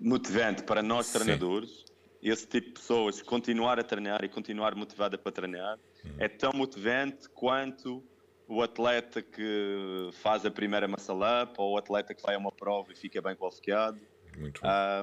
motivante 0.00 0.62
para 0.62 0.82
nós 0.82 1.06
Sim. 1.06 1.18
treinadores. 1.18 1.84
Esse 2.22 2.46
tipo 2.46 2.68
de 2.68 2.74
pessoas 2.74 3.20
continuar 3.20 3.80
a 3.80 3.82
treinar 3.82 4.24
e 4.24 4.28
continuar 4.28 4.76
motivada 4.76 5.18
para 5.18 5.32
treinar 5.32 5.78
hum. 6.04 6.10
é 6.18 6.28
tão 6.28 6.52
motivante 6.54 7.28
quanto 7.30 8.02
o 8.46 8.62
atleta 8.62 9.22
que 9.22 10.10
faz 10.12 10.44
a 10.44 10.50
primeira 10.50 10.86
muscle 10.86 11.16
up 11.16 11.54
ou 11.58 11.74
o 11.74 11.78
atleta 11.78 12.14
que 12.14 12.22
vai 12.22 12.34
a 12.34 12.38
uma 12.38 12.52
prova 12.52 12.92
e 12.92 12.96
fica 12.96 13.20
bem 13.20 13.34
qualificado. 13.34 14.00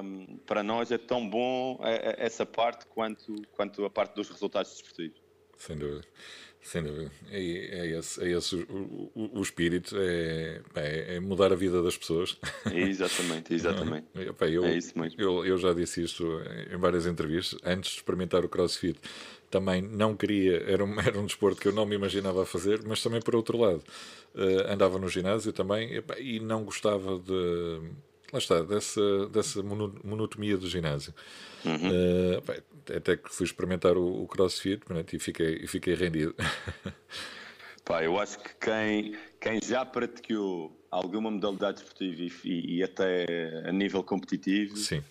Um, 0.02 0.38
para 0.46 0.62
nós 0.62 0.90
é 0.90 0.98
tão 0.98 1.28
bom 1.28 1.78
é, 1.82 1.94
é, 1.94 2.26
essa 2.26 2.44
parte 2.44 2.86
quanto, 2.86 3.34
quanto 3.52 3.84
a 3.84 3.90
parte 3.90 4.14
dos 4.14 4.28
resultados 4.28 4.72
desportivos. 4.72 5.20
Sem 5.56 5.76
dúvida. 5.76 6.06
Sem 6.62 6.82
dúvida. 6.82 7.10
É, 7.30 7.38
é 7.38 7.98
esse, 7.98 8.22
é 8.22 8.36
esse 8.36 8.56
o, 8.56 9.10
o, 9.14 9.38
o 9.38 9.42
espírito, 9.42 9.96
é, 9.98 10.60
é, 10.74 11.16
é, 11.16 11.20
mudar 11.20 11.52
a 11.52 11.56
vida 11.56 11.82
das 11.82 11.96
pessoas. 11.96 12.36
Exatamente, 12.72 13.54
exatamente. 13.54 14.06
eu, 14.14 14.64
é 14.64 14.76
isso 14.76 14.98
mesmo. 14.98 15.20
Eu, 15.20 15.44
eu 15.44 15.56
já 15.56 15.72
disse 15.72 16.02
isto 16.02 16.24
em 16.70 16.76
várias 16.76 17.06
entrevistas. 17.06 17.58
Antes 17.64 17.92
de 17.92 17.96
experimentar 17.98 18.44
o 18.44 18.48
crossfit, 18.48 18.98
também 19.50 19.82
não 19.82 20.14
queria, 20.14 20.62
era 20.70 20.84
um, 20.84 20.98
era 21.00 21.18
um 21.18 21.26
desporto 21.26 21.60
que 21.60 21.68
eu 21.68 21.72
não 21.72 21.86
me 21.86 21.94
imaginava 21.94 22.44
fazer, 22.44 22.82
mas 22.86 23.02
também 23.02 23.20
por 23.20 23.34
outro 23.34 23.58
lado, 23.58 23.82
uh, 24.34 24.72
andava 24.72 24.98
no 24.98 25.08
ginásio 25.08 25.52
também 25.52 26.02
e 26.18 26.40
não 26.40 26.64
gostava 26.64 27.18
de 27.18 27.80
lá 28.32 28.38
está, 28.38 28.62
dessa, 28.62 29.26
dessa 29.28 29.62
monotonia 29.62 30.56
do 30.56 30.68
ginásio. 30.68 31.14
Uhum. 31.64 31.74
Uh, 31.74 32.40
bem, 32.42 32.96
até 32.96 33.16
que 33.16 33.32
fui 33.34 33.46
experimentar 33.46 33.96
o, 33.96 34.22
o 34.22 34.26
crossfit 34.26 34.82
e, 35.12 35.18
fiquei, 35.18 35.60
e 35.62 35.66
fiquei 35.66 35.94
rendido. 35.94 36.34
Pá, 37.84 38.04
eu 38.04 38.18
acho 38.18 38.38
que 38.38 38.54
quem, 38.54 39.16
quem 39.40 39.60
já 39.62 39.84
praticou 39.84 40.76
alguma 40.90 41.30
modalidade 41.30 41.80
esportiva 41.80 42.22
e, 42.44 42.76
e 42.76 42.82
até 42.82 43.26
a 43.64 43.72
nível 43.72 44.02
competitivo, 44.02 44.76
Sim. 44.76 45.02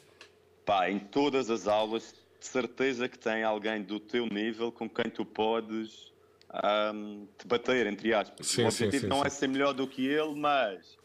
Pá, 0.65 0.89
em 0.89 0.99
todas 0.99 1.49
as 1.49 1.67
aulas, 1.67 2.13
de 2.39 2.45
certeza 2.45 3.09
que 3.09 3.17
tem 3.17 3.43
alguém 3.43 3.81
do 3.81 3.99
teu 3.99 4.27
nível 4.27 4.71
com 4.71 4.87
quem 4.89 5.09
tu 5.09 5.25
podes 5.25 6.13
um, 6.93 7.27
te 7.37 7.47
bater, 7.47 7.87
entre 7.87 8.13
aspas. 8.13 8.47
Sim, 8.47 8.63
o 8.63 8.67
objetivo 8.67 8.91
sim, 8.91 8.99
sim, 8.99 9.07
não 9.07 9.25
é 9.25 9.29
ser 9.29 9.47
melhor 9.47 9.73
do 9.73 9.87
que 9.87 10.07
ele, 10.07 10.35
mas 10.35 10.98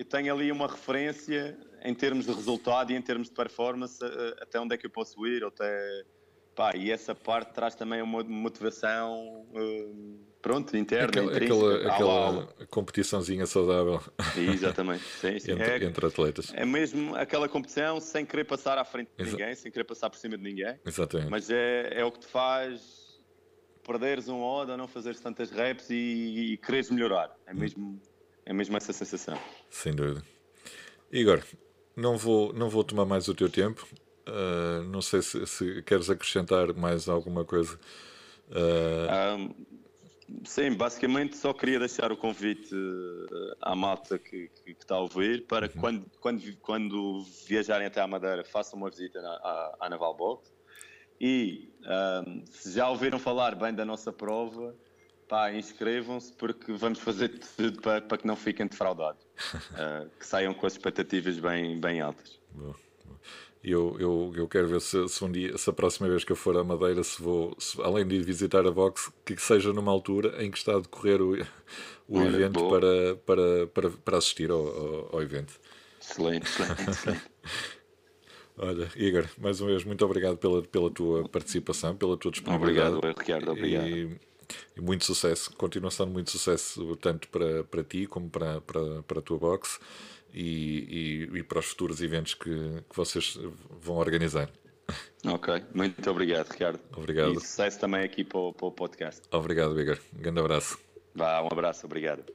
eu 0.00 0.04
tenho 0.06 0.32
ali 0.32 0.50
uma 0.50 0.66
referência 0.66 1.54
em 1.84 1.94
termos 1.94 2.24
de 2.24 2.32
resultado 2.32 2.90
e 2.90 2.96
em 2.96 3.02
termos 3.02 3.28
de 3.28 3.34
performance 3.34 4.02
eh, 4.02 4.36
até 4.40 4.58
onde 4.58 4.74
é 4.74 4.78
que 4.78 4.86
eu 4.86 4.90
posso 4.90 5.26
ir, 5.26 5.44
até 5.44 6.04
pá, 6.56 6.74
e 6.74 6.90
essa 6.90 7.14
parte 7.14 7.52
traz 7.52 7.74
também 7.74 8.00
uma 8.00 8.24
motivação 8.24 9.46
uh, 9.52 10.18
pronto, 10.40 10.74
interna, 10.74 11.06
aquela, 11.06 11.36
aquela, 11.36 11.92
aquela 11.92 12.46
competiçãozinha 12.70 13.44
saudável. 13.44 14.00
Exatamente. 14.38 15.04
Sim, 15.04 15.38
sim. 15.38 15.52
entre, 15.52 15.64
é, 15.64 15.84
entre, 15.84 16.06
atletas. 16.06 16.50
é 16.54 16.64
mesmo 16.64 17.14
aquela 17.14 17.46
competição 17.46 18.00
sem 18.00 18.24
querer 18.24 18.44
passar 18.44 18.78
à 18.78 18.84
frente 18.86 19.10
de 19.14 19.22
Exa 19.22 19.32
ninguém, 19.32 19.54
sem 19.54 19.70
querer 19.70 19.84
passar 19.84 20.08
por 20.08 20.16
cima 20.16 20.38
de 20.38 20.42
ninguém. 20.42 20.80
Exatamente. 20.86 21.30
Mas 21.30 21.50
é, 21.50 22.00
é 22.00 22.04
o 22.06 22.10
que 22.10 22.20
te 22.20 22.26
faz 22.26 23.20
perderes 23.86 24.28
um 24.28 24.40
odd 24.40 24.70
ou 24.70 24.78
não 24.78 24.88
fazeres 24.88 25.20
tantas 25.20 25.50
reps 25.50 25.90
e, 25.90 26.52
e 26.52 26.56
quereres 26.56 26.90
melhorar. 26.90 27.36
É 27.46 27.52
hum. 27.52 27.98
É 28.44 28.52
mesmo 28.52 28.76
essa 28.76 28.92
sensação. 28.92 29.38
Sem 29.70 29.94
dúvida. 29.94 30.22
Igor, 31.12 31.42
não 31.96 32.16
vou, 32.16 32.52
não 32.52 32.68
vou 32.68 32.84
tomar 32.84 33.04
mais 33.04 33.28
o 33.28 33.34
teu 33.34 33.48
tempo. 33.48 33.86
Uh, 34.28 34.84
não 34.84 35.02
sei 35.02 35.22
se, 35.22 35.46
se, 35.46 35.82
queres 35.82 36.08
acrescentar 36.08 36.72
mais 36.74 37.08
alguma 37.08 37.44
coisa. 37.44 37.74
Uh... 38.48 39.08
Ah, 39.08 39.36
um, 39.36 39.54
sim, 40.44 40.72
basicamente 40.72 41.36
só 41.36 41.52
queria 41.52 41.78
deixar 41.78 42.12
o 42.12 42.16
convite 42.16 42.74
à 43.60 43.74
malta 43.74 44.18
que, 44.18 44.48
que, 44.48 44.74
que 44.74 44.82
está 44.82 44.94
a 44.96 45.00
ouvir 45.00 45.46
para 45.46 45.66
uhum. 45.66 45.80
quando, 45.80 46.06
quando, 46.20 46.56
quando 46.58 47.24
viajarem 47.46 47.86
até 47.86 48.00
a 48.00 48.06
Madeira 48.06 48.44
façam 48.44 48.78
uma 48.78 48.90
visita 48.90 49.20
na, 49.20 49.30
à, 49.30 49.76
à 49.80 49.90
Naval 49.90 50.14
Box. 50.14 50.52
E 51.20 51.68
um, 52.26 52.44
se 52.46 52.72
já 52.72 52.88
ouviram 52.88 53.18
falar 53.18 53.54
bem 53.54 53.74
da 53.74 53.84
nossa 53.84 54.12
prova, 54.12 54.74
pá, 55.30 55.52
inscrevam-se 55.52 56.32
porque 56.32 56.72
vamos 56.72 56.98
fazer 56.98 57.28
tudo 57.56 57.80
para, 57.80 58.02
para 58.02 58.18
que 58.18 58.26
não 58.26 58.34
fiquem 58.34 58.66
defraudados. 58.66 59.22
uh, 59.54 60.10
que 60.18 60.26
saiam 60.26 60.52
com 60.52 60.66
as 60.66 60.72
expectativas 60.72 61.38
bem, 61.38 61.80
bem 61.80 62.00
altas. 62.00 62.38
Eu, 63.62 63.96
eu, 64.00 64.32
eu 64.34 64.48
quero 64.48 64.66
ver 64.66 64.80
se, 64.80 65.08
se, 65.08 65.24
um 65.24 65.30
dia, 65.30 65.56
se 65.56 65.70
a 65.70 65.72
próxima 65.72 66.08
vez 66.08 66.24
que 66.24 66.32
eu 66.32 66.36
for 66.36 66.56
à 66.56 66.64
Madeira, 66.64 67.04
se 67.04 67.22
vou, 67.22 67.54
se, 67.58 67.80
além 67.80 68.06
de 68.06 68.16
ir 68.16 68.24
visitar 68.24 68.66
a 68.66 68.70
box, 68.72 69.12
que 69.24 69.36
seja 69.36 69.72
numa 69.72 69.92
altura 69.92 70.42
em 70.42 70.50
que 70.50 70.58
está 70.58 70.74
a 70.74 70.80
decorrer 70.80 71.22
o, 71.22 71.34
o 72.08 72.18
Olha, 72.18 72.36
evento 72.36 72.68
para, 72.68 73.14
para, 73.16 73.66
para, 73.68 73.90
para 73.90 74.18
assistir 74.18 74.50
ao, 74.50 74.66
ao, 74.66 75.16
ao 75.16 75.22
evento. 75.22 75.60
Excelente, 76.00 76.46
excelente, 76.46 76.90
excelente. 76.90 77.22
Olha, 78.58 78.90
Igor, 78.96 79.26
mais 79.38 79.60
uma 79.60 79.70
vez, 79.70 79.84
muito 79.84 80.04
obrigado 80.04 80.36
pela, 80.36 80.62
pela 80.62 80.90
tua 80.90 81.28
participação, 81.28 81.96
pela 81.96 82.16
tua 82.16 82.30
disponibilidade. 82.30 82.96
Obrigado, 82.96 83.18
Ricardo, 83.18 83.52
obrigado. 83.52 83.88
E, 83.88 84.29
e 84.76 84.80
muito 84.80 85.04
sucesso, 85.04 85.52
continua 85.56 85.90
sendo 85.90 86.10
muito 86.10 86.30
sucesso 86.30 86.96
tanto 86.96 87.28
para, 87.28 87.64
para 87.64 87.82
ti 87.84 88.06
como 88.06 88.28
para, 88.28 88.60
para, 88.60 89.02
para 89.02 89.18
a 89.18 89.22
tua 89.22 89.38
box 89.38 89.78
e, 90.32 91.28
e, 91.32 91.38
e 91.38 91.42
para 91.42 91.58
os 91.58 91.66
futuros 91.66 92.00
eventos 92.00 92.34
que, 92.34 92.50
que 92.50 92.96
vocês 92.96 93.38
vão 93.80 93.96
organizar. 93.96 94.48
Ok, 95.24 95.62
muito 95.74 96.10
obrigado, 96.10 96.50
Ricardo. 96.50 96.80
Obrigado. 96.96 97.32
E 97.32 97.40
sucesso 97.40 97.78
também 97.78 98.02
aqui 98.02 98.24
para 98.24 98.38
o, 98.38 98.52
para 98.52 98.66
o 98.66 98.72
podcast. 98.72 99.22
Obrigado, 99.30 99.80
Igor. 99.80 99.98
Um 100.16 100.22
grande 100.22 100.40
abraço. 100.40 100.78
Vá, 101.14 101.42
um 101.42 101.48
abraço, 101.50 101.86
obrigado. 101.86 102.32